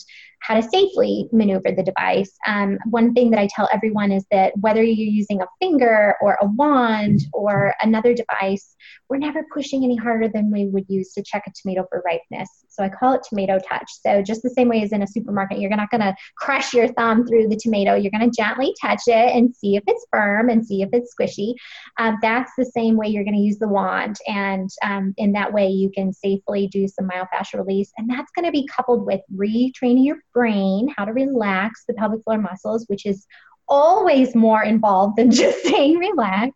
how 0.46 0.54
to 0.54 0.62
safely 0.62 1.28
maneuver 1.32 1.72
the 1.72 1.84
device. 1.84 2.32
Um, 2.46 2.78
one 2.90 3.14
thing 3.14 3.32
that 3.32 3.40
I 3.40 3.48
tell 3.54 3.68
everyone 3.74 4.12
is 4.12 4.26
that 4.32 4.54
whether 4.60 4.84
you're 4.84 5.08
using 5.08 5.42
a 5.42 5.48
finger 5.60 6.16
or 6.22 6.38
a 6.40 6.46
wand 6.46 7.22
or 7.34 7.74
another 7.82 8.14
device, 8.14 8.76
we're 9.10 9.18
never 9.18 9.44
pushing 9.52 9.84
any 9.84 9.96
harder 9.96 10.28
than 10.28 10.52
we 10.52 10.66
would 10.68 10.86
use 10.88 11.14
to 11.14 11.24
check 11.24 11.44
a 11.48 11.52
tomato 11.60 11.86
for 11.90 12.04
ripeness. 12.06 12.50
So 12.70 12.84
I 12.84 12.90
call 12.90 13.14
it 13.14 13.22
tomato 13.28 13.58
touch. 13.58 13.90
So 14.06 14.22
just 14.22 14.44
the 14.44 14.52
same 14.52 14.70
way 14.70 14.84
as 14.84 14.92
in 14.92 15.02
a 15.02 15.08
supermarket, 15.08 15.60
you're 15.60 15.70
not 15.70 15.90
going 15.90 16.02
to 16.02 16.16
crush 16.38 16.74
your 16.74 16.90
thumb 16.90 17.26
through 17.26 17.48
the 17.48 17.56
tomato. 17.56 17.96
You're 17.96 18.12
going 18.12 18.30
to 18.30 18.36
gently 18.36 18.76
touch 18.80 19.02
it 19.08 19.36
and 19.36 19.56
see 19.56 19.76
if 19.76 19.84
it's 19.88 20.06
firm 20.12 20.50
and 20.50 20.66
see 20.66 20.82
if 20.84 20.90
it's 20.94 21.16
squishy. 21.16 21.54
Um, 21.98 22.18
that's 22.22 22.52
the 22.58 22.66
same 22.66 22.98
way 22.98 23.08
you're 23.08 23.24
going 23.24 23.36
to 23.36 23.42
use 23.42 23.58
the 23.58 23.68
wand. 23.68 24.18
And 24.28 24.70
um, 24.84 25.14
in 25.18 25.32
that 25.32 25.54
way, 25.54 25.70
you 25.70 25.90
can 25.90 26.14
safely 26.14 26.68
do 26.68 26.88
some 26.88 27.10
myofascial 27.10 27.66
release. 27.66 27.92
And 27.98 28.10
that's 28.10 28.32
going 28.36 28.46
to 28.46 28.52
be 28.52 28.68
coupled 28.68 29.06
with 29.06 29.22
retraining 29.36 30.06
your 30.06 30.18
brain 30.36 30.94
how 30.96 31.06
to 31.06 31.14
relax 31.14 31.86
the 31.88 31.96
pelvic 31.96 32.24
floor 32.24 32.38
muscles, 32.38 32.86
which 32.88 33.08
is 33.08 33.26
always 33.68 34.36
more 34.36 34.64
involved 34.64 35.18
than 35.18 35.32
just 35.42 35.64
saying 35.64 35.98
relax. 35.98 36.54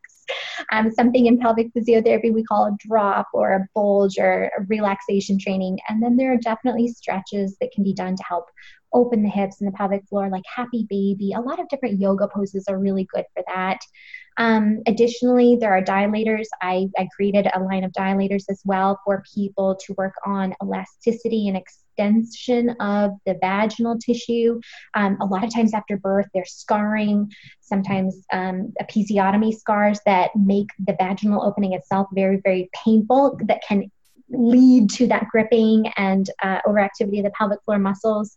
Um, 0.71 0.91
something 0.91 1.25
in 1.25 1.39
pelvic 1.39 1.73
physiotherapy 1.73 2.31
we 2.31 2.43
call 2.43 2.65
a 2.65 2.77
drop 2.87 3.29
or 3.33 3.53
a 3.53 3.67
bulge 3.73 4.19
or 4.19 4.51
a 4.55 4.63
relaxation 4.67 5.39
training. 5.39 5.79
And 5.89 6.03
then 6.03 6.17
there 6.17 6.33
are 6.33 6.37
definitely 6.37 6.89
stretches 6.89 7.57
that 7.59 7.71
can 7.71 7.83
be 7.83 7.93
done 7.93 8.15
to 8.15 8.23
help 8.23 8.45
open 8.93 9.23
the 9.23 9.29
hips 9.29 9.59
and 9.59 9.67
the 9.67 9.75
pelvic 9.75 10.07
floor, 10.07 10.29
like 10.29 10.43
happy 10.53 10.85
baby. 10.89 11.33
A 11.33 11.41
lot 11.41 11.59
of 11.59 11.67
different 11.69 11.99
yoga 11.99 12.27
poses 12.27 12.65
are 12.67 12.77
really 12.77 13.07
good 13.11 13.25
for 13.33 13.43
that. 13.47 13.79
Um, 14.37 14.81
additionally, 14.87 15.57
there 15.59 15.73
are 15.73 15.81
dilators. 15.81 16.45
I, 16.61 16.87
I 16.97 17.07
created 17.15 17.47
a 17.53 17.59
line 17.59 17.83
of 17.83 17.91
dilators 17.91 18.45
as 18.49 18.61
well 18.65 18.99
for 19.03 19.23
people 19.35 19.75
to 19.85 19.93
work 19.97 20.13
on 20.25 20.55
elasticity 20.63 21.47
and 21.47 21.57
extension 21.99 22.69
of 22.79 23.11
the 23.25 23.37
vaginal 23.41 23.97
tissue. 23.97 24.59
Um, 24.93 25.17
a 25.21 25.25
lot 25.25 25.43
of 25.43 25.53
times 25.53 25.73
after 25.73 25.97
birth, 25.97 26.27
there's 26.33 26.53
scarring, 26.53 27.31
sometimes 27.61 28.25
um, 28.31 28.73
episiotomy 28.81 29.53
scars 29.53 29.99
that 30.05 30.31
make 30.35 30.67
the 30.79 30.95
vaginal 30.99 31.43
opening 31.43 31.73
itself 31.73 32.07
very, 32.13 32.41
very 32.43 32.69
painful, 32.85 33.39
that 33.45 33.61
can 33.67 33.91
lead 34.29 34.89
to 34.91 35.07
that 35.07 35.27
gripping 35.31 35.87
and 35.97 36.29
uh, 36.41 36.61
overactivity 36.65 37.17
of 37.17 37.23
the 37.23 37.31
pelvic 37.37 37.59
floor 37.65 37.79
muscles. 37.79 38.35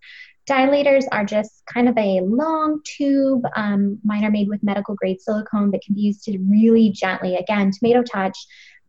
Dilators 0.48 1.04
are 1.12 1.24
just 1.24 1.62
kind 1.72 1.88
of 1.88 1.96
a 1.96 2.20
long 2.20 2.80
tube. 2.84 3.42
Um, 3.54 4.00
mine 4.02 4.24
are 4.24 4.30
made 4.30 4.48
with 4.48 4.62
medical 4.62 4.96
grade 4.96 5.20
silicone 5.20 5.70
that 5.70 5.82
can 5.84 5.94
be 5.94 6.00
used 6.00 6.24
to 6.24 6.38
really 6.50 6.90
gently, 6.90 7.36
again, 7.36 7.70
tomato 7.70 8.02
touch, 8.02 8.36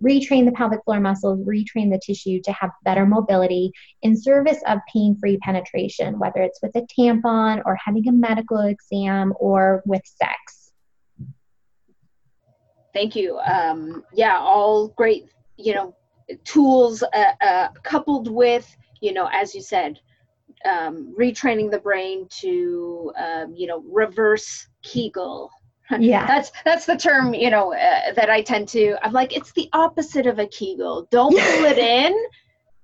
retrain 0.04 0.45
the 0.45 0.51
pelvic 0.51 0.84
floor 0.84 0.99
muscles, 0.99 1.39
retrain 1.45 1.89
the 1.89 1.99
tissue 2.04 2.41
to 2.43 2.51
have 2.51 2.72
better 2.84 3.06
mobility 3.06 3.72
in 4.01 4.20
service 4.20 4.62
of 4.68 4.80
pain 4.91 5.18
free 5.20 5.38
penetration, 5.38 6.20
whether 6.20 6.41
it's 6.41 6.60
with 6.62 6.76
a 6.76 6.86
tampon 6.99 7.62
or 7.66 7.78
having 7.84 8.08
a 8.08 8.12
medical 8.12 8.60
exam 8.60 9.34
or 9.39 9.82
with 9.86 10.01
sex. 10.06 10.64
thank 12.93 13.16
you 13.16 13.39
um, 13.39 14.04
yeah 14.14 14.38
all 14.38 14.89
great 14.89 15.28
you 15.58 15.74
know 15.74 15.95
tools 16.43 17.04
uh, 17.04 17.34
uh, 17.41 17.68
coupled 17.84 18.30
with 18.30 18.76
you 19.01 19.14
know 19.14 19.28
as 19.34 19.54
you 19.54 19.62
said 19.62 19.99
um, 20.70 21.14
retraining 21.20 21.70
the 21.70 21.80
brain 21.80 22.28
to 22.30 23.12
um, 23.18 23.54
you 23.56 23.68
know 23.68 23.84
reverse 23.91 24.68
kegel 24.84 25.49
Yeah. 26.00 26.26
that's 26.26 26.52
that's 26.64 26.86
the 26.86 26.96
term 26.96 27.34
you 27.34 27.50
know 27.50 27.74
uh, 27.74 28.14
that 28.14 28.30
i 28.30 28.42
tend 28.42 28.68
to 28.70 28.96
i'm 29.04 29.12
like 29.12 29.36
it's 29.36 29.52
the 29.52 29.70
opposite 29.74 30.26
of 30.28 30.40
a 30.40 30.48
kegel. 30.48 31.08
Don't 31.12 31.32
pull 31.32 31.66
it 31.66 31.78
in 31.78 32.16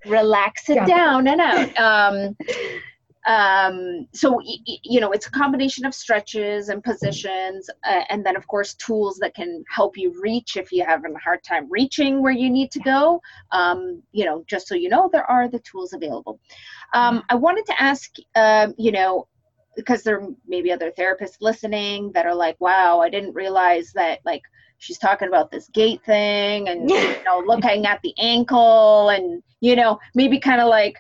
relax 0.06 0.70
it 0.70 0.86
down 0.86 1.28
and 1.28 1.42
out. 1.42 1.70
Um, 1.80 2.36
um, 3.28 4.08
so 4.14 4.40
you 4.42 5.00
know 5.00 5.12
it's 5.12 5.28
a 5.28 5.32
combination 5.32 5.86
of 5.86 5.94
stretches 5.94 6.70
and 6.70 6.84
positions 6.84 7.70
uh, 7.84 8.02
and 8.10 8.26
then 8.26 8.36
of 8.36 8.48
course 8.48 8.74
tools 8.76 9.18
that 9.18 9.36
can 9.36 9.64
help 9.70 9.98
you 9.98 10.20
reach 10.22 10.56
if 10.56 10.72
you're 10.72 10.88
having 10.88 11.14
a 11.14 11.20
hard 11.20 11.44
time 11.44 11.68
reaching 11.70 12.22
where 12.22 12.32
you 12.32 12.50
need 12.50 12.72
to 12.72 12.80
go. 12.80 13.22
Um, 13.52 14.02
you 14.12 14.26
know 14.26 14.44
just 14.48 14.68
so 14.68 14.76
you 14.76 14.90
know 14.90 15.10
there 15.12 15.30
are 15.30 15.48
the 15.50 15.60
tools 15.60 15.94
available. 15.94 16.40
Um, 16.94 17.24
i 17.30 17.36
wanted 17.36 17.66
to 17.68 17.82
ask 17.82 18.12
um, 18.36 18.74
you 18.78 18.92
know 18.92 19.28
because 19.80 20.04
there 20.04 20.28
may 20.48 20.62
be 20.62 20.72
other 20.72 20.92
therapists 20.92 21.38
listening 21.42 22.12
that 22.14 22.26
are 22.26 22.36
like 22.36 22.56
wow 22.60 23.00
i 23.00 23.10
didn't 23.10 23.34
realize 23.34 23.92
that 23.94 24.20
like 24.26 24.42
she's 24.78 24.98
talking 24.98 25.28
about 25.28 25.52
this 25.52 25.70
gait 25.74 26.04
thing 26.04 26.68
and 26.70 26.90
you 26.90 27.24
know 27.24 27.44
looking 27.46 27.86
at 27.86 28.02
the 28.02 28.14
ankle 28.20 29.10
and 29.10 29.42
you 29.62 29.76
know 29.76 30.00
maybe 30.16 30.40
kind 30.40 30.62
of 30.62 30.68
like 30.68 30.98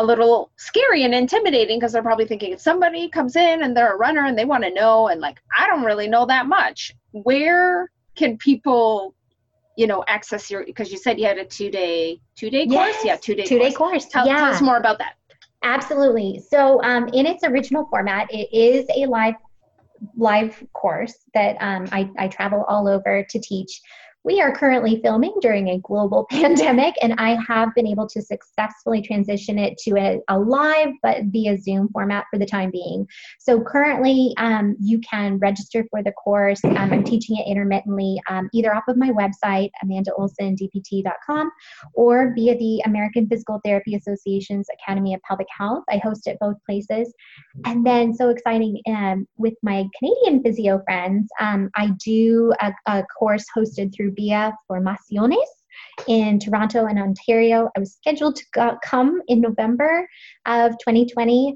a 0.00 0.04
little 0.04 0.52
scary 0.56 1.02
and 1.02 1.12
intimidating 1.12 1.78
because 1.78 1.92
they're 1.92 2.02
probably 2.02 2.26
thinking 2.26 2.52
if 2.52 2.60
somebody 2.60 3.08
comes 3.08 3.34
in 3.34 3.62
and 3.64 3.76
they're 3.76 3.94
a 3.94 3.96
runner 3.96 4.26
and 4.26 4.38
they 4.38 4.44
want 4.44 4.62
to 4.62 4.72
know 4.72 5.08
and 5.08 5.20
like 5.20 5.38
i 5.58 5.66
don't 5.66 5.84
really 5.84 6.08
know 6.08 6.24
that 6.24 6.46
much 6.46 6.94
where 7.12 7.90
can 8.14 8.36
people 8.38 9.14
you 9.76 9.86
know 9.86 10.04
access 10.08 10.50
your 10.50 10.64
because 10.64 10.90
you 10.90 10.98
said 10.98 11.18
you 11.18 11.26
had 11.26 11.38
a 11.38 11.44
two 11.44 11.70
day 11.70 12.20
two 12.36 12.50
day 12.50 12.66
course 12.66 12.94
Yes, 12.96 13.04
yeah 13.04 13.16
two 13.16 13.34
day 13.34 13.44
two 13.44 13.58
day 13.58 13.72
course. 13.72 14.04
course. 14.04 14.06
Tell, 14.06 14.26
yeah. 14.26 14.36
tell 14.36 14.44
us 14.46 14.60
more 14.62 14.76
about 14.76 14.98
that 14.98 15.14
Absolutely. 15.62 16.40
So, 16.48 16.82
um, 16.82 17.08
in 17.08 17.26
its 17.26 17.44
original 17.44 17.86
format, 17.90 18.28
it 18.30 18.48
is 18.52 18.86
a 18.94 19.06
live 19.06 19.34
live 20.16 20.62
course 20.72 21.14
that 21.34 21.56
um, 21.60 21.88
I, 21.90 22.08
I 22.18 22.28
travel 22.28 22.64
all 22.68 22.86
over 22.88 23.24
to 23.28 23.38
teach. 23.40 23.80
We 24.28 24.42
are 24.42 24.54
currently 24.54 25.00
filming 25.02 25.34
during 25.40 25.68
a 25.68 25.78
global 25.78 26.26
pandemic, 26.30 26.94
and 27.00 27.14
I 27.16 27.38
have 27.48 27.74
been 27.74 27.86
able 27.86 28.06
to 28.08 28.20
successfully 28.20 29.00
transition 29.00 29.58
it 29.58 29.78
to 29.78 29.96
a, 29.96 30.20
a 30.28 30.38
live 30.38 30.90
but 31.02 31.24
via 31.28 31.56
Zoom 31.56 31.88
format 31.94 32.26
for 32.30 32.38
the 32.38 32.44
time 32.44 32.70
being. 32.70 33.06
So, 33.38 33.58
currently, 33.62 34.34
um, 34.36 34.76
you 34.80 35.00
can 35.00 35.38
register 35.38 35.86
for 35.90 36.02
the 36.02 36.12
course. 36.12 36.62
Um, 36.62 36.76
I'm 36.76 37.04
teaching 37.04 37.38
it 37.38 37.50
intermittently, 37.50 38.20
um, 38.28 38.50
either 38.52 38.74
off 38.74 38.82
of 38.86 38.98
my 38.98 39.08
website, 39.12 39.70
amandaolsondpt.com, 39.82 41.50
or 41.94 42.34
via 42.34 42.58
the 42.58 42.82
American 42.84 43.26
Physical 43.30 43.62
Therapy 43.64 43.94
Association's 43.94 44.66
Academy 44.74 45.14
of 45.14 45.22
Pelvic 45.22 45.48
Health. 45.56 45.84
I 45.88 46.02
host 46.04 46.28
at 46.28 46.38
both 46.38 46.56
places. 46.66 47.14
And 47.64 47.86
then, 47.86 48.12
so 48.12 48.28
exciting 48.28 48.78
um, 48.88 49.26
with 49.38 49.54
my 49.62 49.86
Canadian 49.98 50.42
physio 50.42 50.82
friends, 50.84 51.30
um, 51.40 51.70
I 51.76 51.92
do 52.04 52.52
a, 52.60 52.74
a 52.84 53.04
course 53.18 53.46
hosted 53.56 53.94
through 53.94 54.16
Via 54.18 54.52
Formaciones 54.68 55.36
in 56.06 56.38
Toronto 56.38 56.86
and 56.86 56.98
Ontario. 56.98 57.70
I 57.76 57.80
was 57.80 57.94
scheduled 57.94 58.36
to 58.36 58.44
go, 58.52 58.78
come 58.82 59.22
in 59.28 59.40
November 59.40 60.08
of 60.46 60.72
2020. 60.72 61.54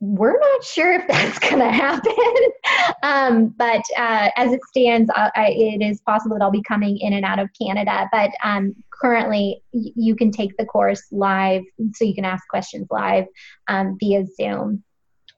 We're 0.00 0.38
not 0.38 0.64
sure 0.64 0.92
if 0.92 1.06
that's 1.08 1.38
going 1.38 1.58
to 1.58 1.70
happen, 1.70 2.12
um, 3.02 3.48
but 3.58 3.82
uh, 3.96 4.30
as 4.36 4.52
it 4.52 4.60
stands, 4.68 5.10
I, 5.14 5.30
I, 5.34 5.46
it 5.50 5.82
is 5.82 6.00
possible 6.02 6.36
that 6.38 6.44
I'll 6.44 6.50
be 6.50 6.62
coming 6.62 6.98
in 6.98 7.12
and 7.12 7.24
out 7.24 7.40
of 7.40 7.50
Canada. 7.60 8.08
But 8.12 8.30
um, 8.44 8.74
currently, 8.90 9.62
y- 9.72 9.90
you 9.96 10.14
can 10.14 10.30
take 10.30 10.56
the 10.56 10.66
course 10.66 11.02
live, 11.10 11.62
so 11.94 12.04
you 12.04 12.14
can 12.14 12.24
ask 12.24 12.46
questions 12.48 12.86
live 12.90 13.26
um, 13.66 13.96
via 13.98 14.24
Zoom. 14.40 14.84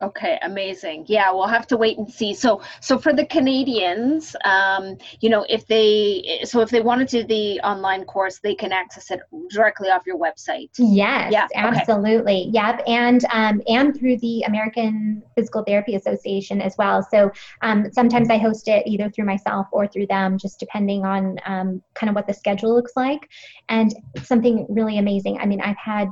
Okay, 0.03 0.39
amazing. 0.41 1.05
Yeah, 1.09 1.31
we'll 1.31 1.47
have 1.47 1.67
to 1.67 1.77
wait 1.77 1.99
and 1.99 2.11
see. 2.11 2.33
So, 2.33 2.63
so 2.81 2.99
for 2.99 3.13
the 3.13 3.27
Canadians, 3.27 4.35
um, 4.45 4.97
you 5.21 5.29
know, 5.29 5.45
if 5.49 5.67
they, 5.67 6.41
so 6.45 6.61
if 6.61 6.71
they 6.71 6.81
wanted 6.81 7.09
to 7.09 7.23
do 7.23 7.27
the 7.29 7.61
online 7.61 8.05
course, 8.05 8.39
they 8.43 8.55
can 8.55 8.73
access 8.73 9.11
it 9.11 9.21
directly 9.51 9.91
off 9.91 10.07
your 10.07 10.19
website. 10.19 10.71
Yes, 10.79 11.33
Yeah, 11.33 11.45
okay. 11.45 11.61
absolutely. 11.61 12.49
Yep, 12.51 12.83
and 12.87 13.25
um, 13.31 13.61
and 13.69 13.95
through 13.99 14.17
the 14.19 14.43
American 14.47 15.23
Physical 15.35 15.65
Therapy 15.65 15.97
Association 15.97 16.63
as 16.63 16.77
well. 16.79 17.03
So 17.03 17.31
um, 17.61 17.93
sometimes 17.93 18.31
I 18.31 18.39
host 18.39 18.69
it 18.69 18.87
either 18.87 19.11
through 19.11 19.27
myself 19.27 19.67
or 19.71 19.87
through 19.87 20.07
them, 20.07 20.39
just 20.39 20.59
depending 20.59 21.05
on 21.05 21.37
um, 21.45 21.83
kind 21.93 22.09
of 22.09 22.17
what 22.17 22.27
the 22.27 22.35
schedule 22.35 22.75
looks 22.75 22.93
like. 22.97 23.29
And 23.69 23.95
something 24.23 24.67
really 24.71 24.97
amazing. 24.97 25.39
I 25.39 25.45
mean, 25.45 25.61
I've 25.61 25.77
had 25.77 26.09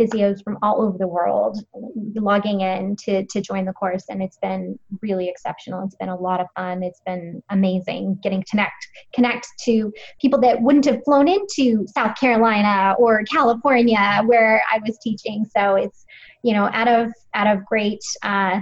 physios 0.00 0.42
from 0.42 0.58
all 0.62 0.82
over 0.82 0.96
the 0.98 1.06
world 1.06 1.58
logging 2.14 2.60
in 2.62 2.96
to 2.96 3.24
to 3.26 3.40
join 3.40 3.64
the 3.64 3.72
course 3.72 4.04
and 4.08 4.22
it's 4.22 4.38
been 4.38 4.78
really 5.00 5.28
exceptional. 5.28 5.84
It's 5.84 5.96
been 5.96 6.08
a 6.08 6.16
lot 6.16 6.40
of 6.40 6.46
fun. 6.56 6.82
It's 6.82 7.00
been 7.04 7.42
amazing 7.50 8.18
getting 8.22 8.44
connect 8.50 8.86
connect 9.14 9.46
to 9.64 9.92
people 10.20 10.40
that 10.40 10.60
wouldn't 10.60 10.84
have 10.86 11.02
flown 11.04 11.28
into 11.28 11.86
south 11.88 12.18
carolina 12.18 12.94
or 12.98 13.22
california 13.24 14.22
where 14.26 14.62
i 14.72 14.78
was 14.86 14.98
teaching. 15.02 15.44
So 15.56 15.76
it's 15.76 16.04
you 16.42 16.54
know 16.54 16.68
out 16.72 16.88
of 16.88 17.12
out 17.34 17.46
of 17.46 17.64
great 17.64 18.00
uh, 18.22 18.60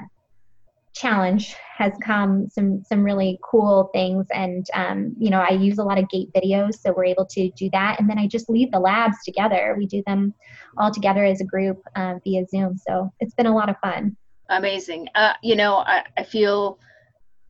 challenge 1.01 1.55
has 1.76 1.92
come 2.05 2.48
some 2.51 2.82
some 2.84 3.03
really 3.03 3.38
cool 3.42 3.90
things 3.92 4.26
and 4.34 4.66
um, 4.74 5.14
you 5.18 5.30
know 5.30 5.40
i 5.40 5.51
use 5.51 5.78
a 5.78 5.84
lot 5.84 5.98
of 5.98 6.09
gait 6.11 6.28
videos 6.32 6.74
so 6.74 6.92
we're 6.92 7.05
able 7.05 7.26
to 7.26 7.51
do 7.57 7.70
that 7.70 7.98
and 7.98 8.09
then 8.09 8.18
i 8.18 8.26
just 8.26 8.51
leave 8.51 8.70
the 8.70 8.78
labs 8.78 9.16
together 9.24 9.74
we 9.78 9.86
do 9.86 10.03
them 10.07 10.34
all 10.76 10.92
together 10.92 11.24
as 11.24 11.40
a 11.40 11.44
group 11.44 11.82
uh, 11.96 12.14
via 12.24 12.44
zoom 12.46 12.76
so 12.76 13.11
it's 13.20 13.34
been 13.34 13.46
a 13.46 13.55
lot 13.55 13.68
of 13.68 13.76
fun 13.78 14.16
Amazing. 14.51 15.09
Uh, 15.14 15.34
you 15.42 15.55
know, 15.55 15.76
I, 15.76 16.05
I 16.16 16.24
feel. 16.24 16.78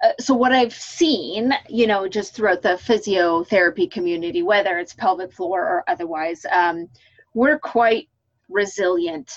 Uh, 0.03 0.13
so 0.19 0.35
what 0.35 0.53
I've 0.53 0.73
seen, 0.73 1.53
you 1.69 1.87
know, 1.87 2.09
just 2.09 2.35
throughout 2.35 2.63
the 2.63 2.71
physiotherapy 2.71 3.91
community, 3.91 4.43
whether 4.43 4.79
it's 4.79 4.95
pelvic 4.95 5.33
floor 5.33 5.61
or 5.63 5.85
otherwise, 5.89 6.45
um, 6.51 6.89
we're 7.35 7.59
quite 7.59 8.09
resilient. 8.49 9.31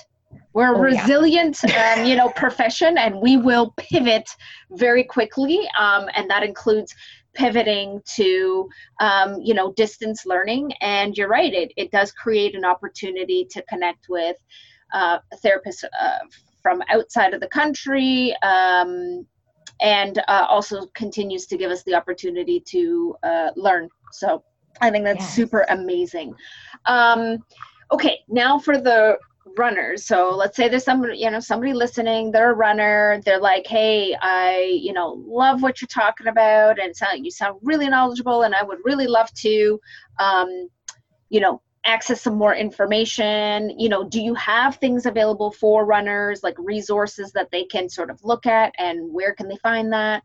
We're 0.53 0.75
a 0.75 0.77
Oh, 0.77 0.85
yeah. 0.85 1.07
resilient, 1.07 1.63
um, 1.77 2.05
you 2.05 2.15
know, 2.15 2.29
profession, 2.29 2.97
and 2.97 3.19
we 3.21 3.37
will 3.37 3.73
pivot 3.77 4.29
very 4.71 5.03
quickly, 5.03 5.67
um, 5.79 6.07
and 6.15 6.29
that 6.29 6.43
includes 6.43 6.93
pivoting 7.33 7.99
to, 8.15 8.69
um, 8.99 9.41
you 9.41 9.53
know, 9.55 9.73
distance 9.73 10.25
learning. 10.25 10.73
And 10.81 11.17
you're 11.17 11.29
right; 11.29 11.53
it 11.53 11.73
it 11.77 11.91
does 11.91 12.11
create 12.11 12.55
an 12.55 12.65
opportunity 12.65 13.47
to 13.51 13.61
connect 13.63 14.07
with 14.09 14.37
uh, 14.93 15.19
therapists 15.43 15.83
uh, 15.99 16.19
from 16.61 16.81
outside 16.89 17.33
of 17.33 17.41
the 17.41 17.47
country 17.47 18.35
um, 18.43 19.25
and 19.81 20.19
uh, 20.27 20.45
also 20.49 20.85
continues 20.95 21.45
to 21.47 21.57
give 21.57 21.71
us 21.71 21.83
the 21.83 21.93
opportunity 21.93 22.59
to 22.59 23.15
uh, 23.23 23.49
learn 23.55 23.89
so 24.11 24.43
i 24.81 24.89
think 24.89 25.03
that's 25.03 25.25
Yes. 25.25 25.35
super 25.35 25.65
amazing 25.69 26.33
um, 26.85 27.37
okay 27.91 28.19
now 28.29 28.57
for 28.57 28.77
the 28.79 29.17
runners 29.57 30.05
so 30.05 30.33
let's 30.35 30.55
say 30.55 30.67
there's 30.67 30.83
somebody 30.83 31.17
you 31.17 31.29
know 31.29 31.39
somebody 31.39 31.73
listening 31.73 32.31
they're 32.31 32.51
a 32.51 32.55
runner 32.55 33.21
they're 33.25 33.39
like 33.39 33.65
hey 33.67 34.15
i 34.21 34.79
you 34.81 34.93
know 34.93 35.23
love 35.25 35.61
what 35.61 35.81
you're 35.81 35.87
talking 35.87 36.27
about 36.27 36.79
and 36.79 36.95
sound, 36.95 37.23
you 37.23 37.31
sound 37.31 37.59
really 37.61 37.87
knowledgeable 37.87 38.43
and 38.43 38.55
i 38.55 38.63
would 38.63 38.79
really 38.83 39.07
love 39.07 39.31
to 39.33 39.79
um, 40.19 40.67
you 41.29 41.39
know 41.39 41.61
access 41.85 42.21
some 42.21 42.35
more 42.35 42.55
information 42.55 43.77
you 43.79 43.89
know 43.89 44.03
do 44.07 44.21
you 44.21 44.33
have 44.35 44.77
things 44.77 45.05
available 45.05 45.51
for 45.51 45.85
runners 45.85 46.41
like 46.41 46.55
resources 46.57 47.31
that 47.33 47.51
they 47.51 47.65
can 47.65 47.89
sort 47.89 48.09
of 48.09 48.23
look 48.23 48.45
at 48.45 48.73
and 48.79 49.13
where 49.13 49.33
can 49.33 49.47
they 49.47 49.57
find 49.57 49.91
that 49.91 50.23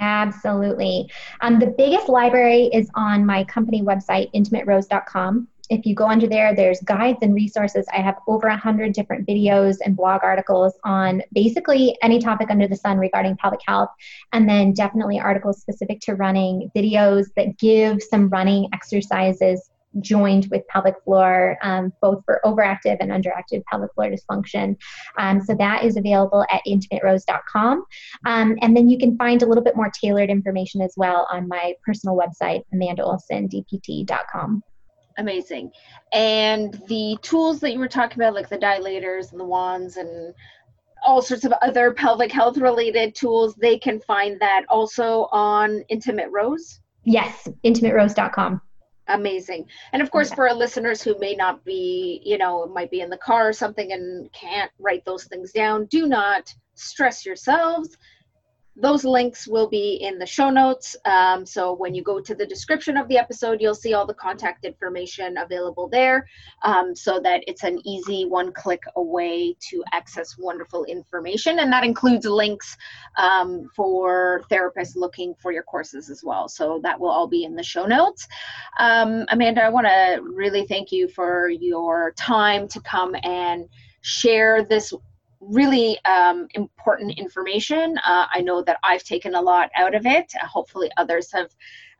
Absolutely. 0.00 1.08
Um, 1.42 1.60
the 1.60 1.66
biggest 1.78 2.08
library 2.08 2.64
is 2.72 2.90
on 2.94 3.24
my 3.24 3.44
company 3.44 3.82
website, 3.82 4.32
intimaterose.com. 4.34 5.46
If 5.70 5.86
you 5.86 5.94
go 5.94 6.06
under 6.06 6.26
there, 6.26 6.54
there's 6.54 6.80
guides 6.80 7.18
and 7.22 7.34
resources. 7.34 7.86
I 7.92 8.00
have 8.00 8.16
over 8.26 8.48
a 8.48 8.56
hundred 8.56 8.92
different 8.92 9.26
videos 9.26 9.76
and 9.84 9.96
blog 9.96 10.22
articles 10.22 10.74
on 10.84 11.22
basically 11.32 11.96
any 12.02 12.18
topic 12.18 12.50
under 12.50 12.68
the 12.68 12.76
sun 12.76 12.98
regarding 12.98 13.36
pelvic 13.36 13.60
health, 13.66 13.90
and 14.32 14.48
then 14.48 14.72
definitely 14.72 15.18
articles 15.20 15.60
specific 15.60 16.00
to 16.00 16.14
running, 16.14 16.70
videos 16.76 17.26
that 17.36 17.58
give 17.58 18.02
some 18.02 18.28
running 18.28 18.68
exercises 18.72 19.70
joined 20.00 20.48
with 20.50 20.66
pelvic 20.68 20.94
floor, 21.04 21.58
um, 21.62 21.92
both 22.00 22.24
for 22.24 22.40
overactive 22.44 22.96
and 23.00 23.10
underactive 23.10 23.62
pelvic 23.70 23.92
floor 23.94 24.08
dysfunction. 24.10 24.76
Um, 25.18 25.40
so 25.42 25.54
that 25.56 25.84
is 25.84 25.96
available 25.96 26.44
at 26.50 26.62
intimaterose.com. 26.66 27.84
Um, 28.24 28.56
and 28.62 28.76
then 28.76 28.88
you 28.88 28.98
can 28.98 29.16
find 29.16 29.42
a 29.42 29.46
little 29.46 29.64
bit 29.64 29.76
more 29.76 29.90
tailored 29.90 30.30
information 30.30 30.80
as 30.80 30.94
well 30.96 31.26
on 31.30 31.48
my 31.48 31.74
personal 31.84 32.16
website, 32.16 32.62
amandaolsondpt.com. 32.74 34.62
amazing. 35.18 35.70
And 36.12 36.74
the 36.88 37.16
tools 37.22 37.60
that 37.60 37.72
you 37.72 37.78
were 37.78 37.88
talking 37.88 38.18
about 38.18 38.34
like 38.34 38.48
the 38.48 38.58
dilators 38.58 39.30
and 39.32 39.40
the 39.40 39.44
wands 39.44 39.96
and 39.96 40.34
all 41.04 41.22
sorts 41.22 41.44
of 41.44 41.52
other 41.62 41.92
pelvic 41.92 42.30
health 42.30 42.56
related 42.58 43.14
tools 43.14 43.54
they 43.56 43.78
can 43.78 44.00
find 44.00 44.40
that 44.40 44.64
also 44.68 45.28
on 45.32 45.84
intimate 45.88 46.30
rose? 46.30 46.80
Yes, 47.04 47.48
intimaterose.com. 47.64 48.60
amazing. 49.08 49.66
And 49.92 50.00
of 50.00 50.10
course 50.10 50.32
for 50.32 50.48
our 50.48 50.54
listeners 50.54 51.02
who 51.02 51.18
may 51.18 51.34
not 51.34 51.64
be 51.64 52.22
you 52.24 52.38
know 52.38 52.66
might 52.66 52.90
be 52.90 53.00
in 53.00 53.10
the 53.10 53.16
car 53.18 53.48
or 53.48 53.52
something 53.52 53.92
and 53.92 54.32
can't 54.32 54.70
write 54.78 55.04
those 55.04 55.24
things 55.24 55.52
down 55.52 55.86
do 55.86 56.06
not 56.06 56.52
stress 56.74 57.26
yourselves 57.26 57.96
those 58.74 59.04
links 59.04 59.46
will 59.46 59.68
be 59.68 59.94
in 60.00 60.18
the 60.18 60.26
show 60.26 60.48
notes. 60.48 60.96
Um, 61.04 61.44
so 61.44 61.74
when 61.74 61.94
you 61.94 62.02
go 62.02 62.20
to 62.20 62.34
the 62.34 62.46
description 62.46 62.96
of 62.96 63.06
the 63.08 63.18
episode 63.18 63.60
you'll 63.60 63.74
see 63.74 63.92
all 63.92 64.06
the 64.06 64.14
contact 64.14 64.64
information 64.64 65.36
available 65.36 65.88
there 65.88 66.26
um, 66.62 66.94
so 66.94 67.20
that 67.20 67.44
it's 67.46 67.64
an 67.64 67.80
easy 67.86 68.24
one 68.24 68.52
click 68.52 68.82
away 68.96 69.54
to 69.70 69.84
access 69.92 70.36
wonderful 70.38 70.84
information. 70.84 71.58
And 71.58 71.72
that 71.72 71.84
includes 71.84 72.24
links 72.24 72.76
um, 73.16 73.68
for 73.76 74.42
therapists 74.50 74.96
looking 74.96 75.34
for 75.34 75.52
your 75.52 75.64
courses 75.64 76.08
as 76.08 76.22
well. 76.24 76.48
So 76.48 76.80
that 76.82 76.98
will 76.98 77.10
all 77.10 77.26
be 77.26 77.44
in 77.44 77.54
the 77.54 77.62
show 77.62 77.84
notes. 77.84 78.26
Um, 78.78 79.26
Amanda, 79.28 79.62
I 79.62 79.68
want 79.68 79.86
to 79.86 80.22
really 80.22 80.66
thank 80.66 80.92
you 80.92 81.08
for 81.08 81.48
your 81.48 82.12
time 82.16 82.68
to 82.68 82.80
come 82.80 83.14
and 83.22 83.68
share 84.00 84.64
this 84.64 84.92
really 85.42 85.98
um, 86.04 86.46
important 86.54 87.18
information. 87.18 87.98
Uh, 87.98 88.26
I 88.32 88.40
know 88.40 88.62
that 88.62 88.78
I've 88.82 89.02
taken 89.02 89.34
a 89.34 89.40
lot 89.40 89.70
out 89.76 89.94
of 89.94 90.06
it. 90.06 90.32
Uh, 90.40 90.46
hopefully, 90.46 90.90
others 90.96 91.30
have 91.32 91.50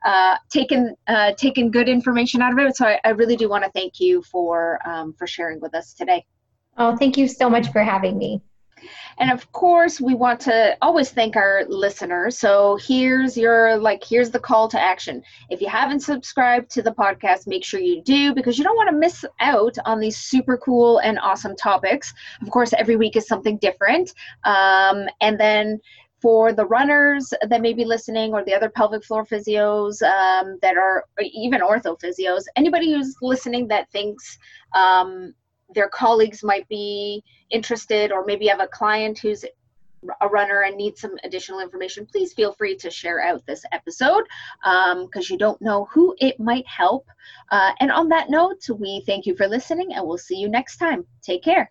uh, 0.04 0.36
taken 0.50 0.94
uh, 1.08 1.32
taken 1.32 1.70
good 1.70 1.88
information 1.88 2.42
out 2.42 2.52
of 2.52 2.58
it. 2.58 2.76
So 2.76 2.86
I, 2.86 3.00
I 3.04 3.10
really 3.10 3.36
do 3.36 3.48
want 3.48 3.64
to 3.64 3.70
thank 3.70 4.00
you 4.00 4.22
for 4.22 4.78
um, 4.86 5.12
for 5.14 5.26
sharing 5.26 5.60
with 5.60 5.74
us 5.74 5.92
today. 5.92 6.24
Oh, 6.76 6.96
thank 6.96 7.16
you 7.16 7.28
so 7.28 7.50
much 7.50 7.70
for 7.70 7.82
having 7.82 8.16
me. 8.16 8.40
And 9.18 9.30
of 9.30 9.50
course, 9.52 10.00
we 10.00 10.14
want 10.14 10.40
to 10.40 10.76
always 10.82 11.10
thank 11.10 11.36
our 11.36 11.64
listeners. 11.68 12.38
So 12.38 12.78
here's 12.80 13.36
your 13.36 13.76
like 13.76 14.02
here's 14.04 14.30
the 14.30 14.38
call 14.38 14.68
to 14.68 14.80
action. 14.80 15.22
If 15.50 15.60
you 15.60 15.68
haven't 15.68 16.00
subscribed 16.00 16.70
to 16.70 16.82
the 16.82 16.92
podcast, 16.92 17.46
make 17.46 17.64
sure 17.64 17.80
you 17.80 18.02
do 18.02 18.34
because 18.34 18.58
you 18.58 18.64
don't 18.64 18.76
want 18.76 18.90
to 18.90 18.96
miss 18.96 19.24
out 19.40 19.76
on 19.84 20.00
these 20.00 20.16
super 20.16 20.56
cool 20.56 20.98
and 20.98 21.18
awesome 21.18 21.56
topics. 21.56 22.12
Of 22.40 22.50
course, 22.50 22.72
every 22.72 22.96
week 22.96 23.16
is 23.16 23.26
something 23.26 23.58
different. 23.58 24.12
Um, 24.44 25.06
and 25.20 25.38
then 25.38 25.80
for 26.22 26.52
the 26.52 26.64
runners 26.64 27.34
that 27.48 27.60
may 27.60 27.72
be 27.74 27.84
listening 27.84 28.32
or 28.32 28.44
the 28.44 28.54
other 28.54 28.70
pelvic 28.70 29.04
floor 29.04 29.26
physios 29.26 30.00
um, 30.02 30.56
that 30.62 30.76
are 30.76 31.04
even 31.20 31.60
ortho 31.60 31.98
physios 32.00 32.44
anybody 32.56 32.92
who's 32.92 33.16
listening 33.20 33.66
that 33.66 33.90
thinks 33.90 34.38
um, 34.74 35.34
their 35.74 35.88
colleagues 35.88 36.42
might 36.42 36.68
be 36.68 37.22
interested 37.50 38.12
or 38.12 38.24
maybe 38.24 38.46
have 38.46 38.60
a 38.60 38.68
client 38.68 39.18
who's 39.18 39.44
a 40.20 40.28
runner 40.28 40.62
and 40.62 40.76
needs 40.76 41.00
some 41.00 41.16
additional 41.22 41.60
information 41.60 42.04
please 42.04 42.32
feel 42.32 42.52
free 42.52 42.76
to 42.76 42.90
share 42.90 43.22
out 43.22 43.44
this 43.46 43.64
episode 43.70 44.24
because 44.62 44.94
um, 44.94 45.30
you 45.30 45.38
don't 45.38 45.62
know 45.62 45.86
who 45.92 46.14
it 46.18 46.40
might 46.40 46.66
help. 46.66 47.06
Uh, 47.52 47.70
and 47.78 47.92
on 47.92 48.08
that 48.08 48.28
note 48.28 48.68
we 48.80 49.02
thank 49.06 49.26
you 49.26 49.36
for 49.36 49.46
listening 49.46 49.94
and 49.94 50.04
we'll 50.04 50.18
see 50.18 50.36
you 50.36 50.48
next 50.48 50.78
time. 50.78 51.06
Take 51.22 51.44
care 51.44 51.70